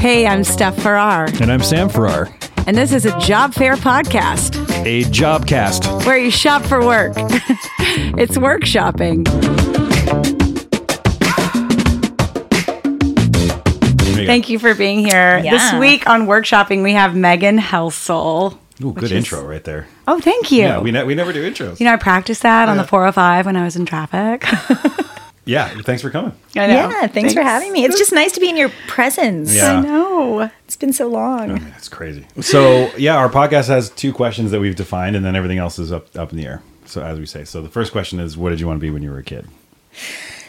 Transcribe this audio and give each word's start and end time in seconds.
Hey, 0.00 0.26
I'm 0.26 0.44
Steph 0.44 0.76
Farrar, 0.82 1.26
And 1.42 1.52
I'm 1.52 1.62
Sam 1.62 1.88
Farrar, 1.90 2.34
and 2.66 2.74
this 2.76 2.90
is 2.92 3.04
a 3.04 3.18
job 3.20 3.52
fair 3.52 3.74
podcast 3.76 4.56
a 4.86 5.04
Jobcast. 5.04 6.06
where 6.06 6.16
you 6.16 6.30
shop 6.30 6.62
for 6.62 6.84
work. 6.84 7.12
it's 8.16 8.38
work 8.38 8.64
shopping. 8.64 9.24
Thank 14.26 14.48
you 14.48 14.58
for 14.58 14.74
being 14.74 15.00
here. 15.00 15.42
This 15.42 15.74
week 15.74 16.08
on 16.08 16.26
work 16.26 16.46
shopping, 16.46 16.82
we 16.82 16.92
have 16.94 17.14
Megan 17.14 17.58
Helsel. 17.58 18.58
Ooh, 18.82 18.92
good 18.94 19.04
is- 19.04 19.12
intro 19.12 19.44
right 19.46 19.62
there. 19.64 19.86
Oh, 20.08 20.18
thank 20.18 20.50
you. 20.50 20.62
Yeah, 20.62 20.80
we, 20.80 20.90
ne- 20.92 21.04
we 21.04 21.14
never 21.14 21.32
do 21.32 21.48
intros. 21.48 21.78
you 21.78 21.84
know, 21.84 21.92
I 21.92 21.96
practiced 21.96 22.42
that 22.42 22.68
on 22.68 22.78
the 22.78 22.84
405 22.84 23.44
when 23.46 23.56
I 23.56 23.64
was 23.64 23.76
in 23.76 23.84
traffic. 23.86 24.44
yeah, 25.44 25.68
thanks 25.82 26.02
for 26.02 26.10
coming. 26.10 26.32
I 26.54 26.66
know. 26.66 26.74
Yeah, 26.74 27.06
thanks, 27.06 27.34
for 27.34 27.42
having 27.42 27.72
me. 27.72 27.84
It's 27.84 27.98
just 27.98 28.12
nice 28.12 28.32
to 28.32 28.40
be 28.40 28.48
in 28.48 28.56
your 28.56 28.70
presence. 28.86 29.54
Yeah. 29.54 29.78
I 29.78 29.80
know. 29.80 30.50
It's 30.64 30.76
been 30.76 30.92
so 30.92 31.08
long. 31.08 31.50
I 31.50 31.54
mean, 31.54 31.70
that's 31.70 31.88
crazy. 31.88 32.26
So, 32.40 32.94
yeah, 32.96 33.16
our 33.16 33.28
podcast 33.28 33.68
has 33.68 33.90
two 33.90 34.12
questions 34.12 34.50
that 34.50 34.60
we've 34.60 34.76
defined, 34.76 35.16
and 35.16 35.24
then 35.24 35.34
everything 35.34 35.58
else 35.58 35.78
is 35.78 35.92
up, 35.92 36.14
up 36.16 36.30
in 36.30 36.38
the 36.38 36.46
air. 36.46 36.62
So, 36.84 37.02
as 37.02 37.18
we 37.18 37.26
say, 37.26 37.44
so 37.44 37.62
the 37.62 37.68
first 37.68 37.92
question 37.92 38.20
is 38.20 38.36
what 38.36 38.50
did 38.50 38.60
you 38.60 38.66
want 38.66 38.78
to 38.78 38.80
be 38.80 38.90
when 38.90 39.02
you 39.02 39.10
were 39.10 39.18
a 39.18 39.24
kid? 39.24 39.48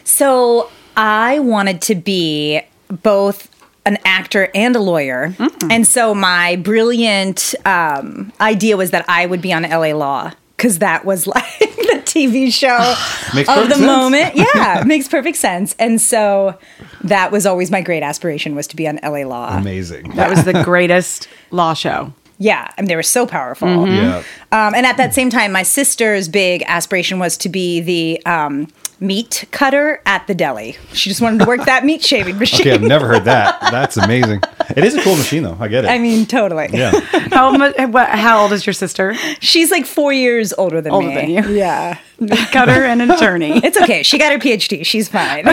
So 0.04 0.70
I 0.98 1.40
wanted 1.40 1.82
to 1.84 1.96
be 1.96 2.62
both 2.90 3.50
an 3.86 3.98
actor 4.06 4.50
and 4.54 4.76
a 4.76 4.80
lawyer. 4.80 5.36
And 5.70 5.88
so 5.88 6.14
my 6.14 6.58
brilliant 6.58 7.56
um, 7.66 8.32
idea 8.40 8.78
was 8.78 8.92
that 8.92 9.06
I 9.08 9.26
would 9.26 9.42
be 9.42 9.54
on 9.54 9.64
LA 9.64 9.94
Law 9.94 10.32
because 10.62 10.78
that 10.78 11.06
was 11.06 11.26
like 11.36 11.60
the 11.60 12.02
TV 12.06 12.54
show 12.54 12.78
of 12.78 13.68
the 13.68 13.76
sense. 13.76 13.80
moment. 13.80 14.36
Yeah, 14.42 14.82
it 14.82 14.88
makes 14.88 15.08
perfect 15.08 15.38
sense. 15.38 15.76
And 15.80 16.00
so 16.00 16.58
that 17.04 17.32
was 17.32 17.46
always 17.46 17.72
my 17.72 17.82
great 17.82 18.04
aspiration 18.04 18.56
was 18.56 18.68
to 18.68 18.76
be 18.76 18.88
on 18.88 19.00
LA 19.04 19.24
Law. 19.24 19.58
Amazing. 19.58 20.12
That 20.16 20.30
was 20.30 20.46
the 20.46 20.64
greatest 20.64 21.28
law 21.52 21.74
show. 21.74 22.14
Yeah, 22.38 22.68
I 22.76 22.82
mean, 22.82 22.88
they 22.88 22.96
were 22.96 23.04
so 23.04 23.28
powerful. 23.28 23.88
Yeah. 23.88 24.24
Um, 24.52 24.74
and 24.74 24.86
at 24.86 24.98
that 24.98 25.14
same 25.14 25.30
time, 25.30 25.52
my 25.52 25.64
sister's 25.64 26.28
big 26.28 26.64
aspiration 26.66 27.20
was 27.20 27.38
to 27.38 27.50
be 27.50 27.82
the 27.82 28.26
um, 28.26 28.68
meat 29.02 29.46
cutter 29.52 30.00
at 30.06 30.26
the 30.28 30.36
deli. 30.36 30.78
She 30.94 31.10
just 31.10 31.20
wanted 31.22 31.40
to 31.40 31.46
work 31.46 31.66
that 31.66 31.84
meat 31.84 32.02
shaving 32.06 32.38
machine. 32.40 32.62
Okay, 32.62 32.72
I've 32.72 32.82
never 32.84 33.08
heard 33.08 33.26
that. 33.26 33.60
That's 33.72 33.98
amazing. 33.98 34.42
It 34.78 34.84
is 34.86 34.96
a 34.96 35.02
cool 35.02 35.18
machine, 35.18 35.44
though. 35.44 35.58
I 35.60 35.68
get 35.68 35.84
it. 35.86 35.90
I 35.90 35.98
mean, 35.98 36.26
totally. 36.28 36.70
yeah. 36.72 36.92
How, 37.32 37.52
mu- 37.52 37.88
what, 37.88 38.08
how 38.10 38.44
old 38.44 38.54
is 38.54 38.66
your 38.66 38.74
sister? 38.74 39.16
She's 39.42 39.72
like 39.72 39.86
four 39.86 40.14
years 40.14 40.54
older 40.54 40.80
than 40.82 40.92
Older 40.94 41.08
me. 41.08 41.16
than 41.16 41.30
you. 41.32 41.56
Yeah. 41.58 41.98
Meat 42.20 42.48
cutter 42.52 42.84
and 42.86 43.02
an 43.02 43.10
attorney. 43.12 43.60
It's 43.64 43.80
okay. 43.82 44.04
She 44.04 44.18
got 44.18 44.32
her 44.32 44.38
PhD. 44.38 44.86
She's 44.86 45.10
fine. 45.10 45.46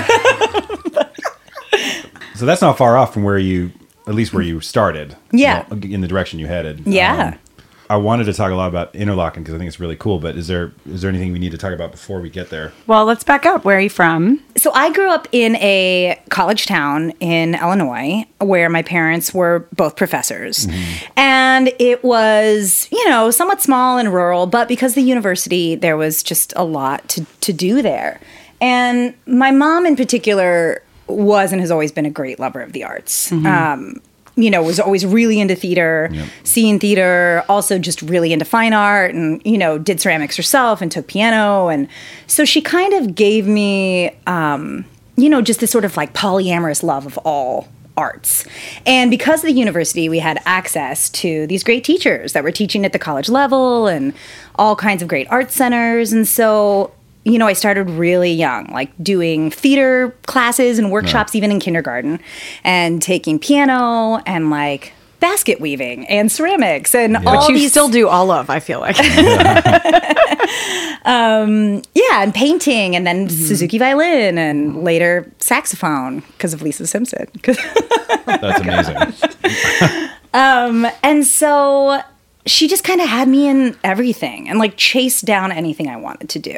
So, 2.35 2.47
that's 2.47 2.61
not 2.63 2.79
far 2.79 2.97
off 2.97 3.13
from 3.13 3.25
where 3.25 3.39
you, 3.39 3.73
at 4.07 4.15
least 4.15 4.33
where 4.33 4.43
you 4.45 4.61
started. 4.61 5.17
Yeah. 5.33 5.65
you 5.73 5.77
know, 5.89 5.95
in 5.97 6.01
the 6.03 6.07
direction 6.09 6.39
you 6.39 6.47
headed. 6.47 6.83
Yeah. 6.87 7.33
Um, 7.35 7.39
I 7.91 7.97
wanted 7.97 8.25
to 8.25 8.33
talk 8.33 8.51
a 8.51 8.55
lot 8.55 8.69
about 8.69 8.93
Interlochen 8.93 9.37
because 9.37 9.55
I 9.55 9.59
think 9.59 9.69
it's 9.69 9.81
really 9.81 9.97
cool. 9.97 10.19
But 10.19 10.37
is 10.37 10.47
there 10.47 10.73
is 10.87 11.03
there 11.03 11.09
anything 11.09 11.33
we 11.33 11.39
need 11.39 11.53
to 11.53 11.59
talk 11.59 11.73
about 11.73 11.91
before 11.91 12.21
we 12.21 12.31
get 12.31 12.51
there? 12.51 12.73
Well, 12.87 13.05
let's 13.05 13.25
back 13.25 13.47
up. 13.47 13.65
Where 13.65 13.79
are 13.79 13.81
you 13.81 13.91
from? 13.91 14.43
so 14.57 14.73
I 14.73 14.93
grew 14.93 15.09
up 15.09 15.29
in 15.33 15.57
a 15.57 16.21
college 16.31 16.67
town 16.67 17.11
in 17.21 17.55
Illinois 17.55 18.27
where 18.39 18.69
my 18.69 18.83
parents 18.83 19.33
were 19.33 19.69
both 19.75 19.97
professors. 19.97 20.67
And 21.17 21.73
it 21.79 22.03
was, 22.03 22.89
you 22.91 23.09
know, 23.09 23.31
somewhat 23.31 23.63
small 23.63 23.99
and 23.99 24.13
rural, 24.13 24.47
but 24.47 24.69
because 24.69 24.95
the 24.95 25.03
university, 25.03 25.75
there 25.75 25.97
was 25.97 26.23
just 26.23 26.53
a 26.57 26.65
lot 26.65 27.09
to, 27.11 27.25
to 27.41 27.53
do 27.53 27.83
there. 27.83 28.21
And 28.61 29.15
my 29.27 29.51
mom 29.51 29.87
in 29.87 29.95
particular 29.97 30.83
was 31.07 31.53
and 31.53 31.61
has 31.61 31.71
always 31.71 31.93
been 31.93 32.07
a 32.07 32.11
great 32.11 32.39
lover 32.39 32.61
of 32.61 32.73
the 32.73 32.85
arts. 32.85 33.31
Um, 33.33 34.01
you 34.43 34.51
know, 34.51 34.63
was 34.63 34.79
always 34.81 35.05
really 35.05 35.41
into 35.41 35.55
theater, 35.55 36.09
Yep. 36.13 36.29
scene 36.45 36.79
theater, 36.79 37.45
also 37.49 37.79
just 37.79 38.01
really 38.03 38.33
into 38.33 38.45
fine 38.45 38.73
art 38.73 39.15
and, 39.15 39.43
you 39.45 39.59
know, 39.59 39.79
did 39.79 40.01
ceramics 40.01 40.37
herself 40.37 40.81
and 40.81 40.91
took 40.91 41.07
piano. 41.09 41.69
And 41.69 41.89
so 42.27 42.45
she 42.45 42.61
kind 42.61 42.95
of 42.95 43.15
gave 43.15 43.47
me, 43.47 44.11
um, 44.27 44.85
you 45.17 45.29
know, 45.29 45.43
just 45.43 45.61
this 45.61 45.71
sort 45.71 45.85
of 45.85 45.97
like 45.97 46.15
polyamorous 46.15 46.83
love 46.83 47.05
of 47.05 47.19
all 47.19 47.69
arts. 47.97 48.47
And 48.87 49.11
because 49.11 49.41
of 49.41 49.47
the 49.49 49.53
university, 49.53 50.09
we 50.09 50.21
had 50.21 50.39
access 50.47 51.11
to 51.11 51.49
these 51.49 51.65
great 51.65 51.83
teachers 51.83 52.33
that 52.33 52.45
were 52.45 52.53
teaching 52.53 52.85
at 52.85 52.93
the 52.93 52.99
college 53.01 53.29
level 53.29 53.89
and 53.89 54.15
all 54.55 54.77
kinds 54.77 55.03
of 55.03 55.09
great 55.09 55.27
art 55.31 55.51
centers. 55.51 56.13
And 56.13 56.27
so, 56.29 56.93
you 57.29 57.39
know, 57.39 57.47
I 57.47 57.53
started 57.53 57.91
really 57.91 58.33
young, 58.33 58.67
like 58.73 58.91
doing 59.03 59.51
theater 59.51 60.15
classes 60.27 60.79
and 60.79 60.91
workshops 60.91 61.35
even 61.35 61.51
in 61.51 61.61
kindergarten 61.61 62.21
and 62.65 63.03
taking 63.03 63.39
piano 63.39 64.23
and 64.27 64.51
like 64.51 64.93
basket 65.21 65.61
weaving 65.61 66.07
and 66.07 66.31
ceramics 66.31 66.95
and 66.95 67.17
all 67.17 67.41
Which 67.41 67.49
you 67.49 67.57
these 67.57 67.73
still 67.73 67.89
do 67.89 68.07
all 68.09 68.31
of, 68.31 68.51
I 68.51 68.61
feel 68.61 68.79
like. 68.81 68.97
yeah, 71.95 72.23
and 72.23 72.35
painting 72.35 72.95
and 72.97 73.07
then 73.07 73.19
Mm-hmm. 73.29 73.47
Suzuki 73.47 73.79
violin 73.79 74.39
and 74.39 74.85
later 74.85 75.31
saxophone 75.39 76.21
because 76.21 76.55
of 76.55 76.63
Lisa 76.63 76.87
Simpson. 76.87 77.27
That's 78.27 78.61
amazing. 78.61 80.09
And 80.33 81.27
so 81.27 82.01
she 82.51 82.69
just 82.69 82.85
kind 82.85 83.01
of 83.01 83.09
had 83.09 83.29
me 83.29 83.49
in 83.49 83.77
everything 83.85 84.49
and 84.49 84.59
like 84.59 84.77
chased 84.77 85.25
down 85.25 85.53
anything 85.53 85.89
I 85.89 85.97
wanted 85.97 86.29
to 86.31 86.39
do. 86.39 86.57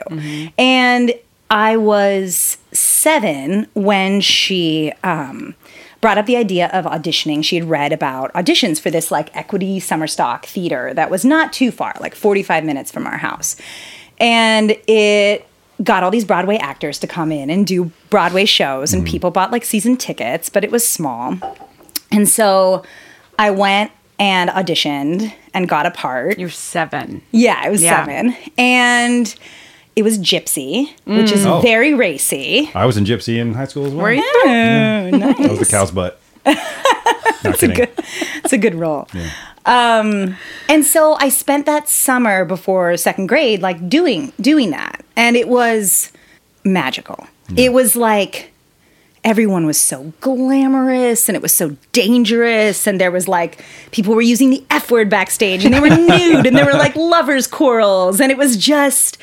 And 0.59 1.15
I 1.51 1.77
was 1.77 2.59
seven 2.73 3.67
when 3.75 4.21
she 4.21 4.93
um, 5.03 5.55
brought 6.01 6.17
up 6.17 6.27
the 6.27 6.37
idea 6.37 6.69
of 6.69 6.85
auditioning. 6.85 7.45
She 7.45 7.57
had 7.57 7.69
read 7.69 7.93
about 7.93 8.33
auditions 8.35 8.81
for 8.81 8.91
this 8.91 9.11
like 9.11 9.35
equity 9.37 9.81
summer 9.81 10.07
stock 10.07 10.47
theater 10.47 10.95
that 10.95 11.11
was 11.11 11.25
not 11.25 11.53
too 11.53 11.71
far, 11.71 11.95
like 12.01 12.15
45 12.15 12.65
minutes 12.65 12.91
from 12.91 13.07
our 13.07 13.19
house. 13.19 13.57
And 14.19 14.77
it 14.87 15.47
got 15.83 16.03
all 16.03 16.11
these 16.11 16.25
Broadway 16.25 16.57
actors 16.57 16.99
to 17.01 17.07
come 17.07 17.33
in 17.33 17.51
and 17.51 17.67
do 17.67 17.91
Broadway 18.11 18.45
shows, 18.45 18.93
and 18.93 19.07
people 19.07 19.31
bought 19.31 19.51
like 19.51 19.65
season 19.65 19.97
tickets, 19.97 20.49
but 20.49 20.63
it 20.63 20.71
was 20.71 20.87
small. 20.87 21.39
And 22.13 22.29
so 22.29 22.85
I 23.39 23.51
went 23.51 23.91
and 24.19 24.51
auditioned 24.51 25.33
and 25.55 25.69
got 25.69 25.87
a 25.87 25.91
part. 25.91 26.39
You're 26.39 26.49
seven. 26.51 27.23
Yeah, 27.33 27.59
I 27.63 27.71
was 27.71 27.83
Yeah. 27.83 28.05
seven. 28.05 28.37
And 28.59 29.35
it 29.97 30.03
was 30.03 30.19
Gypsy, 30.19 30.91
which 31.05 31.33
is 31.33 31.45
Oh. 31.47 31.61
very 31.61 31.95
racy. 31.95 32.71
I 32.75 32.87
was 32.87 32.97
in 32.97 33.05
Gypsy 33.05 33.39
in 33.39 33.55
high 33.55 33.67
school 33.67 33.87
as 33.87 33.93
well. 33.93 34.05
Were 34.05 34.13
you? 34.13 34.23
That 34.45 35.39
was 35.39 35.59
the 35.59 35.67
cow's 35.67 35.91
butt. 35.91 36.21
Not 36.47 37.59
kidding. 37.59 37.87
It's 38.45 38.53
a 38.53 38.59
good 38.59 38.75
role. 38.75 39.09
Um, 39.67 40.37
and 40.69 40.85
so 40.85 41.15
I 41.21 41.29
spent 41.29 41.67
that 41.67 41.89
summer 41.89 42.45
before 42.45 42.97
second 42.97 43.27
grade, 43.27 43.61
like 43.63 43.89
doing 43.89 44.33
doing 44.41 44.71
that, 44.71 45.05
and 45.17 45.37
it 45.37 45.49
was 45.49 46.13
magical. 46.65 47.27
It 47.57 47.73
was 47.73 47.97
like 47.97 48.50
everyone 49.23 49.67
was 49.67 49.79
so 49.81 50.13
glamorous 50.21 51.29
and 51.29 51.37
it 51.37 51.43
was 51.43 51.55
so 51.55 51.77
dangerous 51.93 52.87
and 52.87 52.99
there 53.01 53.11
was 53.11 53.29
like 53.29 53.63
people 53.91 54.15
were 54.15 54.23
using 54.23 54.49
the 54.51 54.65
f 54.71 54.91
word 54.91 55.11
backstage 55.11 55.65
and 55.65 55.75
they 55.75 55.81
were 55.81 55.89
nude 56.09 56.47
and 56.47 56.57
there 56.57 56.65
were 56.65 56.73
like 56.73 56.97
lovers 56.97 57.47
quarrels 57.47 58.19
and 58.21 58.33
it 58.33 58.39
was 58.39 58.57
just 58.57 59.19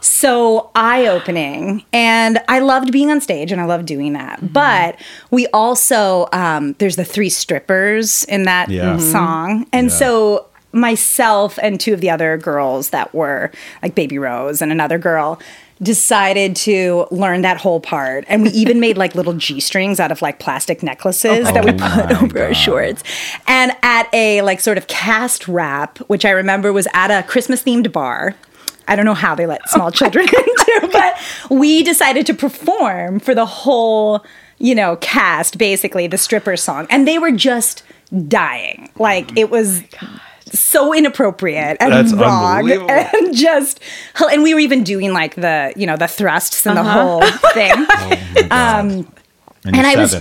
so 0.00 0.70
eye-opening 0.74 1.84
and 1.92 2.38
i 2.48 2.58
loved 2.58 2.90
being 2.90 3.10
on 3.10 3.20
stage 3.20 3.52
and 3.52 3.60
i 3.60 3.64
loved 3.64 3.86
doing 3.86 4.14
that 4.14 4.52
but 4.52 4.96
we 5.30 5.46
also 5.48 6.26
um, 6.32 6.72
there's 6.78 6.96
the 6.96 7.04
three 7.04 7.28
strippers 7.28 8.24
in 8.24 8.44
that 8.44 8.68
Yeah. 8.70 8.96
Mhm. 8.96 9.00
song 9.12 9.66
and 9.72 9.90
Yeah. 9.90 9.96
so 9.96 10.46
myself 10.72 11.58
and 11.62 11.78
two 11.78 11.92
of 11.92 12.00
the 12.00 12.08
other 12.08 12.38
girls 12.38 12.88
that 12.90 13.14
were 13.14 13.50
like 13.82 13.94
baby 13.94 14.18
rose 14.18 14.62
and 14.62 14.72
another 14.72 14.96
girl 14.98 15.38
decided 15.82 16.54
to 16.54 17.06
learn 17.10 17.42
that 17.42 17.56
whole 17.56 17.80
part. 17.80 18.24
And 18.28 18.42
we 18.42 18.50
even 18.50 18.80
made 18.80 18.96
like 18.96 19.14
little 19.14 19.34
g-strings 19.34 19.98
out 19.98 20.12
of 20.12 20.22
like 20.22 20.38
plastic 20.38 20.82
necklaces 20.82 21.44
that 21.52 21.64
we 21.64 21.72
Oh 21.72 21.74
put 21.74 22.10
my 22.10 22.20
over 22.20 22.44
our 22.44 22.54
shorts. 22.54 23.02
And 23.46 23.72
at 23.82 24.08
a 24.12 24.42
like 24.42 24.60
sort 24.60 24.78
of 24.78 24.86
cast 24.86 25.48
wrap 25.48 25.98
which 26.08 26.24
i 26.24 26.30
remember 26.30 26.72
was 26.72 26.86
at 26.92 27.10
a 27.10 27.26
christmas 27.26 27.62
themed 27.62 27.92
bar. 27.92 28.34
I 28.88 28.96
don't 28.96 29.04
know 29.04 29.14
how 29.14 29.34
they 29.34 29.46
let 29.46 29.68
small 29.68 29.90
children 29.90 30.26
into, 30.28 30.88
but 30.92 31.16
we 31.50 31.82
decided 31.82 32.26
to 32.26 32.34
perform 32.34 33.20
for 33.20 33.32
the 33.32 33.46
whole, 33.46 34.24
you 34.58 34.74
know, 34.74 34.96
cast, 34.96 35.56
basically 35.56 36.08
the 36.08 36.18
stripper 36.18 36.56
song. 36.56 36.88
And 36.90 37.06
they 37.06 37.18
were 37.18 37.30
just 37.30 37.84
dying. 38.26 38.90
Like 38.98 39.36
it 39.38 39.50
was 39.50 39.82
oh 40.02 40.20
so 40.52 40.94
inappropriate 40.94 41.76
and 41.80 41.92
That's 41.92 42.12
wrong 42.12 42.70
and 42.70 43.34
just 43.36 43.80
and 44.30 44.42
we 44.42 44.54
were 44.54 44.60
even 44.60 44.84
doing 44.84 45.12
like 45.12 45.34
the 45.34 45.72
you 45.76 45.86
know 45.86 45.96
the 45.96 46.08
thrusts 46.08 46.66
and 46.66 46.76
the 46.76 46.82
uh-huh. 46.82 47.02
whole 47.02 47.50
thing 47.52 47.72
oh 47.76 48.46
um, 48.50 49.12
and 49.64 49.76
and 49.76 49.76
you're 49.76 49.86
I 49.86 49.94
was 49.96 50.14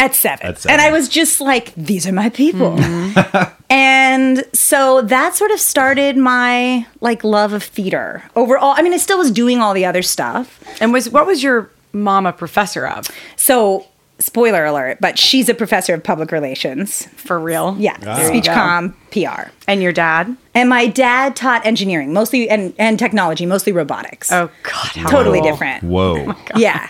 at 0.00 0.14
seven. 0.14 0.46
At 0.46 0.58
seven. 0.58 0.72
And 0.72 0.80
I 0.80 0.92
was 0.92 1.08
just 1.08 1.40
like, 1.40 1.74
these 1.74 2.06
are 2.06 2.12
my 2.12 2.28
people. 2.28 2.76
Mm-hmm. 2.76 3.52
and 3.70 4.44
so 4.52 5.02
that 5.02 5.34
sort 5.34 5.50
of 5.50 5.58
started 5.58 6.16
my 6.16 6.86
like 7.00 7.24
love 7.24 7.52
of 7.52 7.62
theater 7.64 8.22
overall. 8.36 8.74
I 8.76 8.82
mean, 8.82 8.92
I 8.92 8.98
still 8.98 9.18
was 9.18 9.30
doing 9.30 9.58
all 9.58 9.74
the 9.74 9.84
other 9.84 10.02
stuff. 10.02 10.62
And 10.80 10.92
was 10.92 11.10
what 11.10 11.26
was 11.26 11.42
your 11.42 11.70
mom 11.92 12.26
a 12.26 12.32
professor 12.32 12.86
of? 12.86 13.08
So 13.36 13.86
spoiler 14.20 14.64
alert, 14.64 14.98
but 15.00 15.18
she's 15.18 15.48
a 15.48 15.54
professor 15.54 15.94
of 15.94 16.02
public 16.02 16.32
relations. 16.32 17.06
For 17.16 17.38
real? 17.38 17.76
Yeah, 17.78 17.96
There 17.98 18.20
you 18.20 18.26
speech 18.26 18.46
go. 18.46 18.52
comm, 18.52 18.94
PR. 19.12 19.50
And 19.68 19.82
your 19.82 19.92
dad? 19.92 20.36
And 20.54 20.68
my 20.68 20.86
dad 20.88 21.36
taught 21.36 21.64
engineering, 21.64 22.12
mostly 22.12 22.48
and, 22.50 22.74
and 22.78 22.98
technology, 22.98 23.46
mostly 23.46 23.72
robotics. 23.72 24.32
Oh 24.32 24.50
God, 24.64 24.74
how 24.96 25.08
totally 25.08 25.40
cool. 25.40 25.50
different. 25.50 25.84
Whoa. 25.84 26.34
Yeah, 26.56 26.88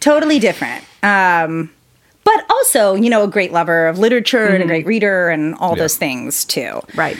totally 0.00 0.38
different. 0.40 0.84
Um, 1.04 1.70
but 2.24 2.44
also, 2.50 2.94
you 2.94 3.08
know, 3.10 3.22
a 3.22 3.28
great 3.28 3.52
lover 3.52 3.86
of 3.86 3.98
literature 4.00 4.46
and 4.46 4.62
a 4.62 4.66
great 4.66 4.86
reader 4.86 5.28
and 5.28 5.54
all 5.56 5.76
Yeah. 5.76 5.82
those 5.84 5.96
things 5.96 6.44
too. 6.44 6.80
Right. 6.96 7.16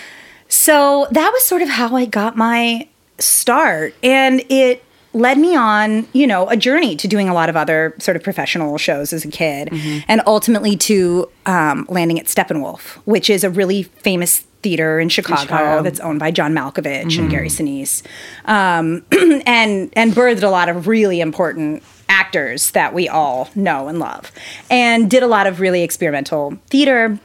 So 0.48 1.06
that 1.12 1.30
was 1.32 1.44
sort 1.44 1.62
of 1.62 1.68
how 1.68 1.94
I 1.94 2.04
got 2.06 2.36
my 2.36 2.88
start. 3.18 3.94
And 4.02 4.42
it 4.48 4.82
led 5.16 5.38
me 5.38 5.56
on, 5.56 6.06
you 6.12 6.26
know, 6.26 6.48
a 6.50 6.56
journey 6.56 6.94
to 6.94 7.08
doing 7.08 7.28
a 7.28 7.34
lot 7.34 7.48
of 7.48 7.56
other 7.56 7.94
sort 7.98 8.16
of 8.16 8.22
professional 8.22 8.76
shows 8.76 9.12
as 9.14 9.24
a 9.24 9.28
kid 9.28 9.72
and 10.08 10.20
ultimately 10.26 10.76
to 10.76 11.28
um, 11.46 11.86
landing 11.88 12.20
at 12.20 12.26
Steppenwolf, 12.26 12.96
which 13.06 13.30
is 13.30 13.42
a 13.42 13.48
really 13.48 13.84
famous 13.84 14.40
theater 14.62 15.00
in 15.00 15.08
Chicago, 15.08 15.40
Chicago. 15.42 15.82
that's 15.82 16.00
owned 16.00 16.20
by 16.20 16.30
John 16.30 16.52
Malkovich 16.52 17.18
and 17.18 17.30
Gary 17.30 17.48
Sinise. 17.48 18.02
Um, 18.44 19.04
and, 19.46 19.90
and 19.94 20.12
birthed 20.12 20.42
a 20.42 20.48
lot 20.48 20.68
of 20.68 20.86
really 20.86 21.20
important 21.20 21.82
actors 22.08 22.70
that 22.72 22.92
we 22.92 23.08
all 23.08 23.48
know 23.54 23.88
and 23.88 23.98
love 23.98 24.30
and 24.70 25.10
did 25.10 25.22
a 25.22 25.26
lot 25.26 25.46
of 25.46 25.60
really 25.60 25.82
experimental 25.82 26.58
theater. 26.68 27.18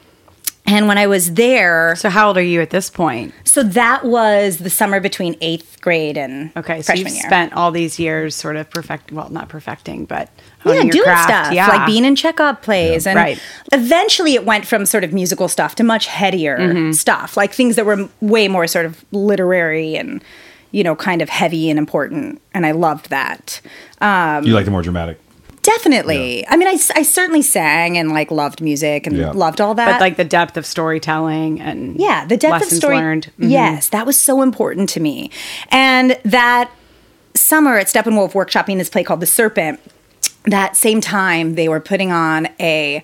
And 0.66 0.88
when 0.88 0.98
I 0.98 1.08
was 1.08 1.34
there, 1.34 1.96
So 1.98 2.10
how 2.10 2.28
old 2.30 2.38
are 2.38 2.42
you 2.44 2.62
at 2.62 2.69
this 2.69 2.90
point? 2.90 3.34
so 3.44 3.63
that 3.63 4.06
was 4.06 4.60
the 4.60 4.69
summer 4.69 5.00
between 5.02 5.36
eighth 5.42 5.81
grade 5.81 6.18
and 6.18 6.52
Okay, 6.56 6.81
so 6.81 6.86
freshman 6.94 7.08
you've 7.08 7.16
year. 7.16 7.24
spent 7.30 7.54
all 7.54 7.72
these 7.72 8.00
years 8.00 8.36
sort 8.36 8.56
of 8.56 8.69
perfect, 8.69 9.12
well, 9.12 9.30
not 9.30 9.50
perfecting, 9.50 10.06
but 10.06 10.30
yeah, 10.38 10.44
honing 10.74 10.84
your 10.84 10.92
doing 10.92 11.04
craft. 11.04 11.24
stuff 11.30 11.54
Yeah, 11.54 11.68
like 11.68 11.86
being 11.88 12.06
in 12.06 12.16
Chekhov 12.16 12.62
plays, 12.62 13.06
and 13.08 13.18
Right. 13.18 13.38
eventually 13.74 14.36
it 14.36 14.46
went 14.46 14.66
from 14.66 14.86
sort 14.86 15.04
of 15.04 15.12
musical 15.12 15.48
stuff 15.50 15.75
to 15.75 15.84
much 15.84 16.08
headier 16.08 16.58
Mm-hmm. 16.58 16.92
stuff, 16.94 17.36
like 17.36 17.52
things 17.54 17.75
that 17.75 17.86
were 17.86 18.08
way 18.22 18.48
more 18.48 18.68
sort 18.68 18.86
of 18.86 19.04
literary 19.12 19.96
and 19.96 20.24
you 20.72 20.84
know 20.84 20.96
kind 20.96 21.22
of 21.22 21.28
heavy 21.30 21.69
and 21.69 21.78
important, 21.80 22.42
and 22.54 22.66
I 22.66 22.72
loved 22.72 23.10
that. 23.10 23.60
Um, 24.00 24.46
you 24.46 24.54
like 24.54 24.66
the 24.66 24.72
more 24.72 24.84
dramatic. 24.84 25.19
Definitely. 25.62 26.46
I 26.48 26.56
mean, 26.58 26.68
I, 26.68 26.78
I 26.96 27.04
certainly 27.04 27.42
sang 27.44 27.98
and 27.98 28.12
like 28.12 28.31
loved 28.31 28.62
music 28.62 29.06
and 29.06 29.16
Yeah. 29.16 29.31
loved 29.31 29.62
all 29.62 29.75
that. 29.75 29.86
but 29.92 30.02
like 30.02 30.18
the 30.18 30.24
depth 30.24 30.58
of 30.58 30.66
storytelling 30.66 31.60
and 31.62 32.00
Yeah, 32.00 32.25
the 32.25 32.38
depth 32.38 32.52
lessons 32.54 32.72
of 32.74 32.78
story. 32.80 32.98
learned. 32.98 33.31
Mhm. 33.40 33.52
Yes, 33.52 33.90
that 33.90 34.06
was 34.06 34.18
so 34.19 34.42
important 34.42 34.90
to 34.90 35.00
me. 35.00 35.30
And 35.69 36.18
that 36.25 36.72
summer 37.36 37.78
at 37.78 37.88
Steppenwolf 37.88 38.31
workshopping 38.34 38.78
this 38.78 38.90
play 38.90 39.04
called 39.04 39.19
The 39.19 39.28
Serpent, 39.28 39.80
that 40.46 40.75
same 40.75 41.00
time 41.00 41.54
they 41.56 41.69
were 41.69 41.80
putting 41.80 42.12
on 42.12 42.48
a 42.60 43.04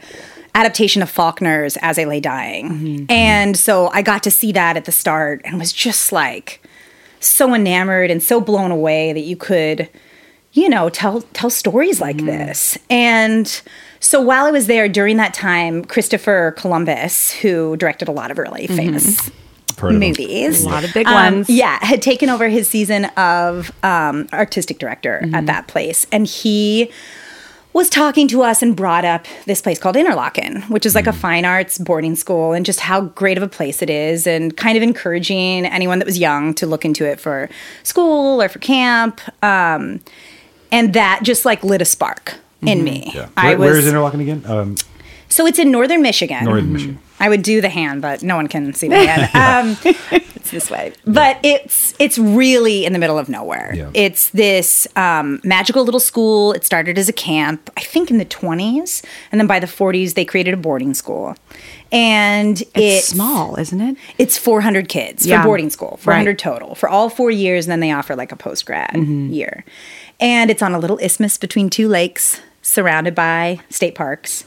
adaptation 0.55 1.03
of 1.03 1.11
Faulkner's 1.11 1.77
As 1.83 1.99
I 1.99 2.05
Lay 2.05 2.19
Dying. 2.19 2.69
Mm-hmm. 2.69 3.11
And 3.11 3.55
so 3.55 3.89
I 3.93 4.01
got 4.01 4.23
to 4.23 4.31
see 4.31 4.51
that 4.53 4.75
at 4.75 4.85
the 4.85 4.91
start 4.91 5.41
and 5.45 5.59
was 5.59 5.71
just 5.71 6.11
like 6.11 6.61
so 7.19 7.53
enamored 7.53 8.09
and 8.09 8.21
so 8.23 8.41
blown 8.41 8.71
away 8.71 9.13
that 9.13 9.19
you 9.21 9.35
could 9.37 9.87
you 10.57 10.67
know 10.69 10.89
tell 10.89 11.21
tell 11.33 11.49
stories 11.49 12.01
like 12.01 12.17
Mm-hmm. 12.17 12.25
this 12.27 12.77
and 12.89 13.61
so 13.99 14.19
while 14.21 14.45
i 14.45 14.51
was 14.51 14.67
there 14.67 14.89
during 14.89 15.17
that 15.17 15.33
time 15.33 15.83
christopher 15.85 16.53
columbus 16.57 17.31
who 17.31 17.77
directed 17.77 18.07
a 18.07 18.11
lot 18.11 18.31
of 18.31 18.37
really 18.37 18.67
famous 18.67 19.29
Heard 19.77 19.93
of 19.93 19.99
them. 19.99 19.99
movies 19.99 20.59
Mm-hmm. 20.61 20.67
A 20.67 20.73
lot 20.73 20.83
of 20.83 20.93
big 20.93 21.05
um, 21.07 21.13
ones. 21.35 21.49
yeah 21.49 21.77
had 21.85 22.01
taken 22.01 22.29
over 22.29 22.49
his 22.49 22.67
season 22.67 23.05
of 23.17 23.71
um, 23.83 24.27
artistic 24.33 24.79
director 24.79 25.19
Mm-hmm. 25.23 25.35
at 25.35 25.45
that 25.45 25.67
place 25.67 26.05
and 26.11 26.25
he 26.25 26.91
was 27.73 27.89
talking 27.91 28.27
to 28.29 28.41
us 28.41 28.63
and 28.63 28.75
brought 28.75 29.05
up 29.05 29.27
this 29.45 29.61
place 29.61 29.77
called 29.77 29.95
Interlochen, 29.95 30.67
which 30.67 30.83
is 30.83 30.95
like 30.95 31.05
a 31.05 31.13
fine 31.13 31.45
arts 31.45 31.77
boarding 31.77 32.15
school, 32.15 32.53
and 32.53 32.65
just 32.65 32.79
how 32.79 33.01
great 33.01 33.37
of 33.37 33.43
a 33.43 33.47
place 33.47 33.83
it 33.83 33.89
is, 33.91 34.25
and 34.25 34.57
kind 34.57 34.77
of 34.77 34.81
encouraging 34.81 35.63
anyone 35.63 35.99
that 35.99 36.05
was 36.05 36.17
young 36.17 36.55
to 36.55 36.65
look 36.65 36.85
into 36.85 37.05
it 37.05 37.19
for 37.19 37.47
school 37.83 38.41
or 38.41 38.49
for 38.49 38.57
camp. 38.57 39.21
Um, 39.43 39.99
and 40.71 40.93
that 40.93 41.21
just 41.23 41.45
like 41.45 41.63
lit 41.63 41.81
a 41.81 41.85
spark 41.85 42.35
in 42.61 42.83
me. 42.83 43.11
Yeah. 43.13 43.29
I 43.37 43.49
Where, 43.55 43.57
was 43.57 43.69
where 43.69 43.77
is 43.77 43.85
Interlochen 43.85 44.21
again? 44.21 44.43
Um, 44.45 44.75
so 45.29 45.45
it's 45.45 45.59
in 45.59 45.71
northern 45.71 46.01
Michigan. 46.01 46.45
Northern 46.45 46.73
Michigan. 46.73 46.99
I 47.19 47.29
would 47.29 47.41
do 47.43 47.61
the 47.61 47.69
hand, 47.69 48.01
but 48.01 48.21
no 48.23 48.35
one 48.35 48.47
can 48.47 48.73
see 48.73 48.89
my 48.89 48.95
hand. 48.97 49.29
Um, 49.77 49.77
it's 50.13 50.51
this 50.51 50.71
way, 50.71 50.93
but 51.05 51.37
it's 51.43 51.93
it's 51.99 52.17
really 52.17 52.85
in 52.85 52.93
the 52.93 52.99
middle 52.99 53.17
of 53.19 53.27
nowhere. 53.27 53.73
Yeah. 53.75 53.89
It's 53.93 54.29
this 54.29 54.87
um, 54.95 55.41
magical 55.43 55.83
little 55.83 55.99
school. 55.99 56.53
It 56.53 56.63
started 56.63 56.97
as 56.97 57.09
a 57.09 57.13
camp, 57.13 57.69
I 57.75 57.81
think, 57.81 58.09
in 58.11 58.17
the 58.17 58.23
twenties, 58.25 59.01
and 59.31 59.41
then 59.41 59.47
by 59.47 59.59
the 59.59 59.67
forties 59.67 60.13
they 60.13 60.23
created 60.25 60.53
a 60.53 60.57
boarding 60.57 60.93
school, 60.93 61.35
and 61.91 62.61
It's 62.75 63.07
small, 63.07 63.55
isn't 63.57 63.81
it? 63.81 63.97
It's 64.17 64.37
400 64.37 64.87
kids 64.89 65.25
Yeah. 65.25 65.41
for 65.41 65.47
boarding 65.47 65.69
school, 65.69 65.97
400 66.01 66.29
Right. 66.29 66.37
total 66.39 66.75
for 66.75 66.87
all 66.87 67.09
four 67.09 67.31
years, 67.31 67.65
and 67.65 67.71
then 67.71 67.79
they 67.81 67.91
offer 67.91 68.15
like 68.15 68.31
a 68.31 68.35
post 68.37 68.65
grad 68.65 68.95
year. 68.95 69.65
And 70.19 70.49
it's 70.49 70.61
on 70.61 70.73
a 70.73 70.79
little 70.79 70.97
isthmus 70.99 71.37
between 71.37 71.69
two 71.69 71.87
lakes, 71.87 72.41
surrounded 72.61 73.13
by 73.15 73.59
state 73.69 73.95
parks, 73.95 74.43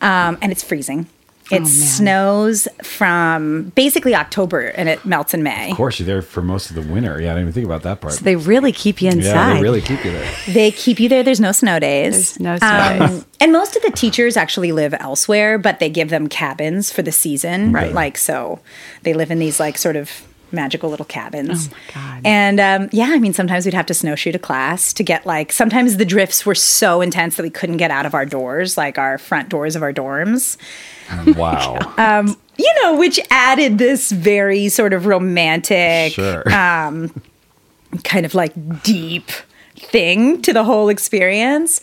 um, 0.00 0.36
and 0.42 0.50
it's 0.52 0.62
freezing. 0.62 1.06
It 1.50 1.66
snows 1.66 2.66
from 2.82 3.72
basically 3.74 4.14
October 4.14 4.68
and 4.68 4.88
it 4.88 5.04
melts 5.04 5.34
in 5.34 5.42
May. 5.42 5.70
of 5.70 5.76
course, 5.76 5.98
you're 5.98 6.06
there 6.06 6.22
for 6.22 6.40
most 6.40 6.70
of 6.70 6.76
the 6.76 6.80
winter. 6.92 7.20
Yeah, 7.20 7.32
I 7.32 7.34
didn't 7.34 7.42
even 7.42 7.52
think 7.52 7.66
about 7.66 7.82
that 7.82 8.00
part. 8.00 8.14
So 8.14 8.24
They 8.24 8.36
really 8.36 8.72
keep 8.72 9.02
you 9.02 9.10
inside. 9.10 9.22
yeah, 9.48 9.54
they 9.54 9.60
really 9.60 9.82
keep 9.82 10.02
you 10.02 10.12
there. 10.12 10.34
They 10.48 10.70
keep 10.70 10.98
you 10.98 11.10
there. 11.10 11.22
There's 11.22 11.40
no 11.40 11.52
snow 11.52 11.78
days. 11.78 12.36
There's 12.36 12.40
no 12.40 12.56
snow 12.56 13.06
days. 13.06 13.24
and 13.38 13.52
most 13.52 13.76
of 13.76 13.82
the 13.82 13.90
teachers 13.90 14.38
actually 14.38 14.72
live 14.72 14.94
elsewhere, 14.98 15.58
but 15.58 15.78
they 15.78 15.90
give 15.90 16.08
them 16.08 16.26
cabins 16.26 16.90
for 16.90 17.02
the 17.02 17.12
season. 17.12 17.72
Right. 17.72 17.92
Like, 17.92 18.16
so 18.16 18.60
they 19.02 19.12
live 19.12 19.30
in 19.30 19.38
these, 19.38 19.60
like, 19.60 19.76
sort 19.76 19.96
of 19.96 20.10
magical 20.52 20.90
little 20.90 21.06
cabins. 21.06 21.68
Oh 21.68 21.72
my 21.72 21.94
God. 21.94 22.20
And 22.24 22.60
um, 22.60 22.88
yeah, 22.92 23.08
I 23.10 23.18
mean, 23.18 23.32
sometimes 23.32 23.64
we'd 23.64 23.74
have 23.74 23.86
to 23.86 23.94
snowshoe 23.94 24.32
to 24.32 24.38
class 24.38 24.92
to 24.94 25.02
get, 25.02 25.24
like, 25.26 25.52
sometimes 25.52 25.96
the 25.96 26.04
drifts 26.04 26.44
were 26.46 26.54
so 26.54 27.00
intense 27.00 27.36
that 27.36 27.42
we 27.42 27.50
couldn't 27.50 27.78
get 27.78 27.90
out 27.90 28.06
of 28.06 28.14
our 28.14 28.26
doors, 28.26 28.76
like 28.76 28.98
our 28.98 29.18
front 29.18 29.48
doors 29.48 29.76
of 29.76 29.82
our 29.82 29.92
dorms. 29.92 30.56
Wow. 31.36 31.76
Uh, 31.98 32.32
You 32.56 32.72
know, 32.82 32.96
which 32.96 33.18
added 33.30 33.78
this 33.78 34.12
very 34.12 34.68
sort 34.68 34.92
of 34.92 35.06
romantic, 35.06 36.12
sure. 36.12 36.42
kind 36.44 38.26
of 38.26 38.34
like 38.34 38.82
deep 38.82 39.30
thing 39.76 40.40
to 40.42 40.52
the 40.52 40.64
whole 40.64 40.88
experience. 40.88 41.80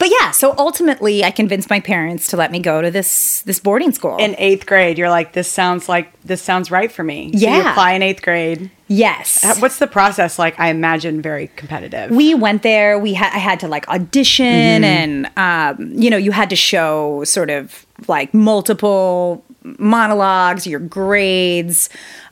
But 0.00 0.10
yeah, 0.10 0.30
so 0.32 0.54
ultimately 0.58 1.22
I 1.22 1.30
convinced 1.30 1.68
my 1.70 1.78
parents 1.78 2.26
to 2.28 2.36
let 2.38 2.50
me 2.50 2.58
go 2.58 2.80
to 2.82 2.90
this 2.90 3.42
this 3.42 3.60
boarding 3.60 3.92
school. 3.92 4.16
in 4.16 4.34
eighth 4.38 4.64
grade, 4.66 4.96
you're 4.98 5.10
like, 5.10 5.34
this 5.34 5.46
sounds 5.46 5.88
like 5.88 6.10
this 6.22 6.40
sounds 6.42 6.70
right 6.70 6.90
for 6.90 7.04
me. 7.04 7.30
So 7.34 7.38
you 7.40 7.46
Yeah. 7.48 7.70
apply 7.70 7.92
in 7.92 8.02
eighth 8.02 8.22
grade. 8.22 8.70
yes. 8.88 9.44
Uh, 9.44 9.54
What's 9.60 9.78
the 9.78 9.86
process 9.86 10.38
like? 10.38 10.58
I 10.58 10.68
imagine 10.70 11.20
very 11.22 11.48
competitive. 11.54 12.10
we 12.10 12.34
went 12.34 12.62
there 12.62 12.98
we 12.98 13.12
had 13.14 13.30
i 13.34 13.38
had 13.38 13.60
to 13.60 13.68
like 13.68 13.86
audition 13.88 14.82
and 14.84 15.30
um, 15.36 15.92
you 15.94 16.08
know 16.10 16.16
you 16.16 16.32
had 16.32 16.48
to 16.50 16.56
show 16.56 17.22
sort 17.24 17.50
of 17.50 17.86
like 18.08 18.32
multiple 18.34 19.44
monologues 19.78 20.66
your 20.66 20.80
grades 20.80 21.88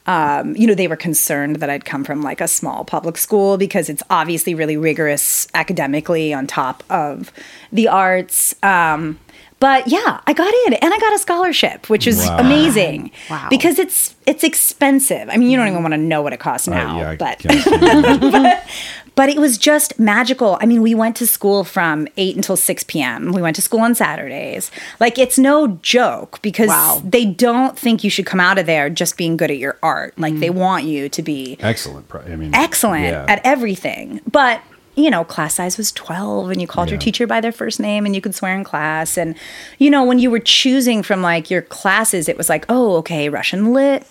um, 0.08 0.56
you 0.56 0.66
know 0.66 0.74
they 0.74 0.88
were 0.88 0.96
concerned 0.96 1.56
that 1.56 1.70
i'd 1.70 1.84
come 1.84 2.02
from 2.02 2.22
like 2.22 2.40
a 2.40 2.48
small 2.48 2.84
public 2.84 3.16
school 3.16 3.56
because 3.58 3.88
it's 3.88 4.02
obviously 4.10 4.54
really 4.54 4.76
rigorous 4.76 5.46
academically 5.54 6.32
on 6.34 6.46
top 6.46 6.82
of 6.90 7.30
the 7.70 7.86
arts 7.86 8.54
um, 8.62 9.18
but 9.60 9.88
yeah, 9.88 10.20
I 10.24 10.34
got 10.34 10.52
in 10.66 10.74
and 10.74 10.94
I 10.94 10.98
got 11.00 11.12
a 11.14 11.18
scholarship, 11.18 11.90
which 11.90 12.06
is 12.06 12.18
Wow. 12.18 12.38
amazing. 12.38 13.10
Wow. 13.28 13.48
Because 13.50 13.80
it's 13.80 14.14
it's 14.24 14.44
expensive. 14.44 15.28
I 15.28 15.36
mean, 15.36 15.50
you 15.50 15.56
don't 15.56 15.66
even 15.66 15.82
want 15.82 15.94
to 15.94 15.98
know 15.98 16.22
what 16.22 16.32
it 16.32 16.38
costs 16.38 16.68
Uh, 16.68 16.74
now, 16.74 16.98
yeah, 17.00 17.10
I 17.10 17.16
but 17.16 17.38
can 17.40 17.50
understand. 17.50 18.62
but 19.18 19.28
it 19.28 19.38
was 19.38 19.58
just 19.58 19.98
magical. 19.98 20.56
I 20.60 20.66
mean, 20.66 20.80
we 20.80 20.94
went 20.94 21.16
to 21.16 21.26
school 21.26 21.64
from 21.64 22.06
8 22.16 22.36
until 22.36 22.54
6 22.54 22.84
p.m. 22.84 23.32
We 23.32 23.42
went 23.42 23.56
to 23.56 23.62
school 23.62 23.80
on 23.80 23.96
Saturdays. 23.96 24.70
Like, 25.00 25.18
it's 25.18 25.36
no 25.36 25.80
joke 25.82 26.40
because 26.40 26.68
Wow. 26.68 27.02
they 27.04 27.24
don't 27.24 27.76
think 27.76 28.04
you 28.04 28.10
should 28.10 28.26
come 28.26 28.38
out 28.38 28.58
of 28.58 28.66
there 28.66 28.88
just 28.88 29.16
being 29.16 29.36
good 29.36 29.50
at 29.50 29.58
your 29.58 29.76
art. 29.82 30.16
Like, 30.20 30.38
they 30.38 30.50
want 30.50 30.84
you 30.84 31.08
to 31.08 31.20
be 31.20 31.56
excellent. 31.58 32.06
I 32.14 32.36
mean, 32.36 32.54
excellent 32.54 33.06
yeah. 33.06 33.26
at 33.26 33.40
everything. 33.42 34.20
But, 34.30 34.62
you 34.94 35.10
know, 35.10 35.24
class 35.24 35.56
size 35.56 35.76
was 35.76 35.90
12 35.90 36.52
and 36.52 36.60
you 36.60 36.68
called 36.68 36.88
your 36.88 37.00
teacher 37.00 37.26
by 37.26 37.40
their 37.40 37.50
first 37.50 37.80
name 37.80 38.06
and 38.06 38.14
you 38.14 38.20
could 38.20 38.36
swear 38.36 38.56
in 38.56 38.62
class. 38.62 39.18
And, 39.18 39.34
you 39.78 39.90
know, 39.90 40.04
when 40.04 40.20
you 40.20 40.30
were 40.30 40.38
choosing 40.38 41.02
from 41.02 41.22
like 41.22 41.50
your 41.50 41.62
classes, 41.62 42.28
it 42.28 42.38
was 42.38 42.48
like, 42.48 42.66
oh, 42.68 42.94
okay, 42.98 43.28
Russian 43.30 43.72
lit 43.72 44.06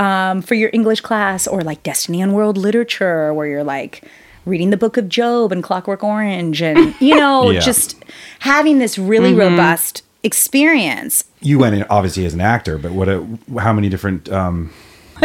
um, 0.00 0.42
for 0.42 0.54
your 0.56 0.70
English 0.72 1.02
class 1.02 1.46
or 1.46 1.60
like 1.60 1.84
Destiny 1.84 2.20
and 2.20 2.34
World 2.34 2.58
Literature 2.58 3.32
where 3.32 3.46
you're 3.46 3.62
like 3.62 4.02
reading 4.48 4.70
the 4.70 4.76
book 4.76 4.96
of 4.96 5.08
Job 5.08 5.52
and 5.52 5.62
Clockwork 5.62 6.02
Orange 6.02 6.60
and, 6.62 6.94
you 7.00 7.14
know, 7.14 7.50
Yeah. 7.52 7.60
just 7.60 7.96
having 8.40 8.78
this 8.78 8.98
really 8.98 9.32
robust 9.34 10.02
experience. 10.24 11.24
you 11.40 11.58
went 11.58 11.74
in 11.76 11.84
obviously 11.90 12.24
as 12.26 12.34
an 12.34 12.40
actor, 12.40 12.78
but 12.78 12.92
what? 12.92 13.08
A, 13.08 13.24
how 13.58 13.72
many 13.72 13.88
different 13.88 14.28
um, 14.32 14.72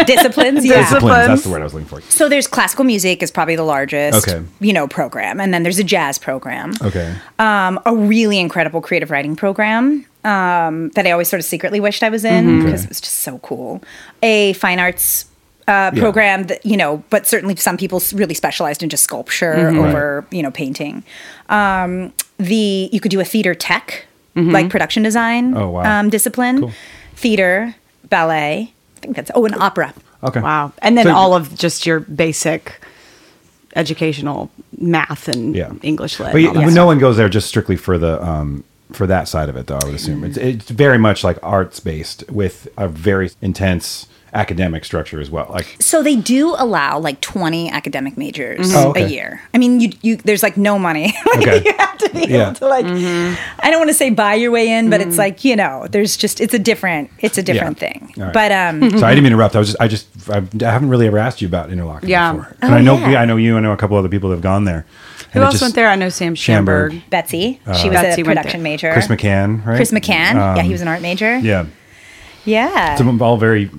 disciplines. 0.06 0.66
Yeah. 0.66 0.82
Disciplines. 0.82 1.28
That's 1.28 1.44
the 1.44 1.50
word 1.50 1.62
I 1.62 1.64
was 1.64 1.74
looking 1.74 1.88
for. 1.88 2.02
So 2.02 2.28
there's 2.30 2.48
classical 2.48 2.84
music 2.86 3.24
is 3.24 3.32
probably 3.32 3.56
the 3.56 3.64
largest, 3.64 4.28
Okay. 4.28 4.46
you 4.60 4.74
know, 4.74 4.88
program, 4.88 5.40
and 5.40 5.54
then 5.54 5.64
there's 5.64 5.80
a 5.80 5.84
jazz 5.84 6.18
program. 6.20 6.74
Okay. 6.82 7.16
um, 7.40 7.80
a 7.86 7.96
really 7.96 8.40
incredible 8.40 8.82
creative 8.82 9.10
writing 9.12 9.36
program 9.36 10.06
um, 10.24 10.90
that 10.92 11.06
I 11.08 11.12
always 11.12 11.28
sort 11.30 11.40
of 11.40 11.46
secretly 11.46 11.80
wished 11.80 12.02
I 12.04 12.10
was 12.10 12.24
in 12.26 12.60
because 12.60 12.82
Okay. 12.82 12.84
it 12.86 12.90
was 12.90 13.02
just 13.02 13.16
so 13.22 13.40
cool. 13.40 13.82
A 14.22 14.54
fine 14.54 14.80
arts 14.80 15.26
uh, 15.68 15.92
program 15.92 16.44
that 16.48 16.66
you 16.66 16.76
know, 16.78 17.04
but 17.10 17.26
certainly 17.28 17.56
some 17.56 17.78
people 17.78 18.02
really 18.14 18.34
specialized 18.34 18.84
in 18.84 18.90
just 18.90 19.04
sculpture 19.04 19.70
over 19.70 20.26
you 20.32 20.44
know 20.44 20.52
painting. 20.52 21.04
Um, 21.50 22.14
the 22.38 22.90
you 22.92 23.00
could 23.00 23.12
do 23.12 23.20
a 23.20 23.26
theater 23.26 23.54
tech 23.56 24.06
like 24.36 24.70
production 24.70 25.04
design 25.04 25.56
Oh, 25.56 25.70
wow. 25.70 26.00
um, 26.00 26.10
discipline, 26.10 26.60
Cool. 26.62 26.72
theater, 27.16 27.76
ballet. 28.10 28.74
I 28.98 29.00
think 29.00 29.16
that's 29.16 29.30
oh, 29.36 29.46
an 29.46 29.54
opera. 29.62 29.94
Okay. 30.24 30.42
Wow. 30.42 30.72
And 30.82 30.98
then 30.98 31.06
So- 31.06 31.14
all 31.14 31.36
of 31.36 31.54
just 31.56 31.86
your 31.86 32.00
basic 32.00 32.82
educational 33.76 34.50
math 34.78 35.28
and 35.28 35.56
Yeah. 35.56 35.72
English 35.82 36.20
lit. 36.20 36.32
But 36.32 36.42
and 36.42 36.56
you, 36.56 36.62
no 36.62 36.70
stuff. 36.72 36.86
one 36.88 37.00
goes 37.00 37.18
there 37.18 37.30
just 37.30 37.48
strictly 37.48 37.76
for 37.76 37.98
the 37.98 38.24
um, 38.24 38.64
for 38.92 39.08
that 39.08 39.28
side 39.28 39.50
of 39.50 39.56
it, 39.56 39.68
though. 39.68 39.80
I 39.82 39.86
would 39.86 39.96
assume 39.96 40.24
it's 40.24 40.38
it's 40.38 40.70
very 40.70 40.98
much 40.98 41.24
like 41.24 41.38
arts 41.44 41.80
based 41.80 42.24
with 42.30 42.68
a 42.78 42.88
very 42.88 43.32
intense 43.42 44.08
academic 44.34 44.84
structure 44.86 45.22
as 45.22 45.30
well. 45.30 45.48
Like 45.50 45.76
So 45.80 46.02
they 46.04 46.16
do 46.16 46.56
allow 46.58 47.00
like 47.00 47.22
20 47.22 47.70
academic 47.70 48.18
majors 48.18 48.74
Oh, 48.74 48.90
okay. 48.90 49.04
a 49.04 49.08
year. 49.08 49.42
I 49.54 49.58
mean, 49.58 49.80
you 49.80 49.92
you 50.02 50.16
there's 50.18 50.44
like 50.44 50.58
no 50.58 50.78
money. 50.80 51.14
Like, 51.34 51.48
Okay. 51.48 51.64
You 51.66 51.74
have 51.78 51.98
to 52.00 52.10
be 52.12 52.26
Yeah. 52.28 52.44
able 52.48 52.54
to 52.56 52.68
like 52.68 52.86
I 52.86 53.70
don't 53.72 53.80
want 53.80 53.90
to 53.90 53.94
say 53.94 54.10
buy 54.10 54.34
your 54.36 54.52
way 54.52 54.70
in, 54.70 54.90
but 54.90 55.02
it's 55.02 55.18
like, 55.18 55.44
you 55.44 55.56
know, 55.56 55.88
there's 55.90 56.18
just 56.18 56.42
it's 56.42 56.54
a 56.54 56.60
different 56.60 57.10
it's 57.20 57.38
a 57.38 57.44
different 57.44 57.82
Yeah. 57.82 57.88
thing. 57.92 58.14
All 58.18 58.24
right. 58.26 58.34
But 58.34 58.52
um 58.52 58.98
so 59.00 59.06
I 59.06 59.12
didn't 59.14 59.24
mean 59.24 59.24
to 59.24 59.28
interrupt. 59.38 59.56
I 59.56 59.60
was 59.60 59.70
just 59.70 59.82
I 59.82 59.88
just 59.88 60.08
I've, 60.30 60.50
I 60.62 60.72
haven't 60.72 60.90
really 60.90 61.08
ever 61.08 61.18
asked 61.18 61.42
you 61.42 61.48
about 61.48 61.70
Interlochen 61.70 62.08
Yeah. 62.08 62.34
before, 62.34 62.56
and 62.62 62.74
Oh, 62.74 62.78
I 62.78 62.82
know 62.82 62.98
yeah. 62.98 63.22
I 63.22 63.26
know 63.26 63.38
you. 63.38 63.58
I 63.58 63.60
know 63.60 63.72
a 63.74 63.78
couple 63.78 63.98
other 63.98 64.10
people 64.10 64.30
that 64.30 64.36
have 64.38 64.44
gone 64.44 64.66
there. 64.66 64.86
Who 65.34 65.40
And 65.40 65.44
it 65.44 65.46
else 65.46 65.54
just- 65.56 65.62
went 65.64 65.76
there? 65.76 65.90
I 65.90 65.96
know 65.96 66.10
Sam 66.10 66.36
Schamberg. 66.36 66.92
Schamberg. 66.92 67.10
Betsy, 67.10 67.60
she 67.82 67.90
was 67.90 68.00
Betsy 68.02 68.22
a 68.22 68.26
production 68.26 68.62
major. 68.64 68.92
Chris 68.94 69.08
McCann, 69.08 69.66
right? 69.66 69.76
Chris 69.78 69.92
McCann. 69.92 70.34
yeah, 70.36 70.54
Um, 70.56 70.66
he 70.66 70.72
was 70.72 70.82
an 70.82 70.88
art 70.88 71.02
major. 71.02 71.38
Yeah, 71.40 71.66
Yeah. 72.46 72.94
It's 72.94 73.22
all 73.22 73.38
very 73.38 73.70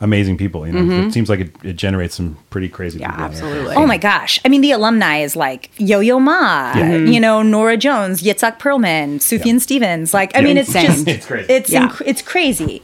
amazing 0.00 0.36
people. 0.36 0.66
You 0.66 0.72
know, 0.74 1.06
it 1.06 1.12
seems 1.12 1.28
like 1.28 1.40
it, 1.40 1.54
it 1.62 1.76
generates 1.76 2.14
some 2.14 2.36
pretty 2.50 2.68
crazy. 2.68 2.98
Yeah, 3.00 3.10
people 3.10 3.24
out 3.24 3.30
there. 3.32 3.44
absolutely. 3.44 3.74
Oh 3.76 3.86
my 3.86 3.96
gosh. 3.98 4.38
I 4.44 4.48
mean, 4.48 4.60
the 4.60 4.72
alumni 4.72 5.18
is 5.18 5.36
like 5.36 5.70
Yo 5.78 6.00
Yo 6.00 6.18
Ma, 6.20 6.72
Yeah. 6.76 6.96
you 6.96 7.18
know, 7.20 7.42
Norah 7.42 7.76
Jones, 7.76 8.22
Itzhak 8.22 8.58
Perlman, 8.58 9.16
Sufjan 9.20 9.60
Stevens. 9.60 10.12
Like, 10.12 10.36
I 10.36 10.40
mean, 10.42 10.56
it's 10.58 10.68
Insane. 10.74 10.86
just, 10.86 11.08
It's 11.08 11.26
crazy. 11.26 11.52
It's, 11.52 11.70
Yeah. 11.70 11.88
inc- 11.88 12.02
it's 12.04 12.22
crazy. 12.22 12.82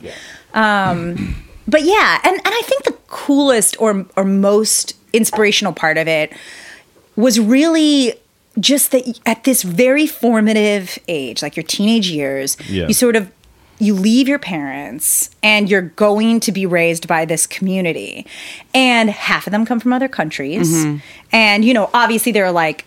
Um, 0.54 1.34
but 1.68 1.82
yeah, 1.82 2.18
and, 2.24 2.34
and 2.36 2.46
I 2.46 2.62
think 2.64 2.84
the 2.84 2.96
coolest 3.08 3.76
or, 3.80 4.06
or 4.16 4.24
most 4.24 4.94
inspirational 5.12 5.72
part 5.72 5.98
of 5.98 6.08
it 6.08 6.32
was 7.16 7.38
really 7.38 8.14
just 8.58 8.90
that 8.92 9.18
at 9.26 9.44
this 9.44 9.62
very 9.62 10.06
formative 10.06 10.98
age, 11.08 11.42
like 11.42 11.56
your 11.56 11.62
teenage 11.64 12.10
years, 12.10 12.56
Yeah. 12.68 12.86
you 12.88 12.94
sort 12.94 13.16
of 13.16 13.30
you 13.82 13.94
leave 13.94 14.28
your 14.28 14.38
parents 14.38 15.28
and 15.42 15.68
you're 15.68 15.82
going 15.82 16.38
to 16.38 16.52
be 16.52 16.66
raised 16.66 17.08
by 17.08 17.24
this 17.24 17.48
community. 17.48 18.24
And 18.72 19.10
half 19.10 19.46
of 19.46 19.50
them 19.50 19.66
come 19.66 19.80
from 19.80 19.92
other 19.92 20.08
countries. 20.08 20.84
And 21.32 21.64
you 21.64 21.74
know 21.74 21.90
obviously 21.92 22.30
there 22.30 22.44
are 22.44 22.52
like 22.52 22.84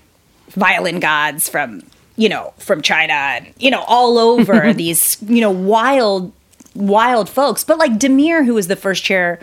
violin 0.52 1.02
gods 1.02 1.50
from 1.50 1.84
you 2.16 2.30
know 2.30 2.54
from 2.60 2.82
china 2.82 3.12
and 3.14 3.54
you 3.58 3.70
know 3.70 3.84
all 3.88 4.18
over 4.18 4.72
these 4.82 5.18
you 5.24 5.42
know 5.42 5.52
wild 5.52 6.32
wild 6.76 7.30
folks. 7.30 7.66
But 7.66 7.78
like 7.78 7.94
demir 7.94 8.46
who 8.46 8.54
was 8.54 8.68
the 8.68 8.78
first 8.78 9.04
chair 9.04 9.40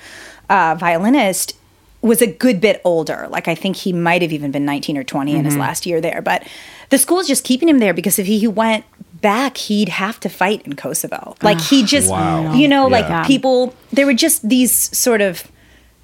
uh, 0.49 0.75
violinist 0.79 1.55
was 2.01 2.23
a 2.23 2.27
good 2.27 2.61
bit 2.63 2.81
older. 2.83 3.29
Like 3.29 3.47
i 3.47 3.55
think 3.55 3.77
he 3.77 3.93
might 3.93 4.23
have 4.23 4.33
even 4.33 4.53
been 4.53 4.65
19 4.65 4.97
or 4.97 5.05
20 5.05 5.35
in 5.35 5.45
his 5.45 5.57
last 5.57 5.85
year 5.85 6.01
there. 6.01 6.23
But 6.23 6.49
the 6.89 6.99
school's 6.99 7.27
just 7.27 7.45
keeping 7.45 7.69
him 7.69 7.79
there 7.79 7.95
because 7.95 8.19
if 8.19 8.27
he 8.27 8.47
went 8.49 8.85
back 9.23 9.57
he'd 9.57 9.89
have 9.89 10.19
to 10.21 10.29
fight 10.29 10.61
in 10.67 10.75
kosovo 10.77 11.35
like 11.43 11.61
he 11.61 11.83
just 11.85 12.11
Wow. 12.11 12.53
you 12.55 12.69
know 12.69 12.89
Yeah. 12.89 12.99
like 13.01 13.27
people 13.27 13.75
there 13.93 14.05
were 14.05 14.15
just 14.27 14.47
these 14.49 14.73
sort 14.97 15.21
of 15.23 15.49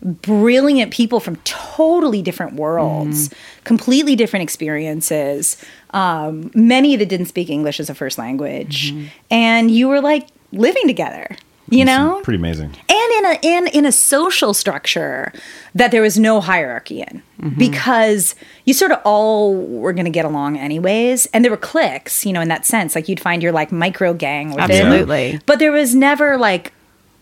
brilliant 0.02 0.92
people 0.92 1.18
from 1.20 1.34
totally 1.42 2.22
different 2.22 2.54
worlds, 2.54 3.30
completely 3.64 4.14
different 4.14 4.44
experiences. 4.44 5.56
Um, 5.90 6.52
many 6.54 6.94
that 6.94 7.08
didn't 7.08 7.26
speak 7.26 7.50
English 7.50 7.80
as 7.80 7.90
a 7.90 7.94
first 7.96 8.16
language, 8.16 8.94
and 9.28 9.70
you 9.72 9.88
were 9.88 10.00
like 10.00 10.28
living 10.52 10.87
together. 10.87 11.37
You 11.70 11.84
know, 11.84 12.20
pretty 12.25 12.38
amazing. 12.38 12.70
and 12.88 13.12
in 13.18 13.25
a 13.26 13.38
in 13.42 13.66
in 13.68 13.84
a 13.87 13.92
social 13.92 14.54
structure 14.54 15.32
that 15.75 15.90
there 15.90 16.02
was 16.02 16.18
no 16.18 16.40
hierarchy 16.40 17.00
in. 17.02 17.22
Mm-hmm. 17.40 17.58
Because 17.58 18.34
you 18.64 18.75
sort 18.75 18.90
of 18.90 18.98
all 19.04 19.54
were 19.54 19.92
going 19.92 20.04
to 20.06 20.10
get 20.10 20.25
along 20.25 20.58
anyways 20.58 21.26
and 21.26 21.44
there 21.44 21.50
were 21.52 21.56
cliques 21.56 22.26
you 22.26 22.32
know 22.32 22.40
in 22.40 22.48
that 22.48 22.64
sense. 22.66 22.94
Like 22.94 23.08
you'd 23.08 23.20
find 23.20 23.42
your 23.42 23.52
like 23.52 23.70
micro 23.70 24.12
gang 24.14 24.48
within. 24.50 24.70
Absolutely. 24.87 25.40
but 25.46 25.58
there 25.58 25.72
was 25.72 25.94
never 25.94 26.37
like 26.37 26.72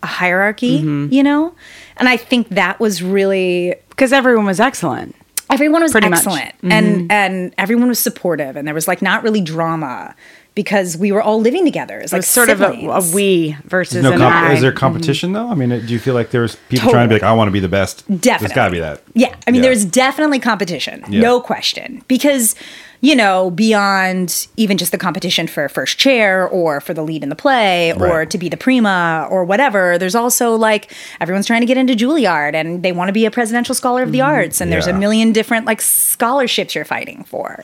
a 0.03 0.07
hierarchy 0.07 0.79
mm-hmm. 0.79 1.11
you 1.13 1.23
know? 1.23 1.53
And 1.97 2.07
i 2.07 2.17
think 2.17 2.49
that 2.49 2.79
was 2.79 3.01
really 3.01 3.73
Because 3.89 4.13
everyone 4.13 4.45
was 4.45 4.59
excellent. 4.59 5.15
everyone 5.49 5.81
was 5.81 5.91
Pretty 5.91 6.09
much. 6.09 6.19
excellent 6.19 6.53
and 6.63 6.85
mm-hmm. 6.87 7.11
and 7.11 7.53
everyone 7.57 7.87
was 7.87 7.99
supportive 7.99 8.55
and 8.55 8.67
there 8.67 8.75
was 8.75 8.87
like 8.87 9.01
not 9.01 9.23
really 9.23 9.41
drama 9.41 10.15
because 10.57 10.97
we 10.97 11.11
were 11.11 11.21
all 11.21 11.39
living 11.39 11.63
together 11.63 11.99
as 12.01 12.11
It 12.11 12.15
like 12.15 12.19
was 12.21 12.27
sort 12.27 12.49
of 12.49 12.59
a, 12.61 12.71
a 12.73 13.11
we 13.13 13.55
versus 13.65 14.01
No 14.03 14.11
an 14.11 14.17
comp- 14.17 14.35
I. 14.35 14.53
is 14.53 14.61
there 14.61 14.71
competition 14.73 15.31
though? 15.33 15.47
I 15.49 15.53
mean, 15.55 15.69
do 15.69 15.77
you 15.93 15.99
feel 15.99 16.15
like 16.15 16.31
there's 16.31 16.55
people 16.67 16.89
trying 16.89 17.07
to 17.07 17.09
be 17.09 17.15
like, 17.15 17.23
I 17.23 17.31
want 17.33 17.47
to 17.47 17.51
be 17.53 17.59
the 17.59 17.69
best? 17.69 18.03
There's 18.07 18.19
Definitely. 18.21 18.55
got 18.55 18.65
to 18.65 18.71
be 18.71 18.79
that. 18.79 19.03
Yeah. 19.13 19.35
I 19.47 19.51
mean, 19.51 19.61
Yeah. 19.63 19.69
there's 19.69 19.85
definitely 19.85 20.39
competition. 20.39 21.03
Yeah. 21.09 21.21
No 21.21 21.39
question. 21.39 22.03
Because, 22.07 22.55
you 23.01 23.15
know, 23.15 23.51
beyond 23.51 24.47
even 24.57 24.77
just 24.79 24.91
the 24.91 24.97
competition 24.97 25.45
for 25.45 25.69
first 25.69 25.99
chair 25.99 26.47
or 26.47 26.81
for 26.81 26.95
the 26.95 27.03
lead 27.03 27.21
in 27.21 27.29
the 27.29 27.35
play 27.35 27.93
or 27.93 28.25
to 28.25 28.37
be 28.39 28.49
the 28.49 28.57
prima 28.57 29.27
or 29.29 29.45
whatever, 29.45 29.99
there's 29.99 30.15
also 30.15 30.55
like 30.55 30.91
everyone's 31.21 31.45
trying 31.45 31.61
to 31.61 31.67
get 31.67 31.77
into 31.77 31.93
Juilliard 31.93 32.55
and 32.55 32.81
they 32.81 32.91
want 32.91 33.09
to 33.09 33.13
be 33.13 33.25
a 33.25 33.31
presidential 33.31 33.75
scholar 33.75 34.01
of 34.01 34.11
the 34.11 34.21
arts. 34.21 34.59
And 34.59 34.71
there's 34.71 34.87
a 34.87 34.89
Mm-hmm. 34.89 34.99
Million 34.99 35.31
different 35.31 35.65
like 35.67 35.81
scholarships 35.83 36.73
you're 36.73 36.83
fighting 36.83 37.23
for. 37.25 37.63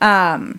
Um, 0.00 0.58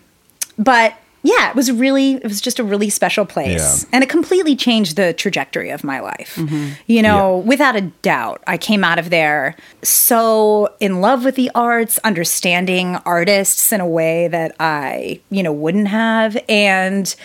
but 0.58 0.94
yeah, 1.24 1.50
it 1.50 1.56
was 1.56 1.72
really, 1.72 2.16
it 2.16 2.24
was 2.24 2.42
just 2.42 2.60
a 2.60 2.64
really 2.64 2.90
special 2.90 3.26
place. 3.26 3.84
Yeah. 3.84 3.90
And 3.94 4.04
it 4.04 4.10
completely 4.10 4.58
changed 4.58 4.98
the 4.98 5.14
trajectory 5.14 5.70
of 5.70 5.84
my 5.84 6.02
life. 6.02 6.36
Mm-hmm. 6.36 6.74
You 6.88 7.02
know, 7.02 7.38
without 7.38 7.78
a 7.78 7.82
doubt, 7.82 8.44
I 8.46 8.58
came 8.58 8.84
out 8.84 9.00
of 9.00 9.10
there 9.10 9.56
so 9.82 10.74
in 10.82 11.00
love 11.00 11.24
with 11.24 11.36
the 11.36 11.50
arts, 11.56 11.98
understanding 12.00 12.98
artists 13.06 13.72
in 13.72 13.80
a 13.80 13.88
way 13.88 14.28
that 14.28 14.54
I, 14.60 15.22
you 15.30 15.44
know, 15.44 15.54
wouldn't 15.54 15.88
have. 15.88 16.38
And 16.50 17.16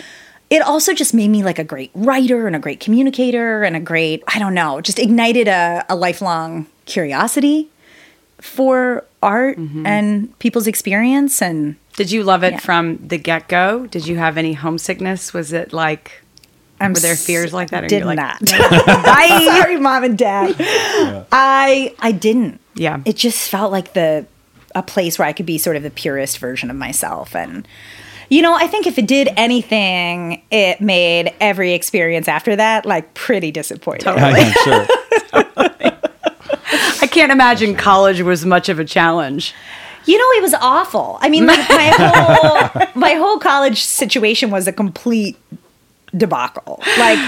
it 0.48 0.62
also 0.62 0.94
just 0.94 1.12
made 1.12 1.28
me 1.28 1.42
like 1.42 1.58
a 1.58 1.64
great 1.64 1.90
writer 1.94 2.46
and 2.46 2.54
a 2.54 2.60
great 2.60 2.78
communicator 2.78 3.64
and 3.64 3.74
a 3.74 3.80
great, 3.80 4.22
I 4.28 4.38
don't 4.38 4.54
know, 4.54 4.80
just 4.80 5.00
ignited 5.00 5.48
a, 5.48 5.84
a 5.88 5.96
lifelong 5.96 6.66
curiosity 6.84 7.68
for 8.40 9.04
art 9.22 9.58
mm-hmm. 9.58 9.84
and 9.84 10.38
people's 10.38 10.68
experience 10.68 11.42
and 11.42 11.74
Did 11.98 12.12
you 12.12 12.22
love 12.22 12.44
it 12.44 12.52
Yeah. 12.52 12.58
from 12.60 12.96
the 13.08 13.18
get 13.18 13.48
go? 13.48 13.86
Did 13.86 14.06
you 14.06 14.16
have 14.18 14.38
any 14.38 14.52
homesickness? 14.52 15.34
Was 15.34 15.52
it 15.52 15.72
like 15.72 16.22
I'm 16.80 16.92
Were 16.92 17.00
there 17.00 17.14
s- 17.14 17.26
fears 17.26 17.52
like 17.52 17.70
that? 17.70 17.82
Or 17.82 17.88
Did 17.88 17.98
you're 17.98 18.06
like, 18.06 18.16
not. 18.16 18.38
I 18.40 19.44
sorry, 19.60 19.78
mom 19.80 20.04
and 20.04 20.16
dad. 20.16 20.54
I 21.32 21.92
I 21.98 22.12
didn't. 22.12 22.60
Yeah. 22.76 23.00
It 23.04 23.16
just 23.16 23.50
felt 23.50 23.72
like 23.72 23.94
the 23.94 24.26
a 24.76 24.82
place 24.84 25.18
where 25.18 25.26
I 25.26 25.32
could 25.32 25.44
be 25.46 25.58
sort 25.58 25.74
of 25.74 25.82
the 25.82 25.90
purest 25.90 26.38
version 26.38 26.70
of 26.70 26.76
myself 26.76 27.34
and. 27.34 27.66
You 28.30 28.42
know, 28.42 28.54
I 28.54 28.66
think 28.68 28.86
if 28.86 28.98
it 28.98 29.06
did 29.06 29.30
anything, 29.38 30.42
it 30.50 30.82
made 30.82 31.32
every 31.40 31.72
experience 31.72 32.28
after 32.28 32.54
that 32.56 32.84
like 32.86 33.14
pretty 33.14 33.50
disappointing. 33.50 34.06
Yeah, 34.06 34.52
sure. 34.52 34.86
I 37.02 37.08
can't 37.10 37.32
imagine 37.32 37.74
college 37.74 38.20
was 38.20 38.44
much 38.44 38.68
of 38.68 38.78
a 38.78 38.84
challenge. 38.84 39.54
You 40.08 40.16
know, 40.16 40.38
it 40.38 40.42
was 40.42 40.54
awful. 40.54 41.18
I 41.20 41.28
mean, 41.28 41.46
like 41.46 41.68
my 41.68 41.92
whole 41.98 42.86
my 42.94 43.12
whole 43.12 43.38
college 43.38 43.84
situation 43.84 44.50
was 44.50 44.66
a 44.66 44.72
complete 44.72 45.36
debacle. 46.16 46.80
Like 46.98 47.18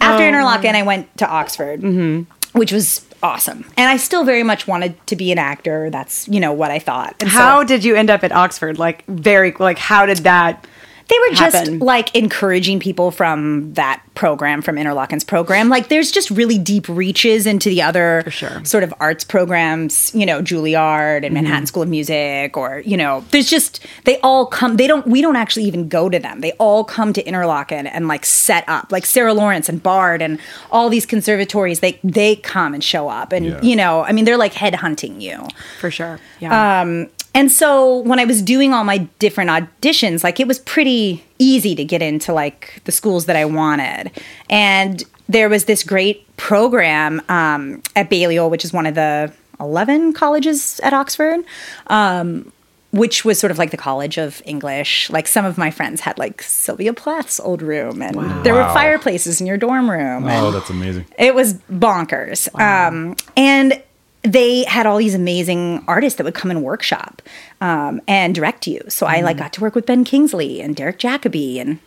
after 0.00 0.22
oh, 0.22 0.30
Interlochen, 0.30 0.74
I 0.74 0.82
went 0.82 1.18
to 1.18 1.28
Oxford, 1.28 1.80
mm-hmm. 1.80 2.58
which 2.58 2.70
was 2.70 3.04
awesome, 3.24 3.64
and 3.76 3.90
I 3.90 3.96
still 3.96 4.22
very 4.24 4.44
much 4.44 4.68
wanted 4.68 5.04
to 5.08 5.16
be 5.16 5.32
an 5.32 5.38
actor. 5.38 5.90
That's 5.90 6.28
you 6.28 6.38
know 6.38 6.52
what 6.52 6.70
I 6.70 6.78
thought. 6.78 7.16
And 7.20 7.28
so- 7.28 7.38
How 7.38 7.64
did 7.64 7.82
you 7.82 7.96
end 7.96 8.08
up 8.08 8.22
at 8.22 8.30
Oxford? 8.30 8.78
Like 8.78 9.04
very 9.06 9.52
like 9.58 9.78
how 9.78 10.06
did 10.06 10.18
that 10.18 10.64
they 11.08 11.16
were 11.28 11.34
just 11.34 11.70
like 11.80 12.14
encouraging 12.14 12.78
people 12.80 13.10
from 13.10 13.72
that 13.74 14.02
program 14.14 14.60
from 14.62 14.76
interlochen's 14.76 15.24
program 15.24 15.68
like 15.68 15.88
there's 15.88 16.10
just 16.10 16.30
really 16.30 16.58
deep 16.58 16.88
reaches 16.88 17.46
into 17.46 17.68
the 17.68 17.80
other 17.80 18.24
sure. 18.28 18.48
Mm-hmm. 18.50 18.64
sort 18.64 18.82
of 18.84 18.92
arts 19.00 19.24
programs 19.24 20.12
you 20.14 20.26
know 20.26 20.42
juilliard 20.42 21.24
and 21.24 21.32
manhattan 21.32 21.66
school 21.66 21.82
of 21.82 21.88
music 21.88 22.56
or 22.56 22.80
you 22.80 22.96
know 22.96 23.24
there's 23.30 23.48
just 23.48 23.84
they 24.04 24.18
all 24.20 24.44
come 24.46 24.76
they 24.76 24.86
don't 24.86 25.06
we 25.06 25.22
don't 25.22 25.36
actually 25.36 25.64
even 25.64 25.88
go 25.88 26.08
to 26.08 26.18
them 26.18 26.40
they 26.40 26.52
all 26.52 26.82
come 26.84 27.12
to 27.12 27.22
interlochen 27.22 27.88
and 27.92 28.08
like 28.08 28.24
set 28.26 28.64
up 28.68 28.90
like 28.90 29.06
sarah 29.06 29.32
lawrence 29.34 29.68
and 29.68 29.82
bard 29.82 30.20
and 30.20 30.38
all 30.70 30.88
these 30.88 31.06
conservatories 31.06 31.80
they 31.80 31.98
they 32.02 32.34
come 32.36 32.74
and 32.74 32.82
show 32.82 33.08
up 33.08 33.32
and 33.32 33.46
Yeah. 33.46 33.62
you 33.62 33.76
know 33.76 34.02
i 34.02 34.12
mean 34.12 34.24
they're 34.24 34.36
like 34.36 34.52
head 34.54 34.74
hunting 34.74 35.20
you 35.20 35.46
for 35.80 35.90
sure. 35.90 36.18
Yeah. 36.40 36.80
um, 36.82 37.08
and 37.38 37.50
so 37.52 37.98
when 38.10 38.18
I 38.18 38.24
was 38.24 38.42
doing 38.42 38.74
all 38.74 38.84
my 38.84 38.98
different 39.18 39.50
auditions, 39.50 40.24
like 40.24 40.40
it 40.40 40.48
was 40.48 40.58
pretty 40.58 41.22
easy 41.38 41.74
to 41.76 41.84
get 41.84 42.02
into 42.02 42.32
like 42.32 42.80
the 42.84 42.92
schools 42.92 43.26
that 43.26 43.36
I 43.36 43.44
wanted. 43.44 44.10
And 44.50 45.02
there 45.28 45.48
was 45.48 45.64
this 45.66 45.84
great 45.84 46.18
program 46.36 47.22
um, 47.28 47.82
at 47.94 48.10
Balliol, 48.10 48.50
which 48.50 48.64
is 48.64 48.72
one 48.72 48.86
of 48.86 48.94
the 48.94 49.32
11 49.60 50.12
colleges 50.14 50.80
at 50.82 50.92
Oxford. 50.92 51.40
Um, 51.86 52.52
which 52.90 53.22
was 53.22 53.38
sort 53.38 53.50
of 53.50 53.58
like 53.58 53.70
the 53.70 53.76
college 53.76 54.16
of 54.16 54.40
English. 54.46 55.10
Like 55.10 55.26
some 55.28 55.44
of 55.44 55.58
my 55.58 55.70
friends 55.70 56.00
had 56.00 56.16
like 56.18 56.40
Sylvia 56.40 56.94
Plath's 56.94 57.38
old 57.38 57.60
room, 57.60 58.00
and 58.00 58.16
there 58.46 58.54
were 58.54 58.60
Wow. 58.62 58.72
fireplaces 58.72 59.42
in 59.42 59.46
your 59.46 59.58
dorm 59.58 59.90
room. 59.90 60.24
Oh, 60.26 60.50
that's 60.50 60.70
amazing. 60.70 61.04
it 61.18 61.34
was 61.34 61.52
bonkers. 61.70 62.48
Um, 62.58 63.14
and 63.36 63.82
they 64.22 64.64
had 64.64 64.86
all 64.86 64.98
these 64.98 65.14
amazing 65.14 65.84
artists 65.86 66.16
that 66.18 66.24
would 66.24 66.34
come 66.34 66.50
and 66.50 66.62
workshop 66.62 67.22
um, 67.60 68.00
and 68.08 68.34
direct 68.34 68.66
you. 68.66 68.80
So 68.88 69.06
I 69.06 69.20
like 69.20 69.36
got 69.38 69.52
to 69.54 69.60
work 69.60 69.74
with 69.74 69.86
Ben 69.86 70.04
Kingsley 70.04 70.60
and 70.60 70.74
Derek 70.74 70.98
Jacobi 70.98 71.58
and 71.60 71.78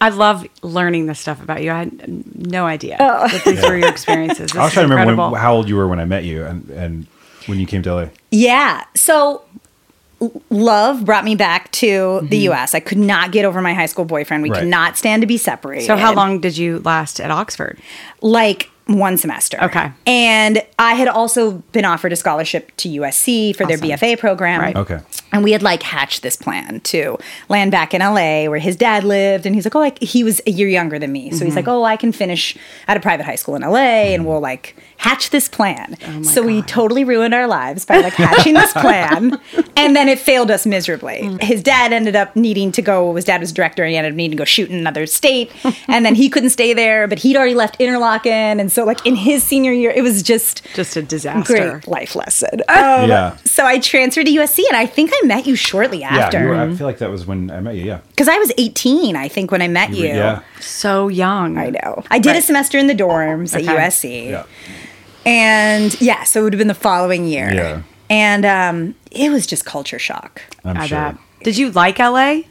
I 0.00 0.08
love 0.10 0.46
learning 0.62 1.06
this 1.06 1.20
stuff 1.20 1.42
about 1.42 1.62
you. 1.62 1.70
I 1.70 1.78
had 1.80 2.36
no 2.46 2.66
idea 2.66 2.96
Oh. 3.00 3.26
that 3.28 3.44
these 3.44 3.62
were 3.62 3.76
your 3.76 3.88
experiences. 3.96 4.52
This 4.52 4.56
I 4.56 4.64
was 4.64 4.72
trying 4.72 4.88
to 4.88 4.94
remember 4.94 5.30
when, 5.30 5.40
how 5.40 5.54
old 5.54 5.68
you 5.68 5.76
were 5.76 5.88
when 5.88 6.00
I 6.00 6.04
met 6.04 6.24
you 6.24 6.44
and, 6.44 6.68
and 6.70 7.06
when 7.46 7.58
you 7.60 7.66
came 7.66 7.82
to 7.82 7.94
LA. 7.94 8.06
yeah. 8.30 8.84
So 8.94 9.42
love 10.50 11.04
brought 11.04 11.24
me 11.24 11.34
back 11.34 11.70
to 11.72 12.26
the 12.30 12.38
U.S. 12.38 12.74
I 12.74 12.80
could 12.80 12.98
not 12.98 13.30
get 13.32 13.44
over 13.44 13.60
my 13.60 13.74
high 13.74 13.86
school 13.86 14.04
boyfriend. 14.04 14.42
We 14.42 14.50
Right. 14.50 14.60
could 14.60 14.68
not 14.68 14.96
stand 14.96 15.22
to 15.22 15.26
be 15.26 15.36
separated. 15.38 15.86
so, 15.86 15.96
how 15.96 16.14
long 16.14 16.40
did 16.40 16.56
you 16.56 16.78
last 16.80 17.20
at 17.20 17.30
Oxford? 17.30 17.78
like 18.20 18.70
one 18.86 19.16
semester. 19.16 19.58
Okay. 19.62 19.90
And 20.06 20.62
I 20.78 20.94
had 20.94 21.08
also 21.08 21.52
been 21.72 21.84
offered 21.84 22.12
a 22.12 22.16
scholarship 22.16 22.70
to 22.78 22.88
USC 22.88 23.56
for 23.56 23.64
Awesome. 23.64 23.80
their 23.86 23.96
BFA 23.98 24.18
program. 24.18 24.60
Right. 24.60 24.76
Okay. 24.76 25.00
And 25.34 25.44
we 25.44 25.52
had 25.52 25.62
like 25.62 25.82
hatched 25.82 26.22
this 26.22 26.36
plan 26.36 26.80
to 26.80 27.18
land 27.50 27.70
back 27.70 27.92
in 27.92 28.00
LA 28.00 28.46
where 28.48 28.58
his 28.58 28.76
dad 28.76 29.04
lived. 29.04 29.44
And 29.44 29.54
he's 29.54 29.66
like, 29.66 29.74
oh, 29.74 29.82
I, 29.82 29.92
he 30.00 30.24
was 30.24 30.40
a 30.46 30.50
year 30.50 30.68
younger 30.68 30.98
than 30.98 31.12
me. 31.12 31.30
So 31.30 31.36
Mm-hmm. 31.36 31.44
he's 31.44 31.56
like, 31.56 31.68
oh, 31.68 31.84
I 31.84 31.96
can 31.96 32.12
finish 32.12 32.56
at 32.88 32.96
a 32.96 33.00
private 33.00 33.26
high 33.26 33.34
school 33.34 33.56
in 33.56 33.62
LA 33.62 34.14
and 34.14 34.24
we'll 34.26 34.40
like 34.40 34.74
hatch 34.96 35.30
this 35.30 35.48
plan. 35.48 35.96
Oh 36.06 36.22
so 36.22 36.42
we 36.42 36.62
totally 36.62 37.04
ruined 37.04 37.34
our 37.34 37.46
lives 37.46 37.84
by 37.84 37.98
like 37.98 38.14
hatching 38.14 38.54
this 38.54 38.72
plan. 38.72 39.38
And 39.76 39.96
then 39.96 40.08
it 40.08 40.20
failed 40.20 40.52
us 40.52 40.64
miserably. 40.66 41.22
Mm. 41.22 41.42
His 41.42 41.60
dad 41.62 41.92
ended 41.92 42.14
up 42.14 42.34
needing 42.36 42.70
to 42.72 42.80
go, 42.80 43.12
his 43.16 43.24
dad 43.24 43.40
was 43.40 43.52
director 43.52 43.82
and 43.82 43.90
he 43.90 43.96
ended 43.96 44.12
up 44.12 44.16
needing 44.16 44.30
to 44.30 44.40
go 44.40 44.44
shoot 44.44 44.70
in 44.70 44.76
another 44.78 45.04
state. 45.04 45.50
and 45.88 46.06
then 46.06 46.14
he 46.14 46.30
couldn't 46.30 46.50
stay 46.50 46.72
there, 46.72 47.08
but 47.08 47.18
he'd 47.18 47.36
already 47.36 47.54
left 47.54 47.78
Interlochen. 47.80 48.60
And 48.60 48.70
so, 48.70 48.84
like, 48.84 49.04
in 49.04 49.16
his 49.16 49.42
senior 49.42 49.72
year, 49.72 49.90
it 49.90 50.02
was 50.02 50.22
just 50.22 50.62
Just 50.74 50.96
a 50.96 51.02
disaster. 51.02 51.70
great 51.80 51.88
life 51.88 52.14
lesson. 52.14 52.60
Um, 52.68 53.08
Yeah. 53.10 53.36
So 53.44 53.66
I 53.66 53.78
transferred 53.80 54.26
to 54.26 54.32
USC, 54.32 54.62
and 54.68 54.76
I 54.76 54.86
think 54.86 55.10
I 55.12 55.23
met 55.24 55.46
you 55.46 55.56
shortly 55.56 56.00
Yeah, 56.00 56.14
you 56.14 56.20
after 56.20 56.48
were, 56.48 56.54
I 56.54 56.74
feel 56.74 56.86
like 56.86 56.98
that 56.98 57.10
was 57.10 57.26
when 57.26 57.50
I 57.50 57.60
met 57.60 57.74
you. 57.76 57.84
Yeah. 57.84 58.00
because 58.10 58.28
I 58.28 58.38
was 58.38 58.52
18. 58.58 59.16
I 59.16 59.28
think 59.28 59.50
when 59.50 59.62
I 59.62 59.68
met 59.68 59.90
you. 59.90 60.06
Yeah. 60.06 60.42
So 60.60 61.08
young. 61.08 61.58
I 61.58 61.70
know. 61.70 62.02
I 62.10 62.18
did 62.18 62.36
a 62.36 62.42
semester 62.42 62.78
in 62.78 62.86
the 62.86 62.94
dorms 62.94 63.54
Okay. 63.54 63.66
at 63.66 63.76
USC, 63.76 64.30
Yeah. 64.30 64.44
and 65.26 66.00
yeah, 66.00 66.24
so 66.24 66.40
it 66.40 66.44
would 66.44 66.52
have 66.52 66.58
been 66.58 66.68
the 66.68 66.74
following 66.74 67.26
year. 67.26 67.52
Yeah. 67.52 67.82
And 68.10 68.44
um, 68.44 68.94
it 69.10 69.30
was 69.30 69.46
just 69.46 69.64
culture 69.64 69.98
shock. 69.98 70.42
I'm 70.64 70.76
I 70.76 70.86
sure. 70.86 70.98
bet. 70.98 71.16
Did 71.42 71.56
you 71.56 71.70
like 71.70 71.98
LA? 71.98 72.42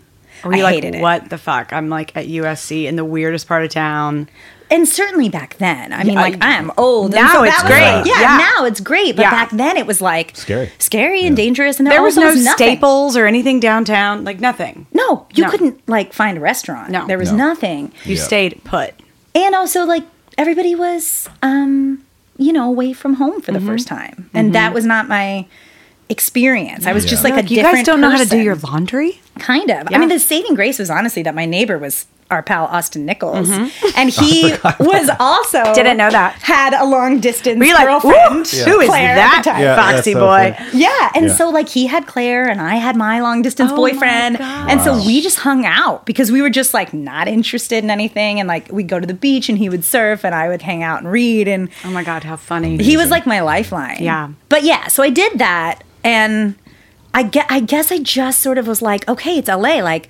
Or 0.43 0.49
were 0.49 0.55
I 0.55 0.61
like, 0.61 0.75
hated 0.75 0.95
it. 0.95 1.01
what 1.01 1.29
the 1.29 1.37
fuck? 1.37 1.71
I'm 1.71 1.89
like 1.89 2.15
at 2.17 2.25
USC 2.27 2.85
in 2.85 2.95
the 2.97 3.05
weirdest 3.05 3.47
part 3.47 3.63
of 3.63 3.69
town. 3.69 4.27
And 4.71 4.87
certainly 4.87 5.29
back 5.29 5.57
then, 5.57 5.93
I 5.93 6.03
mean, 6.03 6.13
Yeah, 6.13 6.21
like 6.21 6.37
I'm 6.41 6.71
old. 6.77 7.13
and 7.13 7.23
now 7.23 7.33
so 7.33 7.43
it's 7.43 7.55
that 7.55 7.63
was 7.63 7.71
great. 7.71 8.13
yeah, 8.15 8.21
Yeah. 8.21 8.37
now 8.57 8.65
it's 8.65 8.79
great. 8.79 9.15
But 9.15 9.23
Yeah. 9.23 9.31
back 9.31 9.51
then, 9.51 9.77
it 9.77 9.85
was 9.85 10.01
like 10.01 10.31
Scary. 10.35 10.71
scary 10.79 11.25
and 11.25 11.35
dangerous. 11.35 11.79
And 11.79 11.87
There 11.87 12.01
was 12.01 12.15
no 12.17 12.29
nothing. 12.33 12.43
staples 12.53 13.15
or 13.15 13.25
anything 13.27 13.59
downtown, 13.59 14.23
like 14.23 14.39
nothing. 14.39 14.87
No, 14.93 15.27
you 15.35 15.43
No. 15.43 15.49
couldn't 15.51 15.87
like 15.87 16.13
find 16.13 16.37
a 16.37 16.41
restaurant. 16.41 16.89
No. 16.89 17.05
there 17.07 17.17
was 17.19 17.31
No. 17.31 17.49
nothing. 17.49 17.91
You 18.05 18.15
Yeah. 18.15 18.21
stayed 18.23 18.63
put. 18.63 18.93
and 19.35 19.55
also 19.55 19.83
like 19.83 20.03
everybody 20.37 20.75
was 20.75 21.27
um 21.41 21.99
you 22.37 22.51
know 22.53 22.67
away 22.67 22.93
from 22.93 23.15
home 23.15 23.41
for 23.41 23.51
the 23.51 23.57
Mm-hmm. 23.59 23.67
first 23.67 23.87
time 23.87 24.29
and 24.33 24.53
that 24.53 24.73
was 24.73 24.85
not 24.85 25.07
my 25.07 25.45
experience 26.09 26.85
i 26.85 26.93
was 26.93 27.05
just 27.05 27.23
Yeah. 27.23 27.33
like 27.33 27.43
a 27.45 27.47
you 27.47 27.55
different 27.57 27.77
guys 27.77 27.85
don't 27.85 28.01
know 28.01 28.09
how 28.09 28.17
to 28.17 28.25
do 28.25 28.37
your 28.37 28.55
laundry? 28.55 29.21
kind 29.39 29.69
of 29.71 29.89
Yeah. 29.89 29.97
i 29.97 29.99
mean 29.99 30.09
the 30.09 30.19
saving 30.19 30.53
grace 30.53 30.77
was 30.77 30.89
honestly 30.89 31.23
that 31.23 31.33
my 31.33 31.45
neighbor 31.45 31.77
was 31.77 32.05
our 32.33 32.43
pal 32.43 32.65
austin 32.65 33.05
nichols 33.05 33.47
Mm-hmm. 33.49 33.87
and 33.95 34.09
he 34.21 34.51
was 34.79 35.09
also 35.19 35.63
Didn't 35.73 35.97
know 35.97 36.09
that. 36.09 36.33
had 36.41 36.73
a 36.73 36.83
long 36.85 37.19
distance 37.19 37.57
Were 37.59 37.65
you 37.65 37.73
like, 37.73 37.85
girlfriend 37.85 38.45
"Ooh, 38.53 38.63
who 38.71 38.79
is 38.81 38.89
Claire, 38.89 39.11
at 39.11 39.15
that 39.15 39.41
the 39.43 39.49
time. 39.51 39.61
Yeah, 39.61 39.75
foxy 39.75 40.13
that's 40.13 40.13
so 40.13 40.19
boy? 40.19 40.55
funny. 40.57 40.79
Yeah, 40.81 41.11
and 41.15 41.25
Yeah. 41.27 41.35
so 41.35 41.49
like 41.49 41.69
he 41.69 41.87
had 41.87 42.07
Claire 42.07 42.49
and 42.49 42.59
I 42.59 42.75
had 42.75 42.95
my 42.95 43.21
long 43.21 43.41
distance 43.41 43.71
Oh 43.71 43.75
boyfriend, 43.75 44.37
gosh. 44.39 44.71
and 44.71 44.81
so 44.81 44.97
we 45.05 45.21
just 45.21 45.39
hung 45.39 45.65
out 45.65 46.05
because 46.05 46.31
we 46.31 46.41
were 46.41 46.49
just 46.49 46.73
like 46.73 46.93
not 46.93 47.27
interested 47.27 47.83
in 47.83 47.89
anything, 47.89 48.39
and 48.39 48.47
like 48.47 48.71
we'd 48.71 48.87
go 48.89 48.99
to 48.99 49.07
the 49.07 49.13
beach 49.13 49.49
and 49.49 49.57
he 49.57 49.69
would 49.69 49.83
surf 49.83 50.25
and 50.25 50.33
I 50.35 50.47
would 50.49 50.61
hang 50.61 50.83
out 50.83 50.99
and 51.01 51.11
read, 51.11 51.47
and 51.47 51.69
Oh 51.85 51.91
my 51.91 52.03
god, 52.03 52.23
how 52.23 52.35
funny. 52.35 52.77
he 52.83 52.97
was 52.97 53.09
like 53.09 53.25
my 53.25 53.41
lifeline. 53.41 54.01
Yeah. 54.01 54.29
but 54.49 54.63
yeah, 54.63 54.87
so 54.87 55.03
I 55.03 55.09
did 55.09 55.37
that, 55.39 55.83
and 56.03 56.55
I 57.13 57.23
get, 57.23 57.45
I 57.49 57.59
guess 57.59 57.91
I 57.91 57.99
just 57.99 58.39
sort 58.39 58.57
of 58.57 58.65
was 58.67 58.81
like, 58.81 59.07
okay, 59.07 59.37
it's 59.37 59.47
LA, 59.49 59.81
like. 59.83 60.09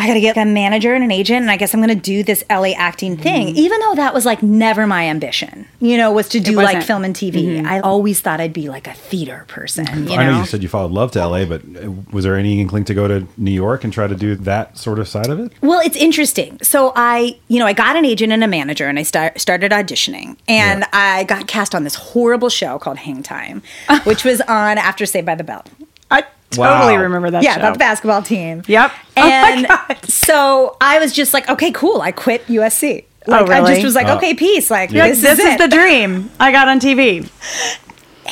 I 0.00 0.06
got 0.06 0.14
to 0.14 0.20
get 0.20 0.38
a 0.38 0.46
manager 0.46 0.94
and 0.94 1.04
an 1.04 1.10
agent, 1.10 1.42
and 1.42 1.50
I 1.50 1.58
guess 1.58 1.74
I'm 1.74 1.80
going 1.80 1.90
to 1.90 1.94
do 1.94 2.22
this 2.22 2.42
LA 2.48 2.72
acting 2.74 3.18
thing, 3.18 3.48
mm-hmm. 3.48 3.58
even 3.58 3.80
though 3.80 3.96
that 3.96 4.14
was 4.14 4.24
like 4.24 4.42
never 4.42 4.86
my 4.86 5.04
ambition, 5.04 5.68
you 5.78 5.98
know, 5.98 6.10
was 6.10 6.28
to 6.30 6.40
do 6.40 6.52
like 6.52 6.82
film 6.82 7.04
and 7.04 7.14
TV. 7.14 7.44
Mm-hmm. 7.44 7.66
I 7.66 7.80
always 7.80 8.20
thought 8.20 8.40
I'd 8.40 8.54
be 8.54 8.70
like 8.70 8.86
a 8.86 8.94
theater 8.94 9.44
person, 9.46 9.84
mm-hmm. 9.84 10.08
you 10.08 10.14
I 10.14 10.24
know 10.24 10.32
know? 10.32 10.38
you 10.40 10.46
said 10.46 10.62
you 10.62 10.70
followed 10.70 10.92
love 10.92 11.10
to 11.12 11.26
LA, 11.26 11.44
but 11.44 11.62
uh, 11.62 11.90
was 12.12 12.24
there 12.24 12.34
any 12.34 12.60
inkling 12.62 12.84
to 12.86 12.94
go 12.94 13.08
to 13.08 13.26
New 13.36 13.50
York 13.50 13.84
and 13.84 13.92
try 13.92 14.06
to 14.06 14.14
do 14.14 14.36
that 14.36 14.78
sort 14.78 14.98
of 14.98 15.06
side 15.06 15.28
of 15.28 15.38
it? 15.38 15.52
Well, 15.60 15.80
it's 15.80 15.96
interesting. 15.96 16.58
So 16.62 16.94
I, 16.96 17.38
you 17.48 17.58
know, 17.58 17.66
I 17.66 17.74
got 17.74 17.96
an 17.96 18.06
agent 18.06 18.32
and 18.32 18.42
a 18.42 18.48
manager, 18.48 18.88
and 18.88 18.98
I 18.98 19.02
start, 19.02 19.38
started 19.38 19.70
auditioning, 19.70 20.38
and 20.48 20.80
Yeah. 20.80 20.88
I 20.92 21.24
got 21.24 21.46
cast 21.46 21.74
on 21.74 21.84
this 21.84 21.94
horrible 21.94 22.48
show 22.48 22.78
called 22.78 22.96
Hang 22.96 23.22
Time, 23.22 23.62
which 24.04 24.24
was 24.24 24.40
on 24.42 24.78
after 24.78 25.04
Saved 25.04 25.26
by 25.26 25.34
the 25.34 25.44
Bell. 25.44 25.64
I 26.10 26.24
Wow. 26.56 26.80
totally 26.80 26.96
remember 27.02 27.30
that 27.30 27.42
yeah, 27.42 27.54
show. 27.54 27.60
about 27.60 27.72
the 27.74 27.78
basketball 27.78 28.22
team. 28.22 28.62
Yep. 28.66 28.90
Oh 29.16 29.20
my 29.20 29.50
And 29.50 29.68
God. 29.68 30.04
so 30.06 30.76
I 30.80 30.98
was 30.98 31.12
just 31.12 31.32
like, 31.32 31.48
okay, 31.48 31.70
cool. 31.72 32.00
I 32.00 32.10
quit 32.12 32.44
USC. 32.46 33.04
Oh, 33.28 33.30
Like, 33.32 33.50
I 33.50 33.72
just 33.74 33.84
was 33.84 33.94
like, 33.94 34.08
Oh. 34.08 34.16
okay, 34.16 34.34
peace. 34.34 34.70
Like, 34.70 34.90
Yeah. 34.90 35.02
Like, 35.04 35.12
this, 35.12 35.22
this, 35.22 35.38
is, 35.38 35.44
is, 35.44 35.54
it. 35.54 35.58
the 35.58 35.68
dream 35.68 36.30
I 36.40 36.50
got 36.52 36.66
on 36.68 36.80
TV. 36.80 37.28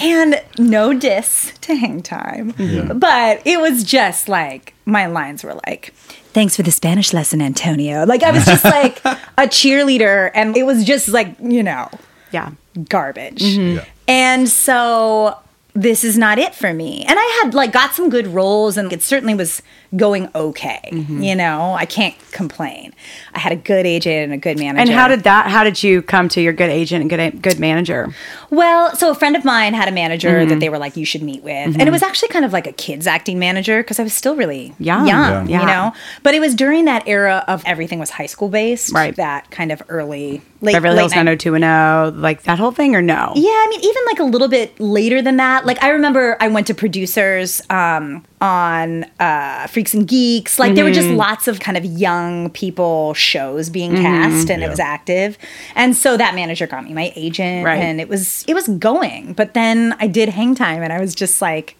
and 0.01 0.43
no 0.59 0.93
diss 0.95 1.53
to 1.63 1.75
hang 1.75 2.03
time. 2.03 2.55
But 2.99 3.43
it 3.45 3.61
was 3.61 3.85
just 3.85 4.29
like 4.29 4.75
my 4.85 5.07
lines 5.07 5.45
were 5.45 5.55
like, 5.67 5.95
Thanks 6.33 6.57
for 6.57 6.63
the 6.63 6.71
Spanish 6.71 7.13
lesson, 7.13 7.41
Antonio. 7.43 8.05
Like 8.05 8.23
I 8.23 8.31
was 8.31 8.45
just 8.45 8.65
like 8.79 8.99
a 9.05 9.47
cheerleader 9.49 10.31
and 10.35 10.57
it 10.57 10.65
was 10.65 10.85
just 10.85 11.09
like, 11.09 11.35
you 11.41 11.63
know, 11.63 11.89
Yeah. 12.33 12.51
garbage. 12.89 13.43
Mm-hmm. 13.43 13.61
Mm-hmm. 13.61 13.77
Yeah. 13.77 13.85
And 14.09 14.49
so 14.49 15.39
this 15.83 16.03
is 16.03 16.19
not 16.19 16.38
it 16.38 16.55
for 16.55 16.75
me. 16.75 17.05
And 17.07 17.19
I 17.19 17.41
had 17.43 17.55
like 17.55 17.73
got 17.73 17.95
some 17.95 18.11
good 18.11 18.27
roles 18.27 18.77
and 18.77 18.93
it 18.93 19.03
certainly 19.03 19.35
was 19.35 19.62
going 19.96 20.29
okay. 20.35 20.81
Mm-hmm. 20.92 21.22
You 21.22 21.35
know, 21.35 21.74
I 21.79 21.87
can't 21.87 22.14
complain. 22.33 22.92
I 23.35 23.38
had 23.38 23.53
a 23.53 23.57
good 23.57 23.87
agent 23.87 24.24
and 24.24 24.33
a 24.33 24.37
good 24.37 24.59
manager. 24.59 24.81
And 24.83 24.90
how 24.90 25.09
did 25.09 25.22
that? 25.24 25.46
How 25.51 25.64
did 25.64 25.83
you 25.83 26.03
come 26.03 26.29
to 26.31 26.40
your 26.40 26.53
good 26.53 26.70
agent 26.70 27.01
and 27.01 27.11
good 27.11 27.40
good 27.42 27.59
manager? 27.59 28.14
Well, 28.51 28.94
so 28.96 29.11
a 29.11 29.14
friend 29.14 29.35
of 29.37 29.44
mine 29.44 29.74
had 29.74 29.88
a 29.88 29.92
manager 29.92 30.29
Mm-hmm. 30.29 30.48
that 30.51 30.61
they 30.61 30.68
were 30.68 30.79
like, 30.79 30.96
you 30.96 31.05
should 31.05 31.22
meet 31.22 31.42
with. 31.42 31.55
And 31.79 31.83
it 31.83 31.90
was 31.90 32.03
actually 32.03 32.29
kind 32.29 32.44
of 32.44 32.53
like 32.53 32.66
a 32.66 32.72
kids 32.72 33.07
acting 33.07 33.38
manager 33.38 33.83
because 33.83 33.98
I 33.98 34.03
was 34.03 34.12
still 34.14 34.37
really 34.37 34.74
Young. 34.79 35.07
young, 35.07 35.48
Yeah. 35.48 35.61
you 35.61 35.66
know? 35.66 35.92
But 36.22 36.35
it 36.35 36.40
was 36.40 36.55
during 36.55 36.85
that 36.85 37.07
era 37.09 37.44
of 37.48 37.62
everything 37.66 37.98
was 37.98 38.11
high 38.11 38.27
school 38.27 38.48
based. 38.48 38.92
Right. 38.92 39.16
That 39.16 39.51
kind 39.51 39.72
of 39.72 39.83
early, 39.88 40.42
late, 40.61 40.72
Beverly 40.74 40.94
late 40.96 41.01
Hills 41.03 41.12
night- 41.12 41.24
90210, 41.24 42.20
like 42.20 42.42
that 42.44 42.59
whole 42.59 42.72
thing, 42.72 42.94
or 42.94 43.03
no? 43.03 43.33
Yeah, 43.35 43.48
I 43.51 43.66
mean, 43.70 43.81
even 43.81 44.03
like 44.07 44.18
a 44.20 44.24
little 44.24 44.48
bit 44.48 44.79
later 44.81 45.22
than 45.22 45.37
that. 45.38 45.64
Like, 45.66 45.83
I 45.83 45.90
remember 45.90 46.37
I 46.40 46.48
went 46.48 46.66
to 46.68 46.74
producers 46.74 47.61
um, 47.70 48.24
on 48.40 49.05
uh, 49.20 49.66
Freaks 49.66 49.94
and 49.94 50.07
Geeks. 50.07 50.59
Like, 50.59 50.74
there 50.74 50.85
were 50.85 50.92
just 50.92 51.09
mm-hmm. 51.09 51.16
lots 51.16 51.48
of 51.48 51.61
kind 51.61 51.77
of 51.77 51.85
young 51.85 52.51
people 52.51 53.14
shows 53.14 53.70
being 53.70 53.92
mm-hmm. 53.92 54.03
cast, 54.03 54.51
and 54.51 54.61
Yeah. 54.61 54.66
it 54.66 54.70
was 54.70 54.81
active. 54.81 55.38
And 55.74 55.96
so 55.96 56.16
that 56.16 56.35
manager 56.35 56.66
got 56.66 56.85
me 56.85 56.92
my 56.92 57.12
agent, 57.16 57.64
Right. 57.64 57.81
and 57.83 58.01
it 58.01 58.09
was 58.09 58.44
it 58.46 58.55
was 58.55 58.68
going. 58.68 59.33
But 59.33 59.55
then 59.55 59.96
I 59.98 60.07
did 60.07 60.29
Hang 60.31 60.55
Time, 60.55 60.83
and 60.83 60.92
I 60.92 61.01
was 61.01 61.14
just 61.14 61.40
like. 61.42 61.77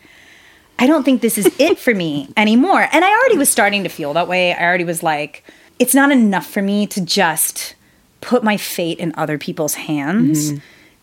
I 0.81 0.87
don't 0.87 1.03
think 1.03 1.23
this 1.23 1.37
is 1.39 1.53
it 1.59 1.77
for 1.77 1.93
me 1.93 2.29
anymore. 2.37 2.87
And 2.93 3.05
I 3.05 3.11
already 3.11 3.37
was 3.37 3.51
starting 3.51 3.83
to 3.83 3.89
feel 3.89 4.13
that 4.13 4.29
way. 4.29 4.55
I 4.55 4.63
already 4.63 4.85
was 4.85 5.03
like, 5.03 5.43
it's 5.81 5.93
not 5.93 6.13
enough 6.13 6.47
for 6.47 6.63
me 6.63 6.87
to 6.87 7.01
just 7.01 7.75
put 8.21 8.45
my 8.45 8.57
fate 8.57 9.01
in 9.01 9.13
other 9.17 9.39
people's 9.39 9.75
hands 9.75 10.53
mm-hmm. 10.53 10.59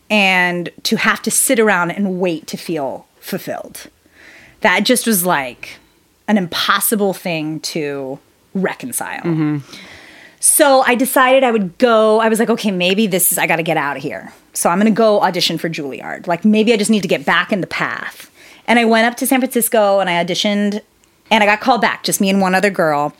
and 0.08 0.70
to 0.84 0.96
have 0.96 1.20
to 1.20 1.30
sit 1.30 1.60
around 1.60 1.90
and 1.90 2.18
wait 2.18 2.46
to 2.46 2.56
feel 2.56 3.06
fulfilled. 3.20 3.88
That 4.60 4.80
just 4.80 5.06
was 5.06 5.24
like 5.24 5.78
an 6.28 6.38
impossible 6.38 7.12
thing 7.12 7.60
to 7.60 8.18
reconcile. 8.54 9.20
Mm-hmm. 9.20 9.58
So 10.40 10.82
I 10.86 10.94
decided 10.94 11.44
I 11.44 11.50
would 11.50 11.78
go. 11.78 12.20
I 12.20 12.28
was 12.28 12.38
like, 12.38 12.50
okay, 12.50 12.70
maybe 12.70 13.06
this 13.06 13.32
is, 13.32 13.38
I 13.38 13.46
got 13.46 13.56
to 13.56 13.62
get 13.62 13.76
out 13.76 13.96
of 13.96 14.02
here. 14.02 14.32
So 14.52 14.70
I'm 14.70 14.78
going 14.78 14.92
to 14.92 14.96
go 14.96 15.20
audition 15.20 15.58
for 15.58 15.68
Juilliard. 15.68 16.26
Like, 16.26 16.44
maybe 16.44 16.72
I 16.72 16.76
just 16.76 16.90
need 16.90 17.02
to 17.02 17.08
get 17.08 17.26
back 17.26 17.52
in 17.52 17.60
the 17.60 17.66
path. 17.66 18.30
And 18.66 18.78
I 18.78 18.84
went 18.84 19.06
up 19.06 19.16
to 19.18 19.26
San 19.26 19.40
Francisco 19.40 20.00
and 20.00 20.08
I 20.08 20.24
auditioned 20.24 20.82
and 21.30 21.42
I 21.42 21.46
got 21.46 21.60
called 21.60 21.80
back, 21.80 22.04
just 22.04 22.20
me 22.20 22.30
and 22.30 22.40
one 22.40 22.54
other 22.54 22.70
girl. 22.70 23.14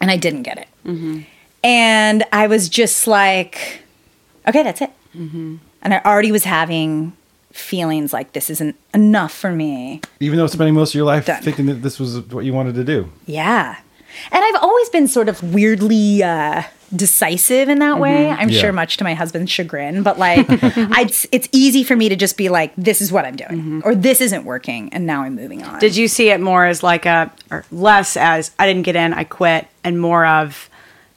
And 0.00 0.10
I 0.10 0.16
didn't 0.16 0.42
get 0.42 0.58
it. 0.58 0.68
Mm-hmm. 0.86 1.20
And 1.64 2.24
I 2.32 2.46
was 2.46 2.68
just 2.68 3.06
like, 3.06 3.82
okay, 4.46 4.62
that's 4.62 4.80
it. 4.80 4.90
Mm-hmm. 5.14 5.56
And 5.82 5.94
I 5.94 6.00
already 6.04 6.32
was 6.32 6.44
having 6.44 7.16
feelings 7.58 8.12
like 8.12 8.32
this 8.32 8.48
isn't 8.50 8.76
enough 8.94 9.32
for 9.32 9.50
me. 9.52 10.00
Even 10.20 10.38
though 10.38 10.46
spending 10.46 10.74
most 10.74 10.90
of 10.90 10.94
your 10.94 11.04
life 11.06 11.26
Done. 11.26 11.42
thinking 11.42 11.66
that 11.66 11.82
this 11.82 11.98
was 11.98 12.20
what 12.30 12.44
you 12.44 12.52
wanted 12.52 12.74
to 12.76 12.84
do. 12.84 13.10
Yeah. 13.26 13.76
And 14.32 14.44
I've 14.44 14.62
always 14.62 14.88
been 14.90 15.06
sort 15.06 15.28
of 15.28 15.42
weirdly 15.54 16.22
uh, 16.22 16.62
decisive 16.96 17.68
in 17.68 17.78
that 17.80 17.98
way. 18.00 18.28
I'm 18.30 18.48
Yeah. 18.48 18.60
sure 18.60 18.72
much 18.72 18.96
to 18.96 19.04
my 19.04 19.14
husband's 19.14 19.50
chagrin, 19.52 20.02
but 20.02 20.18
like 20.18 20.46
I'd, 20.76 21.12
it's 21.30 21.48
easy 21.52 21.84
for 21.84 21.94
me 21.94 22.08
to 22.08 22.16
just 22.16 22.36
be 22.36 22.48
like, 22.48 22.72
this 22.76 23.00
is 23.00 23.12
what 23.12 23.24
I'm 23.24 23.36
doing, 23.36 23.82
or 23.84 23.94
this 23.94 24.20
isn't 24.20 24.44
working, 24.44 24.88
and 24.92 25.06
now 25.06 25.22
I'm 25.22 25.34
moving 25.34 25.62
on. 25.62 25.78
Did 25.78 25.96
you 25.96 26.08
see 26.08 26.30
it 26.30 26.40
more 26.40 26.64
as 26.64 26.82
like 26.82 27.06
a, 27.06 27.30
or 27.50 27.64
less 27.70 28.16
as 28.16 28.50
I 28.58 28.66
didn't 28.66 28.82
get 28.82 28.96
in, 28.96 29.12
I 29.12 29.24
quit, 29.24 29.66
and 29.84 30.00
more 30.00 30.26
of 30.26 30.68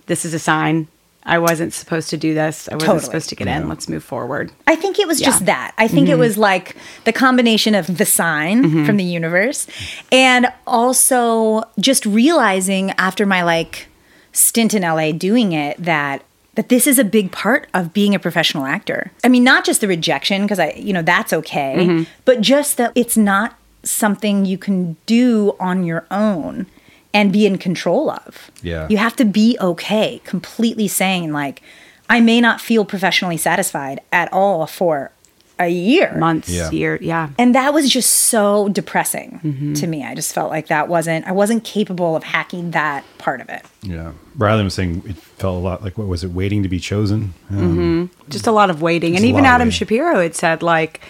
this 0.07 0.25
is 0.25 0.33
a 0.33 0.39
sign 0.39 0.87
I 1.23 1.37
wasn't 1.37 1.73
supposed 1.73 2.09
to 2.09 2.17
do 2.17 2.33
this. 2.33 2.67
I 2.67 2.75
wasn't 2.75 2.87
Totally. 2.87 3.05
supposed 3.05 3.29
to 3.29 3.35
get 3.35 3.47
in. 3.47 3.69
Let's 3.69 3.87
move 3.87 4.03
forward. 4.03 4.51
I 4.65 4.75
think 4.75 4.97
it 4.97 5.07
was 5.07 5.19
just 5.19 5.45
that. 5.45 5.73
I 5.77 5.87
think 5.87 6.07
it 6.07 6.13
mm-hmm. 6.13 6.19
was 6.21 6.37
like 6.37 6.75
the 7.03 7.13
combination 7.13 7.75
of 7.75 7.97
the 7.97 8.05
sign 8.05 8.63
mm-hmm. 8.63 8.85
from 8.85 8.97
the 8.97 9.03
universe 9.03 9.67
and 10.11 10.47
also 10.65 11.63
just 11.79 12.05
realizing 12.05 12.91
after 12.91 13.25
my 13.25 13.43
like 13.43 13.87
stint 14.33 14.73
in 14.73 14.81
LA 14.81 15.11
doing 15.11 15.51
it 15.51 15.77
that 15.77 16.23
that 16.55 16.67
this 16.69 16.85
is 16.85 16.99
a 16.99 17.03
big 17.05 17.31
part 17.31 17.69
of 17.73 17.93
being 17.93 18.13
a 18.13 18.19
professional 18.19 18.65
actor. 18.65 19.11
I 19.23 19.29
mean, 19.29 19.43
not 19.43 19.63
just 19.63 19.79
the 19.79 19.87
rejection 19.87 20.41
because 20.41 20.59
I, 20.59 20.71
you 20.71 20.91
know, 20.91 21.01
that's 21.01 21.31
okay, 21.31 21.75
mm-hmm. 21.77 22.03
but 22.25 22.41
just 22.41 22.75
that 22.77 22.91
it's 22.93 23.15
not 23.15 23.57
something 23.83 24.45
you 24.45 24.57
can 24.57 24.97
do 25.05 25.55
on 25.59 25.83
your 25.83 26.05
own 26.11 26.65
and 27.13 27.31
be 27.31 27.45
in 27.45 27.57
control 27.57 28.09
of. 28.09 28.51
Yeah. 28.61 28.87
You 28.89 28.97
have 28.97 29.15
to 29.17 29.25
be 29.25 29.57
okay 29.59 30.21
completely 30.23 30.87
saying 30.87 31.31
like 31.31 31.61
I 32.09 32.19
may 32.19 32.41
not 32.41 32.59
feel 32.59 32.83
professionally 32.85 33.37
satisfied 33.37 34.01
at 34.11 34.31
all 34.33 34.67
for 34.67 35.11
a 35.59 35.67
year. 35.69 36.15
Months, 36.17 36.49
Yeah. 36.49 36.71
year, 36.71 36.97
yeah. 37.01 37.29
And 37.37 37.53
that 37.53 37.71
was 37.73 37.87
just 37.89 38.11
so 38.11 38.67
depressing 38.69 39.73
to 39.75 39.85
me. 39.85 40.03
I 40.03 40.15
just 40.15 40.33
felt 40.33 40.49
like 40.49 40.67
that 40.67 40.87
wasn't 40.87 41.27
I 41.27 41.31
wasn't 41.33 41.63
capable 41.63 42.15
of 42.15 42.23
hacking 42.23 42.71
that 42.71 43.03
part 43.19 43.41
of 43.41 43.49
it. 43.49 43.63
Yeah. 43.83 44.13
Riley 44.37 44.63
was 44.63 44.73
saying 44.73 45.03
it 45.05 45.15
felt 45.17 45.57
a 45.57 45.59
lot 45.59 45.83
like 45.83 45.97
what 45.97 46.07
was 46.07 46.23
it, 46.23 46.31
waiting 46.31 46.63
to 46.63 46.69
be 46.69 46.79
chosen? 46.79 47.33
Um, 47.51 48.09
just 48.29 48.47
a 48.47 48.51
lot 48.51 48.69
of 48.71 48.81
waiting 48.81 49.15
and 49.15 49.23
even 49.25 49.45
adam 49.45 49.69
shapiro 49.69 50.19
had 50.21 50.35
said 50.35 50.63
like 50.63 51.01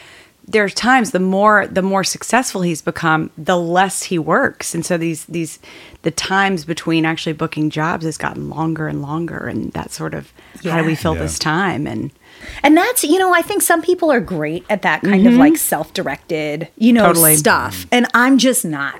there's 0.47 0.73
times 0.73 1.11
the 1.11 1.19
more 1.19 1.67
the 1.67 1.81
more 1.83 2.03
successful 2.03 2.61
he's 2.61 2.81
become 2.81 3.29
the 3.37 3.55
less 3.57 4.03
he 4.03 4.17
works 4.19 4.73
and 4.75 4.85
so 4.85 4.97
these 4.97 5.23
these 5.25 5.59
the 6.03 6.11
times 6.11 6.65
between 6.65 7.05
actually 7.05 7.33
booking 7.33 7.69
jobs 7.69 8.05
has 8.05 8.17
gotten 8.17 8.49
longer 8.49 8.87
and 8.87 9.01
longer 9.01 9.47
and 9.47 9.71
that 9.73 9.91
sort 9.91 10.13
of 10.13 10.33
how 10.63 10.79
do 10.79 10.85
we 10.85 10.95
fill 10.95 11.15
Yeah. 11.15 11.21
this 11.21 11.37
time 11.39 11.85
and 11.87 12.11
And 12.63 12.75
that's, 12.75 13.03
you 13.03 13.19
know, 13.19 13.33
I 13.35 13.43
think 13.43 13.61
some 13.61 13.83
people 13.83 14.11
are 14.11 14.19
great 14.19 14.65
at 14.67 14.81
that 14.81 15.03
kind 15.03 15.27
of 15.27 15.33
mm-hmm. 15.33 15.39
like 15.39 15.57
self 15.57 15.93
directed, 15.93 16.69
you 16.75 16.91
know, 16.91 17.05
Totally. 17.05 17.35
stuff. 17.35 17.85
And 17.91 18.07
I'm 18.15 18.39
just 18.39 18.65
not. 18.65 18.99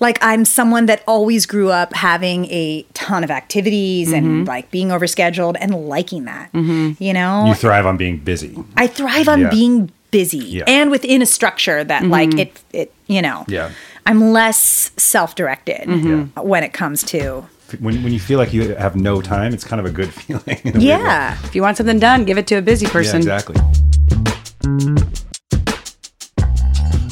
Like, 0.00 0.18
I'm 0.20 0.44
someone 0.44 0.86
that 0.86 1.02
always 1.06 1.46
grew 1.46 1.70
up 1.70 1.94
having 1.94 2.46
a 2.46 2.82
ton 2.92 3.22
of 3.22 3.30
activities 3.30 4.10
and 4.12 4.26
mm-hmm. 4.26 4.44
like 4.48 4.70
being 4.72 4.88
overscheduled 4.88 5.56
and 5.60 5.74
liking 5.88 6.24
that. 6.24 6.52
Mm-hmm. 6.52 7.00
You 7.02 7.12
know, 7.12 7.44
You 7.46 7.54
thrive 7.54 7.86
on 7.86 7.96
being 7.96 8.18
busy. 8.18 8.58
I 8.76 8.88
thrive 8.88 9.28
on 9.28 9.42
Yeah. 9.42 9.50
being 9.50 9.92
busy 10.10 10.38
Yeah. 10.38 10.64
and 10.66 10.90
within 10.90 11.22
a 11.22 11.26
structure 11.26 11.84
that, 11.84 12.04
like, 12.04 12.36
it, 12.36 12.60
it, 12.72 12.92
you 13.06 13.22
know, 13.22 13.44
Yeah. 13.48 13.70
I'm 14.06 14.32
less 14.32 14.90
self 14.96 15.34
directed 15.34 15.84
Yeah. 15.88 16.24
when 16.42 16.64
it 16.64 16.72
comes 16.72 17.02
to, 17.04 17.44
When, 17.80 18.02
when 18.02 18.12
you 18.12 18.20
feel 18.20 18.38
like 18.38 18.52
you 18.52 18.74
have 18.74 18.96
no 18.96 19.20
time, 19.22 19.54
it's 19.54 19.64
kind 19.64 19.80
of 19.80 19.86
a 19.86 19.90
good 19.90 20.12
feeling. 20.20 20.60
a 20.74 20.78
yeah. 20.78 21.36
if 21.44 21.54
you 21.54 21.62
want 21.62 21.76
something 21.76 21.98
done 21.98 22.24
give 22.24 22.38
it 22.38 22.46
to 22.48 22.56
a 22.56 22.62
busy 22.62 22.86
Yeah, 22.86 22.92
person 22.92 23.16
exactly. 23.18 23.56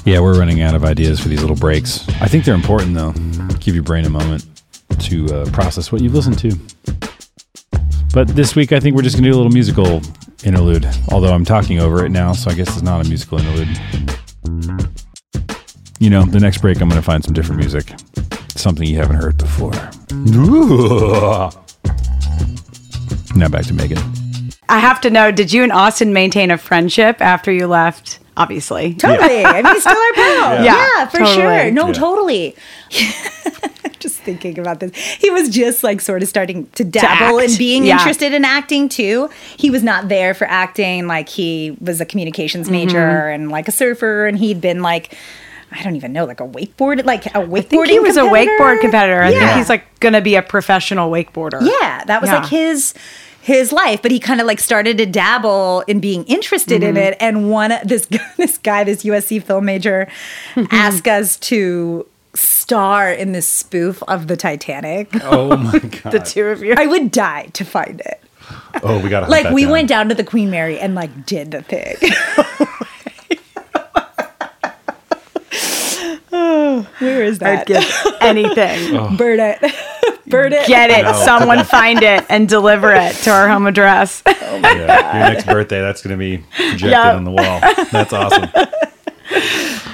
Yeah, 0.04 0.18
we're 0.20 0.38
running 0.38 0.60
out 0.62 0.74
of 0.74 0.84
ideas 0.84 1.20
for 1.20 1.28
these 1.28 1.40
little 1.40 1.56
breaks. 1.56 2.08
I 2.20 2.26
think 2.26 2.44
they're 2.44 2.54
important, 2.54 2.94
though. 2.94 3.12
Give 3.60 3.74
your 3.74 3.84
brain 3.84 4.06
a 4.06 4.10
moment 4.10 4.44
to 5.00 5.26
uh, 5.32 5.50
process 5.52 5.92
what 5.92 6.00
you've 6.00 6.14
listened 6.14 6.38
to. 6.40 6.50
But 8.12 8.28
this 8.28 8.56
week, 8.56 8.72
I 8.72 8.80
think 8.80 8.96
we're 8.96 9.02
just 9.02 9.14
going 9.16 9.24
to 9.24 9.30
do 9.30 9.36
a 9.36 9.38
little 9.38 9.52
musical 9.52 10.00
interlude. 10.42 10.88
Although 11.12 11.32
I'm 11.32 11.44
talking 11.44 11.78
over 11.78 12.04
it 12.04 12.08
now, 12.08 12.32
so 12.32 12.50
I 12.50 12.54
guess 12.54 12.68
it's 12.68 12.82
not 12.82 13.04
a 13.04 13.08
musical 13.08 13.38
interlude. 13.38 13.68
You 16.00 16.08
know, 16.10 16.24
the 16.24 16.40
next 16.40 16.58
break, 16.62 16.80
I'm 16.80 16.88
going 16.88 17.00
to 17.00 17.04
find 17.06 17.22
some 17.22 17.34
different 17.34 17.60
music. 17.60 17.92
Something 18.56 18.88
you 18.88 18.96
haven't 18.96 19.16
heard 19.16 19.36
before. 19.36 19.72
Now 23.36 23.48
back 23.48 23.64
to 23.66 23.74
Megan. 23.74 23.98
i 24.68 24.78
have 24.80 25.00
to 25.02 25.08
know 25.10 25.30
did 25.30 25.52
you 25.52 25.62
and 25.62 25.70
austin 25.72 26.12
maintain 26.12 26.50
a 26.50 26.58
friendship 26.58 27.20
after 27.20 27.52
you 27.52 27.66
left 27.68 28.18
obviously 28.36 28.94
Totally. 28.94 29.44
I 29.44 29.62
mean, 29.62 29.80
still 29.80 29.92
our 29.96 30.12
pal. 30.14 30.64
Yeah. 30.64 30.88
Yeah, 30.96 31.06
for 31.06 31.18
Totally. 31.18 31.34
sure. 31.36 31.70
No, 31.70 31.86
Yeah. 31.88 31.92
totally. 31.92 32.56
just 34.00 34.20
thinking 34.20 34.58
about 34.58 34.80
this. 34.80 34.92
He 34.96 35.28
was 35.30 35.48
just 35.50 35.84
like 35.84 36.00
sort 36.00 36.22
of 36.22 36.28
starting 36.28 36.66
to 36.70 36.84
dabble 36.84 37.38
act. 37.40 37.50
in 37.52 37.58
being 37.58 37.84
Yeah. 37.84 37.98
interested 37.98 38.32
in 38.32 38.44
acting 38.44 38.88
too. 38.88 39.28
He 39.58 39.68
was 39.70 39.82
not 39.82 40.08
there 40.08 40.32
for 40.34 40.46
acting. 40.46 41.06
Like 41.06 41.28
he 41.28 41.76
was 41.80 42.00
a 42.00 42.06
communications 42.06 42.66
Mm-hmm. 42.66 42.72
major 42.86 43.28
and 43.28 43.50
like 43.50 43.68
a 43.68 43.72
surfer, 43.72 44.26
and 44.26 44.38
he'd 44.38 44.60
been 44.60 44.82
like. 44.82 45.16
I 45.72 45.82
don't 45.82 45.96
even 45.96 46.12
know, 46.12 46.24
like 46.24 46.40
a 46.40 46.46
wakeboard, 46.46 47.04
like 47.04 47.26
a 47.26 47.30
wakeboard. 47.46 47.86
I 47.86 47.90
he 47.92 47.98
was 48.00 48.16
a 48.16 48.22
wakeboard 48.22 48.80
competitor. 48.80 49.22
I 49.22 49.30
Yeah. 49.30 49.38
think 49.38 49.50
he's 49.58 49.68
like 49.68 50.00
going 50.00 50.14
to 50.14 50.20
be 50.20 50.34
a 50.34 50.42
professional 50.42 51.10
wakeboarder. 51.10 51.60
Yeah, 51.62 52.04
that 52.06 52.20
was 52.20 52.28
Yeah. 52.30 52.40
like 52.40 52.48
his 52.50 52.94
his 53.42 53.72
life, 53.72 54.02
but 54.02 54.10
he 54.10 54.18
kind 54.20 54.40
of 54.40 54.46
like 54.46 54.60
started 54.60 54.98
to 54.98 55.06
dabble 55.06 55.82
in 55.86 55.98
being 56.00 56.24
interested 56.24 56.82
Mm-hmm. 56.82 56.96
in 56.96 57.02
it. 57.04 57.16
And 57.20 57.50
one 57.50 57.72
this 57.84 58.04
guy, 58.06 58.18
this 58.36 58.58
guy, 58.58 58.84
this 58.84 59.02
USC 59.04 59.42
film 59.42 59.64
major, 59.64 60.08
asked 60.70 61.06
us 61.08 61.36
to 61.38 62.06
star 62.34 63.10
in 63.12 63.32
this 63.32 63.48
spoof 63.48 64.02
of 64.08 64.26
the 64.26 64.36
Titanic. 64.36 65.08
Oh 65.24 65.56
my 65.56 65.78
god! 66.02 66.12
The 66.12 66.18
two 66.18 66.46
of 66.46 66.62
you. 66.62 66.74
I 66.76 66.86
would 66.86 67.10
die 67.12 67.46
to 67.54 67.64
find 67.64 68.00
it. 68.00 68.20
oh, 68.82 68.98
we 69.00 69.08
got 69.08 69.20
to 69.20 69.30
Like 69.30 69.50
we 69.54 69.64
went 69.66 69.88
down 69.88 70.08
to 70.10 70.14
the 70.14 70.24
Queen 70.24 70.50
Mary 70.50 70.78
and 70.80 70.94
like 70.96 71.24
did 71.26 71.52
the 71.52 71.62
thing. 71.62 71.96
oh, 76.32 76.86
where 77.00 77.22
is 77.24 77.42
I'd 77.42 77.66
that? 77.66 77.66
give 77.66 78.16
anything. 78.20 78.96
Oh. 78.96 79.16
Bird 79.16 79.40
it. 79.40 79.58
Bird 80.26 80.52
it. 80.52 80.66
Get 80.68 80.90
it. 80.90 81.12
Someone 81.24 81.64
find 81.64 82.02
it 82.04 82.24
and 82.28 82.48
deliver 82.48 82.92
it 82.92 83.14
to 83.24 83.30
our 83.30 83.48
home 83.48 83.66
address. 83.66 84.22
Oh 84.26 84.58
my 84.60 84.70
yeah, 84.76 84.86
God. 84.86 85.14
your 85.14 85.22
next 85.34 85.46
birthday, 85.46 85.80
that's 85.80 86.02
going 86.02 86.12
to 86.12 86.18
be 86.18 86.38
projected 86.54 86.90
Yep. 86.90 87.14
on 87.16 87.24
the 87.24 87.30
wall. 87.32 87.60
That's 87.90 88.12
awesome. 88.12 88.48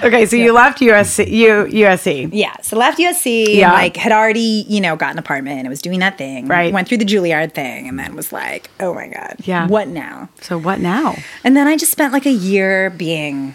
okay, 0.05 0.27
so 0.27 0.37
you 0.37 0.53
left 0.53 0.81
USC. 0.81 1.31
You 1.31 1.49
USC. 1.85 2.31
Yeah, 2.33 2.55
so 2.63 2.77
left 2.77 2.99
USC 2.99 3.55
Yeah. 3.57 3.67
and 3.69 3.73
like 3.73 3.97
had 3.97 4.13
already, 4.13 4.65
you 4.69 4.81
know, 4.81 4.97
got 4.97 5.13
an 5.13 5.19
apartment 5.19 5.61
and 5.61 5.69
was 5.69 5.81
doing 5.83 6.01
that 6.01 6.19
thing. 6.19 6.47
Right. 6.49 6.73
Went 6.73 6.89
through 6.89 6.99
the 6.99 7.05
Juilliard 7.05 7.53
thing 7.53 7.89
and 7.89 7.99
then 7.99 8.15
was 8.15 8.33
like, 8.33 8.71
oh 8.81 8.95
my 8.95 9.09
God. 9.09 9.37
Yeah. 9.45 9.67
What 9.69 9.89
now? 9.89 10.29
So 10.41 10.59
what 10.59 10.81
now? 10.81 11.17
And 11.45 11.57
then 11.57 11.67
I 11.67 11.77
just 11.77 11.93
spent 11.93 12.13
like 12.13 12.27
a 12.27 12.31
year 12.33 12.91
being 12.91 13.55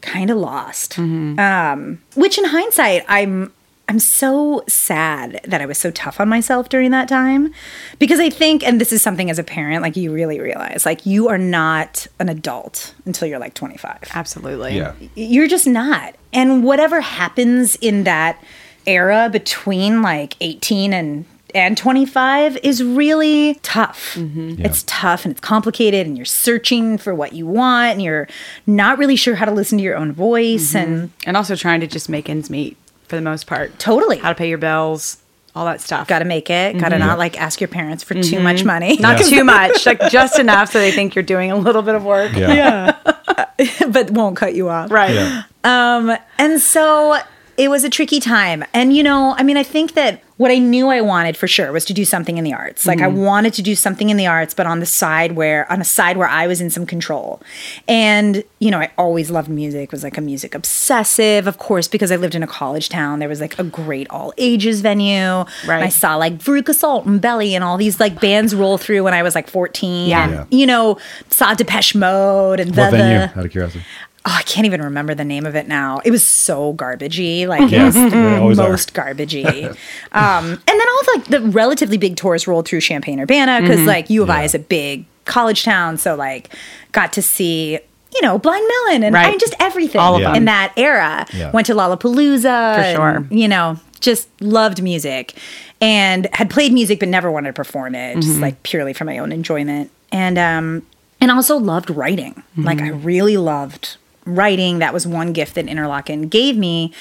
kind 0.00 0.30
of 0.30 0.36
lost. 0.36 0.92
Mm-hmm. 0.92 1.38
Um, 1.38 2.02
which 2.14 2.38
in 2.38 2.44
hindsight, 2.44 3.04
I'm 3.08 3.52
I'm 3.88 3.98
so 3.98 4.62
sad 4.68 5.40
that 5.44 5.62
I 5.62 5.66
was 5.66 5.78
so 5.78 5.90
tough 5.90 6.20
on 6.20 6.28
myself 6.28 6.68
during 6.68 6.90
that 6.90 7.08
time. 7.08 7.54
Because 7.98 8.20
I 8.20 8.28
think, 8.28 8.62
and 8.62 8.78
this 8.78 8.92
is 8.92 9.00
something 9.00 9.30
as 9.30 9.38
a 9.38 9.42
parent, 9.42 9.80
like 9.82 9.96
you 9.96 10.12
really 10.12 10.40
realize, 10.40 10.84
like 10.84 11.06
you 11.06 11.28
are 11.28 11.38
not 11.38 12.06
an 12.18 12.28
adult 12.28 12.94
until 13.06 13.26
you're 13.26 13.38
like 13.38 13.54
25 13.54 14.10
Absolutely. 14.14 14.76
Yeah. 14.76 14.92
you're 15.14 15.48
just 15.48 15.66
not. 15.66 16.14
And 16.34 16.64
whatever 16.64 17.00
happens 17.00 17.76
in 17.76 18.04
that 18.04 18.42
era 18.86 19.30
between 19.32 20.02
like 20.02 20.36
18 20.42 20.92
and 20.92 21.24
and 21.54 21.76
25 21.76 22.58
is 22.62 22.82
really 22.82 23.54
tough. 23.62 24.14
Mm-hmm. 24.14 24.50
Yeah. 24.50 24.66
It's 24.66 24.84
tough 24.86 25.24
and 25.24 25.32
it's 25.32 25.40
complicated, 25.40 26.06
and 26.06 26.16
you're 26.16 26.24
searching 26.26 26.98
for 26.98 27.14
what 27.14 27.32
you 27.32 27.46
want, 27.46 27.92
and 27.92 28.02
you're 28.02 28.28
not 28.66 28.98
really 28.98 29.16
sure 29.16 29.34
how 29.34 29.44
to 29.44 29.52
listen 29.52 29.78
to 29.78 29.84
your 29.84 29.96
own 29.96 30.12
voice. 30.12 30.72
Mm-hmm. 30.74 30.92
And 30.92 31.12
and 31.26 31.36
also 31.36 31.56
trying 31.56 31.80
to 31.80 31.86
just 31.86 32.08
make 32.08 32.28
ends 32.28 32.50
meet 32.50 32.76
for 33.06 33.16
the 33.16 33.22
most 33.22 33.46
part. 33.46 33.78
totally, 33.78 34.18
How 34.18 34.28
to 34.28 34.34
pay 34.34 34.48
your 34.48 34.58
bills, 34.58 35.16
all 35.54 35.64
that 35.64 35.80
stuff. 35.80 36.06
got 36.06 36.18
to 36.18 36.24
make 36.26 36.50
it, 36.50 36.78
got 36.78 36.90
to 36.90 36.96
mm-hmm. 36.96 37.06
not 37.06 37.18
like 37.18 37.40
ask 37.40 37.60
your 37.60 37.68
parents 37.68 38.04
for 38.04 38.14
too 38.22 38.38
much 38.38 38.64
money. 38.64 38.98
Not 38.98 39.18
Yeah. 39.18 39.26
too 39.38 39.44
much, 39.44 39.86
like 39.86 40.10
just 40.10 40.38
enough 40.38 40.72
so 40.72 40.78
they 40.78 40.92
think 40.92 41.14
you're 41.14 41.22
doing 41.24 41.50
a 41.50 41.56
little 41.56 41.82
bit 41.82 41.94
of 41.94 42.04
work. 42.04 42.32
Yeah. 42.36 42.96
but 43.90 44.10
won't 44.10 44.36
cut 44.36 44.54
you 44.54 44.68
off. 44.68 44.90
Right. 44.90 45.14
Yeah. 45.14 45.42
Um, 45.64 46.16
and 46.38 46.60
so 46.60 47.16
it 47.56 47.68
was 47.68 47.84
a 47.84 47.90
tricky 47.90 48.20
time. 48.20 48.64
And, 48.72 48.94
you 48.94 49.02
know, 49.02 49.34
I 49.36 49.42
mean, 49.42 49.56
I 49.56 49.62
think 49.62 49.94
that 49.94 50.22
what 50.38 50.50
I 50.50 50.58
knew 50.58 50.88
I 50.88 51.00
wanted 51.00 51.36
for 51.36 51.46
sure 51.46 51.72
was 51.72 51.84
to 51.86 51.92
do 51.92 52.04
something 52.04 52.38
in 52.38 52.44
the 52.44 52.54
arts. 52.54 52.86
Like, 52.86 53.00
I 53.00 53.08
mm-hmm. 53.08 53.22
wanted 53.22 53.54
to 53.54 53.62
do 53.62 53.74
something 53.74 54.08
in 54.08 54.16
the 54.16 54.28
arts, 54.28 54.54
but 54.54 54.66
on 54.66 54.78
the 54.78 54.86
side 54.86 55.32
where, 55.32 55.70
on 55.70 55.80
a 55.80 55.84
side 55.84 56.16
where 56.16 56.28
I 56.28 56.46
was 56.46 56.60
in 56.60 56.70
some 56.70 56.86
control. 56.86 57.42
And, 57.88 58.44
you 58.60 58.70
know, 58.70 58.78
I 58.78 58.90
always 58.96 59.30
loved 59.30 59.48
music, 59.48 59.90
was 59.90 60.04
like 60.04 60.16
a 60.16 60.20
music 60.20 60.54
obsessive, 60.54 61.48
of 61.48 61.58
course, 61.58 61.88
because 61.88 62.12
I 62.12 62.16
lived 62.16 62.36
in 62.36 62.44
a 62.44 62.46
college 62.46 62.88
town. 62.88 63.18
There 63.18 63.28
was 63.28 63.40
like 63.40 63.58
a 63.58 63.64
great 63.64 64.08
all 64.10 64.32
ages 64.38 64.80
venue. 64.80 65.44
Right. 65.66 65.82
I 65.82 65.88
saw 65.88 66.14
like 66.14 66.34
Veruca 66.38 66.72
Salt 66.72 67.04
and 67.04 67.20
Belly 67.20 67.56
and 67.56 67.64
all 67.64 67.76
these 67.76 67.98
like 67.98 68.20
bands 68.20 68.54
roll 68.54 68.78
through 68.78 69.02
when 69.02 69.14
I 69.14 69.24
was 69.24 69.34
like 69.34 69.48
14. 69.48 70.08
Yeah. 70.08 70.24
And, 70.24 70.32
Yeah. 70.32 70.44
You 70.50 70.66
know, 70.66 70.98
saw 71.30 71.54
Depeche 71.54 71.94
Mode 71.94 72.60
and 72.60 72.70
What 72.76 72.92
the, 72.92 72.96
venue? 72.96 73.18
the 73.18 73.38
Out 73.38 73.44
of 73.44 73.50
curiosity. 73.50 73.84
Oh, 74.30 74.34
I 74.36 74.42
can't 74.42 74.66
even 74.66 74.82
remember 74.82 75.14
the 75.14 75.24
name 75.24 75.46
of 75.46 75.56
it 75.56 75.66
now. 75.68 76.00
It 76.04 76.10
was 76.10 76.24
so 76.26 76.74
garbagey, 76.74 77.46
like 77.46 77.70
Yeah, 77.70 77.82
it 77.82 77.84
was 77.86 77.94
they 77.94 78.08
the 78.10 78.36
are. 78.62 78.68
most 78.68 78.92
garbagey. 78.92 79.68
um, 80.12 80.44
and 80.46 80.58
then 80.66 80.88
all 80.88 81.02
the, 81.04 81.12
like 81.16 81.24
the 81.28 81.40
relatively 81.50 81.96
big 81.96 82.16
tours 82.16 82.46
rolled 82.46 82.68
through 82.68 82.80
Champaign 82.82 83.20
Urbana 83.20 83.60
because 83.62 83.80
like 83.86 84.10
U 84.10 84.22
of 84.22 84.30
I 84.30 84.40
Yeah. 84.40 84.44
is 84.44 84.54
a 84.54 84.58
big 84.58 85.06
college 85.24 85.64
town, 85.64 85.96
so 85.98 86.14
like 86.14 86.54
got 86.92 87.12
to 87.14 87.22
see 87.22 87.78
you 88.14 88.22
know 88.22 88.38
Blind 88.38 88.64
Melon 88.86 89.02
and 89.04 89.16
I 89.16 89.30
mean, 89.30 89.38
just 89.38 89.54
everything 89.60 90.00
All 90.00 90.16
of 90.16 90.22
them. 90.22 90.34
in 90.34 90.44
that 90.46 90.72
era. 90.76 91.26
Yeah. 91.32 91.50
Went 91.52 91.66
to 91.68 91.74
Lollapalooza 91.74 92.42
For 92.42 92.80
and, 92.80 92.96
sure. 93.28 93.36
you 93.38 93.48
know, 93.48 93.78
just 94.00 94.28
loved 94.40 94.82
music 94.82 95.34
and 95.80 96.26
had 96.32 96.50
played 96.50 96.72
music 96.72 97.00
but 97.00 97.08
never 97.08 97.30
wanted 97.30 97.48
to 97.48 97.52
perform 97.52 97.94
it, 97.94 98.12
Mm-hmm. 98.12 98.20
just 98.20 98.40
like 98.40 98.62
purely 98.62 98.92
for 98.92 99.04
my 99.04 99.18
own 99.18 99.32
enjoyment. 99.32 99.90
And 100.12 100.38
um 100.38 100.82
and 101.20 101.30
also 101.30 101.56
loved 101.58 101.90
writing. 101.90 102.42
Like 102.56 102.80
I 102.80 102.88
really 102.88 103.36
loved 103.36 103.96
writing. 104.28 104.78
That 104.78 104.92
was 104.92 105.06
one 105.06 105.32
gift 105.32 105.54
that 105.54 105.66
Interlochen 105.66 106.30
gave 106.30 106.56
me. 106.56 106.92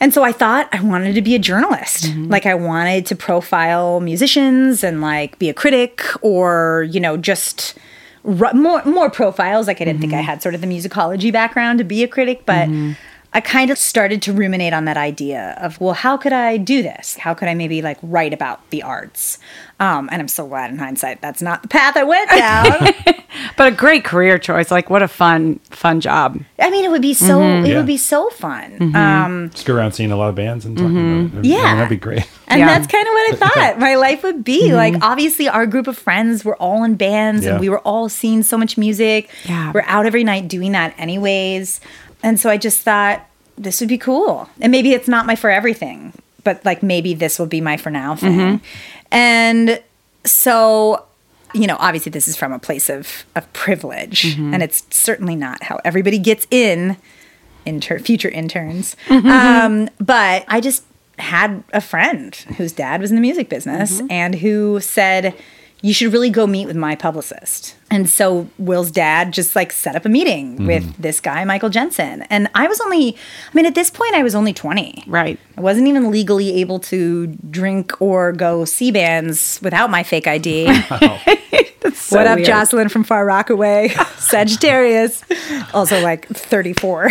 And 0.00 0.14
so 0.14 0.22
I 0.22 0.32
thought 0.32 0.68
I 0.72 0.80
wanted 0.80 1.14
to 1.14 1.22
be 1.22 1.34
a 1.34 1.38
journalist. 1.38 2.04
Mm-hmm. 2.04 2.28
Like 2.28 2.46
I 2.46 2.54
wanted 2.54 3.06
to 3.06 3.16
profile 3.16 4.00
musicians 4.00 4.84
and 4.84 5.00
like 5.00 5.38
be 5.38 5.48
a 5.48 5.54
critic 5.54 6.04
or, 6.22 6.86
you 6.90 7.00
know, 7.00 7.16
just 7.16 7.76
more 8.24 8.84
more 8.84 9.10
profiles. 9.10 9.66
Like 9.66 9.80
I 9.80 9.84
didn't 9.84 10.00
think 10.00 10.12
I 10.12 10.18
mm-hmm. 10.18 10.26
had 10.26 10.42
sort 10.42 10.54
of 10.54 10.60
the 10.60 10.66
musicology 10.66 11.32
background 11.32 11.78
to 11.78 11.84
be 11.84 12.04
a 12.04 12.08
critic, 12.08 12.42
but 12.46 12.68
mm-hmm. 12.68 12.92
I 13.38 13.40
kind 13.40 13.70
of 13.70 13.78
started 13.78 14.20
to 14.22 14.32
ruminate 14.32 14.72
on 14.72 14.84
that 14.86 14.96
idea 14.96 15.56
of, 15.60 15.80
well, 15.80 15.94
how 15.94 16.16
could 16.16 16.32
I 16.32 16.56
do 16.56 16.82
this? 16.82 17.16
How 17.18 17.34
could 17.34 17.46
I 17.46 17.54
maybe 17.54 17.82
like 17.82 17.96
write 18.02 18.34
about 18.34 18.68
the 18.70 18.82
arts? 18.82 19.38
Um, 19.78 20.08
and 20.10 20.20
I'm 20.20 20.26
so 20.26 20.44
glad 20.48 20.72
in 20.72 20.78
hindsight 20.78 21.20
that's 21.20 21.40
not 21.40 21.62
the 21.62 21.68
path 21.68 21.96
I 21.96 22.02
went 22.02 22.28
down. 22.30 23.14
But 23.56 23.72
a 23.72 23.76
great 23.76 24.04
career 24.04 24.38
choice. 24.38 24.70
Like 24.72 24.90
what 24.90 25.02
a 25.02 25.06
fun, 25.08 25.60
fun 25.70 26.00
job. 26.00 26.40
I 26.58 26.70
mean, 26.70 26.84
it 26.84 26.90
would 26.90 27.02
be 27.02 27.14
so 27.14 27.40
it 27.42 27.68
Yeah. 27.68 27.76
would 27.76 27.86
be 27.86 27.96
so 27.96 28.28
fun. 28.30 28.94
Um, 28.96 29.50
Just 29.52 29.66
go 29.66 29.74
around 29.76 29.92
seeing 29.92 30.10
a 30.10 30.16
lot 30.16 30.30
of 30.30 30.34
bands 30.34 30.64
and 30.64 30.76
talking 30.76 30.96
about 30.96 30.98
it. 30.98 31.02
I 31.02 31.12
mean, 31.12 31.28
Mm-hmm. 31.30 31.44
Yeah. 31.44 31.74
that'd 31.76 31.88
be 31.90 31.96
great. 31.96 32.26
And 32.48 32.58
Yeah. 32.58 32.66
that's 32.66 32.86
kind 32.90 33.06
of 33.06 33.12
what 33.12 33.32
I 33.32 33.36
thought 33.70 33.78
my 33.78 33.94
life 33.96 34.22
would 34.24 34.42
be. 34.42 34.72
Like, 34.72 34.94
obviously, 35.02 35.46
our 35.48 35.66
group 35.66 35.86
of 35.86 35.96
friends 35.96 36.44
were 36.44 36.56
all 36.56 36.82
in 36.82 36.96
bands 36.96 37.44
Yeah. 37.44 37.52
and 37.52 37.60
we 37.60 37.68
were 37.68 37.80
all 37.80 38.08
seeing 38.08 38.42
so 38.42 38.56
much 38.58 38.76
music. 38.78 39.28
Yeah. 39.44 39.70
We're 39.72 39.84
out 39.86 40.06
every 40.06 40.24
night 40.24 40.48
doing 40.48 40.72
that, 40.72 40.94
anyways. 40.98 41.80
And 42.22 42.40
so 42.40 42.50
I 42.50 42.56
just 42.56 42.80
thought 42.80 43.24
this 43.58 43.80
would 43.80 43.88
be 43.88 43.98
cool. 43.98 44.48
And 44.60 44.70
maybe 44.70 44.92
it's 44.92 45.08
not 45.08 45.26
my 45.26 45.36
for 45.36 45.50
everything, 45.50 46.12
but 46.44 46.64
like 46.64 46.82
maybe 46.82 47.14
this 47.14 47.38
will 47.38 47.46
be 47.46 47.60
my 47.60 47.76
for 47.76 47.90
now 47.90 48.16
thing. 48.16 48.38
Mm-hmm. 48.38 48.64
And 49.12 49.82
so. 50.24 51.04
You 51.54 51.66
know, 51.66 51.78
obviously, 51.80 52.10
this 52.10 52.28
is 52.28 52.36
from 52.36 52.52
a 52.52 52.58
place 52.58 52.90
of 52.90 53.24
of 53.34 53.50
privilege, 53.54 54.24
mm-hmm. 54.24 54.52
and 54.52 54.62
it's 54.62 54.84
certainly 54.90 55.34
not 55.34 55.62
how 55.62 55.80
everybody 55.82 56.18
gets 56.18 56.46
in 56.50 56.98
inter- 57.64 57.98
future 57.98 58.28
interns. 58.28 58.96
Mm-hmm. 59.06 59.26
Um, 59.26 59.88
but 59.98 60.44
I 60.46 60.60
just 60.60 60.84
had 61.18 61.64
a 61.72 61.80
friend 61.80 62.34
whose 62.58 62.72
dad 62.72 63.00
was 63.00 63.10
in 63.10 63.14
the 63.14 63.22
music 63.22 63.48
business 63.48 64.02
and 64.10 64.34
who 64.34 64.80
said, 64.80 65.34
You 65.80 65.94
should 65.94 66.12
really 66.12 66.30
go 66.30 66.46
meet 66.46 66.66
with 66.66 66.76
my 66.76 66.96
publicist. 66.96 67.76
And 67.90 68.10
so 68.10 68.48
Will's 68.58 68.90
dad 68.90 69.32
just 69.32 69.54
like 69.56 69.72
set 69.72 69.96
up 69.96 70.04
a 70.04 70.08
meeting 70.08 70.56
mm-hmm. 70.56 70.66
with 70.66 70.96
this 70.96 71.20
guy, 71.20 71.44
Michael 71.44 71.70
Jensen. 71.70 72.22
And 72.22 72.50
I 72.54 72.66
was 72.66 72.80
only, 72.80 73.14
I 73.16 73.54
mean, 73.54 73.64
at 73.64 73.74
this 73.74 73.90
point, 73.90 74.14
I 74.14 74.22
was 74.22 74.34
only 74.34 74.52
20. 74.52 75.04
Right. 75.06 75.38
I 75.56 75.60
wasn't 75.60 75.86
even 75.88 76.10
legally 76.10 76.60
able 76.60 76.80
to 76.80 77.28
drink 77.28 78.00
or 78.02 78.32
go 78.32 78.64
see 78.64 78.90
bands 78.90 79.60
without 79.62 79.90
my 79.90 80.02
fake 80.02 80.26
ID. 80.26 80.66
So 81.94 82.16
what 82.16 82.26
up, 82.26 82.36
weird. 82.36 82.46
Jocelyn 82.46 82.88
from 82.88 83.04
Far 83.04 83.24
Rockaway, 83.26 83.88
Sagittarius, 84.16 85.22
also 85.74 86.00
like 86.00 86.26
34. 86.28 87.10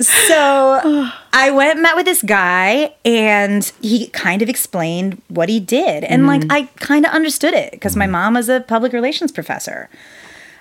So 0.00 0.80
I 1.32 1.50
went 1.50 1.72
and 1.72 1.82
met 1.82 1.96
with 1.96 2.06
this 2.06 2.22
guy, 2.22 2.94
and 3.04 3.70
he 3.80 4.08
kind 4.08 4.42
of 4.42 4.48
explained 4.48 5.20
what 5.28 5.48
he 5.48 5.60
did. 5.60 6.04
And 6.04 6.26
like, 6.26 6.44
I 6.50 6.64
kind 6.76 7.04
of 7.04 7.12
understood 7.12 7.54
it 7.54 7.72
because 7.72 7.96
my 7.96 8.06
mom 8.06 8.34
was 8.34 8.48
a 8.48 8.60
public 8.60 8.92
relations 8.92 9.32
professor. 9.32 9.88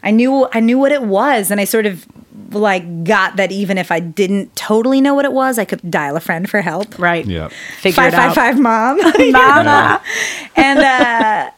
I 0.04 0.12
knew 0.12 0.48
I 0.54 0.60
knew 0.60 0.78
what 0.78 0.92
it 0.92 1.04
was, 1.04 1.50
and 1.52 1.60
I 1.62 1.64
sort 1.66 1.86
of 1.86 2.06
like 2.52 3.04
got 3.04 3.36
that 3.38 3.52
even 3.52 3.78
if 3.78 3.92
I 3.92 4.00
didn't 4.00 4.56
totally 4.56 5.00
know 5.02 5.14
what 5.16 5.26
it 5.26 5.34
was, 5.34 5.58
I 5.58 5.66
could 5.66 5.90
dial 5.90 6.16
a 6.18 6.20
friend 6.20 6.50
for 6.50 6.62
help. 6.62 7.00
Right. 7.00 7.26
Yeah. 7.26 7.48
Figure 7.80 7.96
Five 7.96 8.14
it 8.14 8.18
five 8.18 8.30
out. 8.30 8.36
five 8.36 8.60
mom. 8.60 8.98
Mama. 9.32 10.02
and 10.56 10.80
uh, 10.80 11.52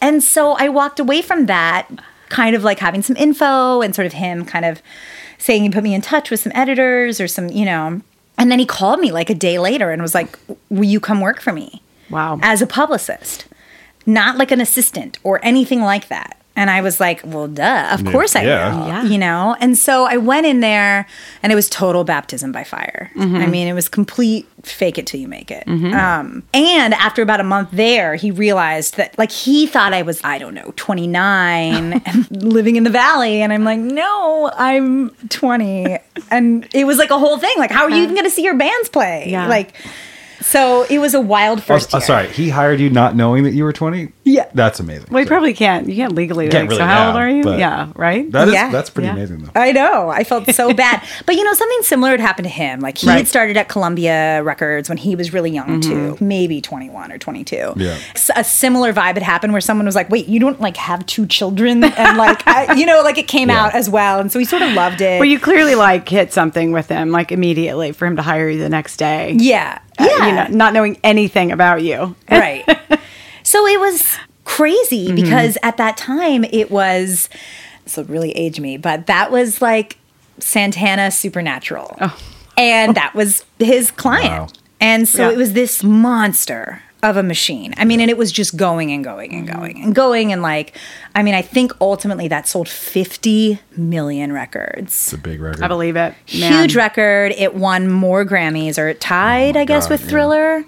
and 0.00 0.22
so 0.22 0.52
I 0.52 0.68
walked 0.68 0.98
away 1.00 1.20
from 1.22 1.46
that, 1.46 1.86
kind 2.32 2.56
of 2.56 2.64
like 2.64 2.78
having 2.78 3.02
some 3.02 3.16
info 3.16 3.82
and 3.82 3.94
sort 3.94 4.06
of 4.06 4.14
him 4.14 4.44
kind 4.44 4.64
of 4.64 4.82
saying 5.36 5.62
he 5.62 5.70
put 5.70 5.82
me 5.82 5.94
in 5.94 6.00
touch 6.00 6.30
with 6.30 6.40
some 6.40 6.52
editors 6.54 7.20
or 7.20 7.28
some, 7.28 7.48
you 7.50 7.64
know. 7.64 8.00
And 8.38 8.50
then 8.50 8.58
he 8.58 8.66
called 8.66 8.98
me 8.98 9.12
like 9.12 9.28
a 9.28 9.34
day 9.34 9.58
later 9.58 9.90
and 9.90 10.00
was 10.00 10.14
like, 10.14 10.38
"Will 10.70 10.84
you 10.84 10.98
come 10.98 11.20
work 11.20 11.40
for 11.40 11.52
me?" 11.52 11.82
Wow. 12.10 12.38
as 12.42 12.60
a 12.60 12.66
publicist, 12.66 13.46
not 14.06 14.36
like 14.36 14.50
an 14.50 14.60
assistant 14.60 15.18
or 15.22 15.40
anything 15.42 15.82
like 15.82 16.08
that. 16.08 16.41
And 16.54 16.70
I 16.70 16.82
was 16.82 17.00
like, 17.00 17.22
well, 17.24 17.48
duh, 17.48 17.88
of 17.92 18.04
course 18.04 18.36
I 18.36 18.42
yeah. 18.44 18.78
will. 18.78 18.86
Yeah. 18.86 19.02
You 19.04 19.18
know? 19.18 19.56
And 19.58 19.76
so 19.76 20.04
I 20.04 20.18
went 20.18 20.46
in 20.46 20.60
there 20.60 21.06
and 21.42 21.50
it 21.50 21.54
was 21.54 21.70
total 21.70 22.04
baptism 22.04 22.52
by 22.52 22.62
fire. 22.64 23.10
I 23.16 23.46
mean, 23.46 23.68
it 23.68 23.72
was 23.72 23.88
complete 23.88 24.46
fake 24.62 24.98
it 24.98 25.06
till 25.06 25.18
you 25.18 25.28
make 25.28 25.50
it. 25.50 25.66
Um, 25.94 26.42
and 26.52 26.94
after 26.94 27.22
about 27.22 27.40
a 27.40 27.44
month 27.44 27.70
there, 27.72 28.14
he 28.16 28.30
realized 28.30 28.96
that, 28.96 29.16
like, 29.18 29.30
he 29.30 29.66
thought 29.66 29.94
I 29.94 30.02
was, 30.02 30.20
I 30.24 30.38
don't 30.38 30.54
know, 30.54 30.72
29 30.76 31.92
and 32.06 32.42
living 32.42 32.76
in 32.76 32.84
the 32.84 32.90
valley. 32.90 33.40
And 33.42 33.52
I'm 33.52 33.64
like, 33.64 33.80
no, 33.80 34.50
I'm 34.54 35.10
20. 35.30 35.98
and 36.30 36.68
it 36.74 36.84
was 36.84 36.98
like 36.98 37.10
a 37.10 37.18
whole 37.18 37.38
thing. 37.38 37.54
Like, 37.56 37.70
how 37.70 37.84
are 37.84 37.90
you 37.90 38.02
even 38.02 38.14
going 38.14 38.26
to 38.26 38.30
see 38.30 38.44
your 38.44 38.56
bands 38.56 38.88
play? 38.88 39.28
Yeah. 39.30 39.46
Like, 39.48 39.74
so 40.42 40.84
it 40.90 40.98
was 40.98 41.14
a 41.14 41.20
wild 41.20 41.58
Oh, 41.60 41.62
first 41.62 41.94
oh, 41.94 41.98
year. 41.98 42.06
sorry, 42.06 42.28
he 42.28 42.48
hired 42.50 42.80
you 42.80 42.90
not 42.90 43.16
knowing 43.16 43.44
that 43.44 43.52
you 43.52 43.64
were 43.64 43.72
20? 43.72 44.12
Yeah. 44.24 44.46
That's 44.54 44.78
amazing. 44.80 45.08
Well, 45.10 45.20
you 45.22 45.26
probably 45.26 45.52
can't. 45.54 45.88
You 45.88 45.96
can't 45.96 46.14
legally. 46.14 46.48
Can't 46.48 46.64
like, 46.64 46.70
really 46.70 46.80
so 46.80 46.86
how 46.86 47.08
old 47.08 47.16
are 47.16 47.28
you? 47.28 47.42
Yeah. 47.58 47.90
Right. 47.96 48.30
That 48.32 48.48
is 48.48 48.54
Yeah. 48.54 48.70
that's 48.70 48.90
pretty 48.90 49.06
Yeah. 49.08 49.14
amazing 49.14 49.42
though. 49.44 49.50
I 49.60 49.72
know. 49.72 50.08
I 50.10 50.24
felt 50.24 50.48
so 50.54 50.72
bad. 50.74 51.02
But 51.26 51.34
you 51.36 51.44
know, 51.44 51.52
something 51.54 51.78
similar 51.82 52.10
had 52.12 52.20
happened 52.20 52.44
to 52.44 52.50
him. 52.52 52.80
Like 52.80 52.98
he 52.98 53.08
Right. 53.08 53.16
had 53.18 53.28
started 53.28 53.56
at 53.56 53.68
Columbia 53.68 54.42
Records 54.42 54.88
when 54.88 54.98
he 54.98 55.16
was 55.16 55.32
really 55.32 55.50
young 55.50 55.80
too, 55.80 56.16
maybe 56.20 56.60
21 56.60 57.10
or 57.12 57.18
22. 57.18 57.72
Yeah. 57.76 57.96
S- 58.14 58.30
A 58.36 58.44
similar 58.44 58.92
vibe 58.92 59.14
had 59.14 59.22
happened 59.22 59.52
where 59.52 59.60
someone 59.60 59.86
was 59.86 59.94
like, 59.96 60.08
"Wait, 60.10 60.28
you 60.28 60.38
don't 60.38 60.60
like 60.60 60.76
have 60.76 61.04
two 61.06 61.26
children?" 61.26 61.82
And 61.84 62.16
like, 62.26 62.46
I, 62.46 62.74
you 62.74 62.86
know, 62.86 63.00
like 63.02 63.18
it 63.18 63.28
came 63.28 63.48
Yeah. 63.48 63.64
out 63.66 63.74
as 63.74 63.90
well. 63.90 64.20
And 64.20 64.30
so 64.30 64.38
he 64.38 64.44
sort 64.44 64.62
of 64.62 64.72
loved 64.72 65.00
it. 65.00 65.18
Well, 65.18 65.28
you 65.28 65.38
clearly 65.40 65.74
like 65.74 66.08
hit 66.08 66.32
something 66.32 66.70
with 66.72 66.88
him 66.88 67.10
like 67.10 67.32
immediately 67.32 67.92
for 67.92 68.06
him 68.06 68.16
to 68.16 68.22
hire 68.22 68.48
you 68.48 68.58
the 68.58 68.68
next 68.68 68.96
day. 68.98 69.34
yeah. 69.38 69.78
Uh, 69.98 70.06
Yeah. 70.34 70.44
You 70.46 70.50
know, 70.52 70.56
not 70.56 70.72
knowing 70.72 70.98
anything 71.04 71.52
about 71.52 71.82
you. 71.82 72.14
right. 72.30 72.64
So 73.42 73.66
it 73.66 73.80
was 73.80 74.16
crazy 74.44 75.06
mm-hmm. 75.06 75.16
because 75.16 75.58
at 75.62 75.76
that 75.76 75.96
time 75.96 76.44
it 76.44 76.70
was 76.70 77.28
so 77.86 78.02
really 78.04 78.32
age 78.32 78.60
me, 78.60 78.76
but 78.76 79.06
that 79.06 79.30
was 79.30 79.60
like 79.60 79.98
Santana 80.38 81.10
Supernatural. 81.10 81.96
Oh. 82.00 82.18
And 82.56 82.94
that 82.96 83.14
was 83.14 83.44
his 83.58 83.90
client. 83.90 84.28
Wow. 84.30 84.48
And 84.80 85.08
so 85.08 85.28
Yeah. 85.28 85.34
it 85.34 85.36
was 85.38 85.52
this 85.54 85.82
monster 85.82 86.82
of 87.02 87.16
a 87.16 87.22
machine. 87.22 87.74
I 87.76 87.84
mean, 87.84 88.00
and 88.00 88.08
it 88.10 88.16
was 88.16 88.30
just 88.30 88.56
going 88.56 88.92
and 88.92 89.02
going 89.02 89.34
and 89.34 89.48
mm-hmm. 89.48 89.58
going 89.58 89.82
and 89.82 89.94
going. 89.94 90.32
And 90.32 90.40
like, 90.40 90.76
I 91.14 91.22
mean, 91.22 91.34
I 91.34 91.42
think 91.42 91.72
ultimately 91.80 92.28
that 92.28 92.46
sold 92.46 92.68
50 92.68 93.58
million 93.76 94.32
records. 94.32 94.92
It's 94.92 95.12
a 95.12 95.18
big 95.18 95.40
record. 95.40 95.62
I 95.62 95.68
believe 95.68 95.96
it. 95.96 96.14
Man. 96.38 96.52
Huge 96.52 96.76
record. 96.76 97.32
It 97.32 97.54
won 97.54 97.90
more 97.90 98.24
Grammys, 98.24 98.78
or 98.78 98.88
it 98.88 99.00
tied, 99.00 99.56
oh 99.56 99.60
I 99.60 99.64
guess, 99.64 99.84
God, 99.84 99.94
with 99.94 100.02
yeah. 100.02 100.08
Thriller. 100.08 100.64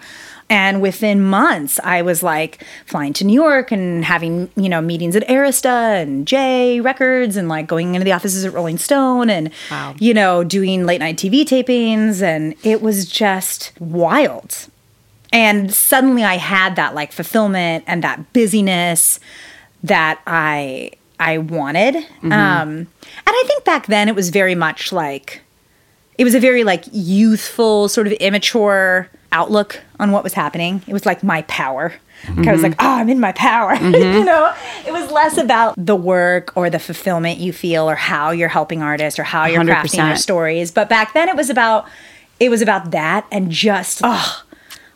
And 0.50 0.82
within 0.82 1.22
months, 1.22 1.80
I 1.82 2.02
was 2.02 2.22
like 2.22 2.62
flying 2.84 3.14
to 3.14 3.24
New 3.24 3.32
York 3.32 3.72
and 3.72 4.04
having, 4.04 4.50
you 4.56 4.68
know, 4.68 4.82
meetings 4.82 5.16
at 5.16 5.26
Arista 5.26 6.02
and 6.02 6.26
J 6.26 6.80
Records 6.82 7.36
and 7.36 7.48
like 7.48 7.66
going 7.66 7.94
into 7.94 8.04
the 8.04 8.12
offices 8.12 8.44
at 8.44 8.52
Rolling 8.52 8.76
Stone 8.76 9.30
and, 9.30 9.50
Wow. 9.70 9.94
you 9.98 10.12
know, 10.12 10.44
doing 10.44 10.84
late 10.84 10.98
night 10.98 11.16
TV 11.16 11.44
tapings. 11.44 12.20
And 12.20 12.54
it 12.62 12.82
was 12.82 13.06
just 13.06 13.72
wild. 13.80 14.68
And 15.34 15.74
suddenly 15.74 16.22
I 16.22 16.36
had 16.36 16.76
that 16.76 16.94
like 16.94 17.10
fulfillment 17.12 17.84
and 17.88 18.04
that 18.04 18.32
busyness 18.32 19.18
that 19.82 20.20
I 20.26 20.92
I 21.18 21.38
wanted. 21.38 21.96
Mm-hmm. 21.96 22.32
Um, 22.32 22.68
and 22.70 22.88
I 23.26 23.44
think 23.46 23.64
back 23.64 23.86
then 23.88 24.08
it 24.08 24.14
was 24.14 24.30
very 24.30 24.54
much 24.54 24.92
like 24.92 25.42
it 26.18 26.24
was 26.24 26.36
a 26.36 26.40
very 26.40 26.62
like 26.62 26.84
youthful, 26.92 27.88
sort 27.88 28.06
of 28.06 28.12
immature 28.14 29.10
outlook 29.32 29.80
on 29.98 30.12
what 30.12 30.22
was 30.22 30.34
happening. 30.34 30.82
It 30.86 30.92
was 30.92 31.04
like 31.04 31.24
my 31.24 31.42
power. 31.42 31.92
Like 32.36 32.46
I 32.46 32.52
was 32.52 32.62
like, 32.62 32.74
oh, 32.78 32.88
I'm 32.88 33.10
in 33.10 33.20
my 33.20 33.32
power. 33.32 33.74
you 33.82 34.24
know, 34.24 34.54
it 34.86 34.92
was 34.92 35.10
less 35.10 35.36
about 35.36 35.74
the 35.76 35.96
work 35.96 36.56
or 36.56 36.70
the 36.70 36.78
fulfillment 36.78 37.38
you 37.38 37.52
feel 37.52 37.90
or 37.90 37.96
how 37.96 38.30
you're 38.30 38.48
helping 38.48 38.80
artists 38.80 39.18
or 39.18 39.24
how 39.24 39.44
you're 39.44 39.62
crafting 39.62 39.96
their 39.96 40.14
100%. 40.14 40.18
stories. 40.18 40.70
But 40.70 40.88
back 40.88 41.12
then 41.12 41.28
it 41.28 41.36
was 41.36 41.50
about 41.50 41.86
it 42.40 42.48
was 42.48 42.62
about 42.62 42.92
that 42.92 43.26
and 43.30 43.50
just 43.50 44.00
oh 44.04 44.44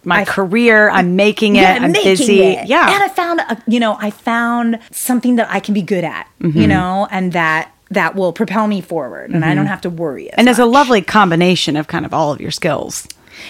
My 0.05 0.21
I- 0.21 0.25
career, 0.25 0.89
I'm 0.91 1.17
making 1.17 1.57
it, 1.57 1.65
I'm 1.65 1.93
making 1.93 2.13
busy. 2.13 2.41
it. 2.43 2.69
Yeah. 2.69 2.93
and 2.95 3.03
I 3.03 3.09
found 3.09 3.41
a, 3.41 3.63
you 3.67 3.81
know 3.81 3.97
I 4.01 4.11
found 4.11 4.79
something 4.91 5.37
that 5.37 5.49
I 5.51 5.61
can 5.61 5.75
be 5.75 5.83
good 5.83 6.05
at, 6.05 6.27
Mm-hmm. 6.41 6.59
you 6.59 6.67
know, 6.67 7.07
and 7.11 7.33
that 7.33 7.73
that 7.91 8.15
will 8.15 8.33
propel 8.33 8.67
me 8.69 8.81
forward, 8.81 9.31
and 9.31 9.45
I 9.45 9.55
don't 9.55 9.67
have 9.67 9.81
to 9.83 9.91
worry. 9.91 10.31
And 10.33 10.49
it's 10.49 10.59
a 10.59 10.67
lovely 10.67 11.01
combination 11.03 11.75
of 11.77 11.87
kind 11.89 12.05
of 12.05 12.13
all 12.13 12.33
of 12.33 12.41
your 12.41 12.51
skills. 12.51 13.07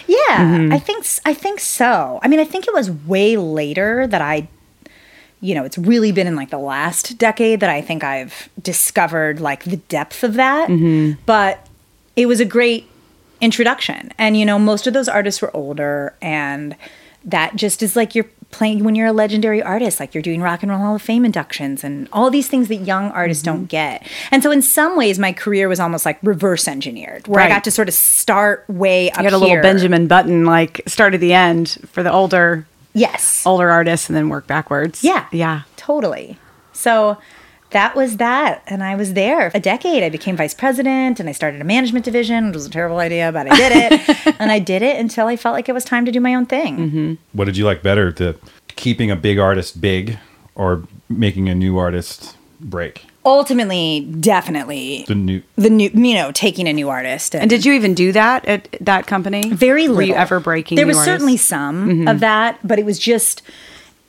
Yeah, 0.07 0.17
Mm-hmm. 0.31 0.73
I 0.73 0.79
think 0.79 1.07
I 1.25 1.35
think 1.35 1.61
so. 1.61 2.21
I 2.23 2.29
mean, 2.29 2.39
I 2.41 2.45
think 2.45 2.67
it 2.69 2.75
was 2.75 2.91
way 2.91 3.37
later 3.37 4.07
that 4.07 4.21
I 4.23 4.49
you 5.41 5.55
know, 5.55 5.65
it's 5.65 5.79
really 5.79 6.11
been 6.11 6.27
in 6.27 6.35
like 6.35 6.51
the 6.51 6.59
last 6.59 7.17
decade 7.17 7.61
that 7.61 7.71
I 7.71 7.81
think 7.81 8.03
I've 8.03 8.49
discovered 8.61 9.41
like 9.41 9.63
the 9.65 9.77
depth 9.77 10.25
of 10.25 10.35
that. 10.35 10.69
Mm-hmm. 10.69 11.21
But 11.27 11.65
it 12.17 12.27
was 12.27 12.41
a 12.41 12.45
great 12.45 12.89
introduction. 13.40 14.12
And 14.18 14.37
you 14.37 14.44
know, 14.46 14.59
most 14.59 14.87
of 14.87 14.94
those 14.94 15.09
artists 15.09 15.40
were 15.42 15.55
older 15.57 16.14
and 16.20 16.77
that 17.24 17.57
just 17.57 17.83
is 17.83 17.96
like 17.96 18.14
you're 18.14 18.27
playing 18.51 18.83
when 18.83 18.94
you're 18.94 19.09
a 19.09 19.12
legendary 19.12 19.62
artist, 19.62 20.01
like 20.01 20.14
you're 20.14 20.22
doing 20.22 20.40
Rock 20.40 20.62
and 20.62 20.70
Roll 20.72 20.81
Hall 20.81 20.94
of 20.94 21.03
Fame 21.03 21.24
inductions 21.27 21.85
and 21.85 22.09
all 22.12 22.31
these 22.31 22.48
things 22.48 22.68
that 22.68 22.77
young 22.77 23.11
artists 23.11 23.44
Mm-hmm. 23.46 23.57
don't 23.59 23.66
get. 23.66 24.07
And 24.31 24.42
so 24.42 24.51
in 24.51 24.62
some 24.62 24.96
ways 24.96 25.18
my 25.18 25.33
career 25.33 25.68
was 25.68 25.79
almost 25.81 26.07
like 26.07 26.18
reverse 26.22 26.66
engineered, 26.66 27.27
where 27.29 27.40
I 27.42 27.48
got 27.48 27.64
to 27.64 27.70
sort 27.70 27.88
of 27.88 27.94
start 27.94 28.64
way 28.68 29.11
up 29.11 29.18
You 29.18 29.24
had 29.24 29.33
a 29.35 29.38
little. 29.38 29.61
Benjamin 29.61 30.07
Button 30.07 30.46
like 30.46 30.81
start 30.87 31.12
at 31.12 31.20
the 31.20 31.35
end 31.35 31.77
for 31.92 32.03
the 32.03 32.11
older 32.12 32.66
Yes. 32.94 33.42
older 33.44 33.68
artists 33.70 34.09
and 34.09 34.16
then 34.16 34.29
work 34.31 34.46
backwards. 34.46 35.05
Yeah. 35.05 35.27
Yeah. 35.31 35.62
Totally. 35.77 36.38
So 36.72 37.18
that 37.71 37.95
was 37.95 38.17
that. 38.17 38.63
And 38.67 38.83
I 38.83 38.95
was 38.95 39.15
there 39.15 39.51
a 39.55 39.61
decade. 39.61 40.03
I 40.03 40.09
became 40.09 40.37
vice 40.37 40.55
president 40.55 41.21
and 41.21 41.29
I 41.29 41.33
started 41.33 41.61
a 41.61 41.65
management 41.65 42.05
division, 42.05 42.47
which 42.47 42.55
was 42.55 42.67
a 42.67 42.71
terrible 42.71 42.99
idea, 42.99 43.31
but 43.33 43.51
I 43.51 43.57
did 43.57 43.73
it. 43.93 44.37
and 44.41 44.51
I 44.51 44.59
did 44.59 44.83
it 44.83 44.99
until 44.99 45.27
I 45.27 45.37
felt 45.37 45.55
like 45.55 45.69
it 45.69 45.73
was 45.73 45.85
time 45.85 46.05
to 46.07 46.13
do 46.13 46.21
my 46.21 46.35
own 46.35 46.47
thing. 46.47 46.77
Mm-hmm. 46.79 47.15
What 47.33 47.45
did 47.45 47.57
you 47.57 47.65
like 47.65 47.83
better, 47.83 48.13
the 48.13 48.37
keeping 48.77 49.11
a 49.11 49.17
big 49.17 49.39
artist 49.39 49.81
big 49.81 50.19
or 50.55 50.85
making 51.09 51.49
a 51.49 51.55
new 51.55 51.79
artist 51.79 52.37
break? 52.61 53.05
Ultimately, 53.25 54.09
definitely 54.21 55.05
The 55.07 55.15
new 55.15 55.43
the 55.57 55.69
new, 55.69 55.91
you 55.93 56.15
know, 56.15 56.33
taking 56.33 56.67
a 56.67 56.73
new 56.73 56.89
artist. 56.89 57.35
And 57.35 57.51
did 57.51 57.67
you 57.67 57.75
even 57.75 57.93
do 57.93 58.11
that 58.13 58.47
at 58.47 58.69
that 58.81 59.07
company? 59.07 59.51
very 59.51 59.83
little. 59.83 59.97
Were 59.97 60.03
you 60.03 60.15
ever 60.15 60.41
breaking? 60.41 60.77
There 60.77 60.87
new 60.87 60.91
was 60.91 61.05
certainly 61.05 61.33
artists? 61.33 61.49
some 61.49 61.89
mm-hmm. 61.89 62.09
of 62.09 62.21
that, 62.21 62.59
but 62.67 62.79
it 62.79 62.87
was 62.87 62.99
just 62.99 63.43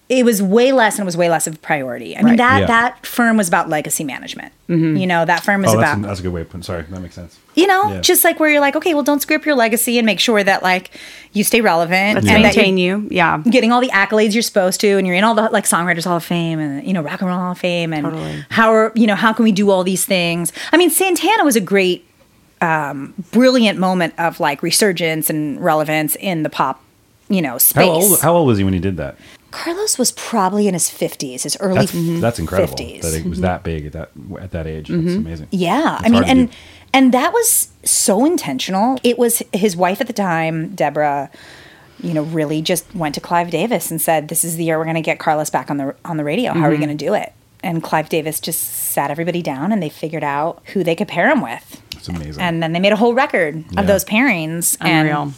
it 0.10 0.26
was 0.26 0.42
way 0.42 0.72
less 0.72 0.96
and 0.96 1.04
it 1.04 1.06
was 1.06 1.16
way 1.16 1.30
less 1.30 1.46
of 1.46 1.54
a 1.56 1.58
priority. 1.60 2.18
I 2.18 2.22
mean 2.22 2.30
Right. 2.30 2.38
that 2.38 2.60
Yeah. 2.62 2.66
that 2.66 3.06
firm 3.06 3.38
was 3.38 3.48
about 3.48 3.70
legacy 3.70 4.04
management. 4.04 4.52
You 4.68 5.08
know, 5.08 5.26
that 5.26 5.44
firm 5.44 5.62
was 5.64 5.74
Oh, 5.74 5.78
that's, 5.80 5.94
about 5.94 6.06
a, 6.06 6.08
that's 6.08 6.20
a 6.20 6.24
good 6.24 6.32
way 6.34 6.42
of 6.42 6.50
putting 6.50 6.62
Sorry, 6.64 6.84
that 6.84 7.00
makes 7.02 7.16
sense. 7.16 7.38
you 7.56 7.66
know, 7.66 7.94
Yeah. 7.94 8.02
just 8.02 8.24
like 8.24 8.40
where 8.40 8.50
you're 8.52 8.60
like, 8.60 8.76
okay, 8.76 8.94
well, 8.94 9.02
don't 9.04 9.20
screw 9.20 9.36
up 9.38 9.46
your 9.46 9.56
legacy 9.56 9.98
and 9.98 10.06
make 10.06 10.20
sure 10.20 10.44
that 10.44 10.62
like 10.62 10.92
you 11.34 11.44
stay 11.44 11.62
relevant 11.62 12.16
Let's 12.16 12.28
and 12.28 12.44
maintain 12.44 12.78
you're 12.78 12.98
you. 13.00 13.08
Yeah. 13.12 13.40
getting 13.50 13.72
all 13.72 13.82
the 13.82 13.90
accolades 13.90 14.34
you're 14.34 14.44
supposed 14.44 14.80
to, 14.82 14.98
and 14.98 15.08
you're 15.08 15.16
in 15.16 15.24
all 15.24 15.34
the 15.36 15.50
like 15.52 15.66
Songwriters 15.66 16.04
Hall 16.06 16.18
of 16.18 16.24
Fame 16.24 16.60
and 16.60 16.86
you 16.86 16.94
know 16.94 17.02
Rock 17.02 17.22
and 17.22 17.30
Roll 17.30 17.40
Hall 17.40 17.52
of 17.54 17.58
Fame, 17.60 17.94
and 17.94 18.04
Totally. 18.04 18.46
how 18.50 18.72
are 18.74 18.92
you 18.96 19.08
know 19.08 19.16
how 19.16 19.32
can 19.34 19.44
we 19.44 19.52
do 19.52 19.70
all 19.72 19.84
these 19.84 20.06
things? 20.06 20.52
I 20.72 20.78
mean, 20.78 20.90
Santana 20.92 21.44
was 21.44 21.56
a 21.56 21.62
great, 21.62 22.06
um, 22.62 23.14
brilliant 23.32 23.80
moment 23.80 24.14
of 24.20 24.40
like 24.40 24.62
resurgence 24.64 25.30
and 25.32 25.60
relevance 25.64 26.16
in 26.16 26.44
the 26.44 26.50
pop, 26.50 26.82
you 27.28 27.42
know, 27.42 27.58
space. 27.58 27.86
How 27.86 27.90
old, 27.92 28.22
how 28.22 28.36
old 28.36 28.48
was 28.48 28.58
he 28.60 28.64
when 28.64 28.74
he 28.74 28.80
did 28.80 28.98
that? 28.98 29.16
Carlos 29.52 29.98
was 29.98 30.12
probably 30.12 30.68
in 30.68 30.74
his 30.74 30.90
50s, 30.90 31.44
his 31.44 31.58
early 31.60 31.86
That's, 31.86 32.22
that's 32.22 32.40
incredible 32.40 32.76
50s. 32.78 33.02
that 33.02 33.14
it 33.14 33.26
was 33.26 33.42
that 33.42 33.64
big 33.64 33.86
at 33.88 33.92
that 33.94 34.12
at 34.40 34.52
that 34.52 34.68
age. 34.68 34.90
That's 34.90 35.16
amazing. 35.16 35.48
Yeah, 35.52 35.98
It's 35.98 36.06
I 36.06 36.10
mean, 36.10 36.24
and 36.26 36.50
do. 36.50 36.56
and 36.94 37.14
that 37.14 37.34
was 37.34 37.70
so 37.84 38.26
intentional. 38.26 39.00
It 39.04 39.18
was 39.18 39.42
his 39.54 39.76
wife 39.76 40.02
at 40.02 40.08
the 40.08 40.14
time, 40.14 40.76
Deborah. 40.76 41.30
You 42.02 42.14
know, 42.14 42.24
really 42.24 42.62
just 42.62 42.96
went 42.96 43.14
to 43.16 43.22
Clive 43.22 43.52
Davis 43.52 43.92
and 43.92 44.02
said, 44.02 44.30
"This 44.30 44.44
is 44.46 44.56
the 44.56 44.64
year 44.64 44.78
we're 44.78 44.86
going 44.86 44.96
to 44.96 45.02
get 45.02 45.20
Carlos 45.20 45.50
back 45.50 45.70
on 45.70 45.76
the 45.78 45.96
on 46.06 46.16
the 46.18 46.24
radio. 46.24 46.54
How 46.54 46.66
are 46.66 46.70
we 46.70 46.76
Mm-hmm. 46.78 46.86
going 46.86 46.98
to 46.98 47.06
do 47.06 47.14
it?" 47.14 47.34
And 47.62 47.84
Clive 47.84 48.08
Davis 48.08 48.40
just 48.40 48.62
sat 48.62 49.12
everybody 49.12 49.42
down 49.42 49.74
and 49.74 49.84
they 49.84 49.90
figured 49.90 50.24
out 50.24 50.62
who 50.68 50.82
they 50.82 50.96
could 50.96 51.10
pair 51.10 51.30
him 51.30 51.42
with. 51.42 51.82
It's 51.98 52.08
amazing. 52.08 52.42
And 52.42 52.64
then 52.64 52.72
they 52.72 52.80
made 52.80 52.94
a 52.94 52.96
whole 52.96 53.14
record 53.14 53.66
Yeah. 53.72 53.82
of 53.82 53.88
those 53.88 54.06
pairings. 54.06 54.78
Unreal. 54.80 55.34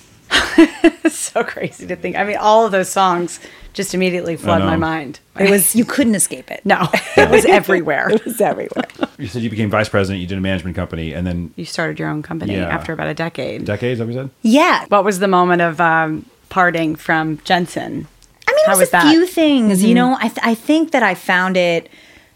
it's 1.03 1.15
so 1.17 1.43
crazy 1.43 1.87
to 1.87 1.95
think. 1.95 2.15
I 2.15 2.23
mean, 2.25 2.37
all 2.37 2.63
of 2.65 2.71
those 2.71 2.89
songs 2.89 3.39
just 3.73 3.93
immediately 3.93 4.35
flood 4.35 4.61
my 4.61 4.75
mind. 4.75 5.19
It 5.39 5.49
was 5.49 5.75
you 5.79 5.85
couldn't 5.85 6.15
escape 6.15 6.51
it. 6.51 6.65
no, 6.65 6.87
it 7.17 7.29
was 7.29 7.45
everywhere. 7.45 8.09
it 8.09 8.25
was 8.25 8.39
everywhere. 8.41 8.85
you 9.17 9.27
said 9.27 9.41
you 9.41 9.49
became 9.49 9.69
vice 9.69 9.89
president. 9.89 10.21
You 10.21 10.27
did 10.27 10.37
a 10.37 10.41
management 10.41 10.75
company, 10.75 11.13
and 11.13 11.25
then 11.25 11.53
You 11.55 11.65
started 11.65 11.99
your 11.99 12.09
own 12.09 12.21
company 12.23 12.55
Yeah. 12.55 12.67
after 12.67 12.91
about 12.93 13.07
a 13.07 13.13
decade. 13.13 13.65
decades. 13.65 13.99
That 13.99 14.07
we 14.07 14.13
said. 14.13 14.29
yeah, 14.41 14.85
What 14.89 15.03
was 15.05 15.19
the 15.19 15.27
moment 15.27 15.61
of 15.61 15.79
um, 15.79 16.25
parting 16.49 16.95
from 16.95 17.39
Jensen? 17.45 18.07
I 18.47 18.51
mean, 18.51 18.65
How 18.65 18.73
it 18.73 18.75
was, 18.75 18.79
was 18.79 18.89
a 18.89 18.91
that? 18.91 19.11
few 19.11 19.25
things. 19.25 19.83
You 19.83 19.95
know, 19.95 20.15
I, 20.19 20.27
th- 20.27 20.39
I 20.43 20.53
think 20.55 20.91
that 20.91 21.03
I 21.03 21.15
found 21.15 21.55
it 21.57 21.89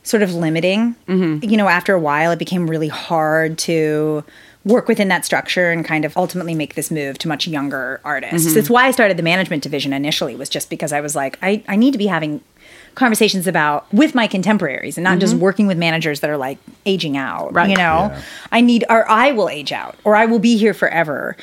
sort 0.03 0.23
of 0.23 0.33
limiting. 0.33 0.95
You 1.07 1.57
know, 1.57 1.67
after 1.67 1.93
a 1.93 1.99
while, 1.99 2.31
it 2.31 2.39
became 2.39 2.69
really 2.69 2.87
hard 2.87 3.57
to 3.59 4.23
work 4.65 4.87
within 4.87 5.07
that 5.09 5.23
structure 5.23 5.71
and 5.71 5.85
kind 5.85 6.03
of 6.05 6.17
ultimately 6.17 6.55
make 6.55 6.73
this 6.75 6.89
move 6.91 7.17
to 7.19 7.27
much 7.27 7.47
younger 7.47 8.01
artists. 8.03 8.53
That's 8.53 8.69
why 8.69 8.87
I 8.87 8.91
started 8.91 9.15
the 9.15 9.23
management 9.23 9.61
division 9.63 9.93
initially, 9.93 10.35
was 10.35 10.49
just 10.49 10.69
because 10.71 10.91
I 10.91 11.01
was 11.01 11.15
like, 11.15 11.37
I, 11.43 11.63
I 11.67 11.75
need 11.75 11.91
to 11.91 11.97
be 11.99 12.07
having 12.07 12.41
conversations 12.95 13.45
about 13.45 13.91
with 13.93 14.15
my 14.15 14.25
contemporaries 14.25 14.97
and 14.97 15.03
not 15.03 15.19
just 15.19 15.35
working 15.35 15.67
with 15.67 15.77
managers 15.77 16.21
that 16.21 16.29
are 16.29 16.37
like 16.37 16.57
aging 16.85 17.15
out 17.17 17.53
Right. 17.53 17.69
you 17.69 17.75
know 17.75 18.09
Yeah. 18.09 18.21
i 18.53 18.61
need 18.61 18.85
or 18.89 19.07
i 19.09 19.33
will 19.33 19.49
age 19.49 19.73
out 19.73 19.97
or 20.05 20.15
i 20.15 20.25
will 20.25 20.39
be 20.39 20.55
here 20.57 20.73
forever 20.73 21.35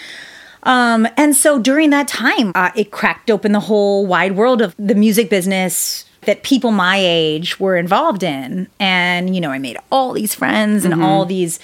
um, 0.64 1.06
and 1.16 1.34
so 1.36 1.58
during 1.58 1.90
that 1.90 2.06
time, 2.08 2.52
uh, 2.54 2.70
it 2.76 2.92
cracked 2.92 3.30
open 3.32 3.50
the 3.52 3.60
whole 3.60 4.06
wide 4.06 4.36
world 4.36 4.62
of 4.62 4.74
the 4.78 4.94
music 4.94 5.28
business 5.28 6.04
that 6.22 6.44
people 6.44 6.70
my 6.70 6.98
age 7.00 7.58
were 7.58 7.76
involved 7.76 8.22
in. 8.22 8.68
And, 8.78 9.34
you 9.34 9.40
know, 9.40 9.50
I 9.50 9.58
made 9.58 9.76
all 9.90 10.12
these 10.12 10.36
friends 10.36 10.84
and 10.84 11.02
all 11.02 11.24
these, 11.26 11.58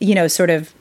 you 0.00 0.14
know, 0.14 0.28
sort 0.28 0.48
of 0.48 0.72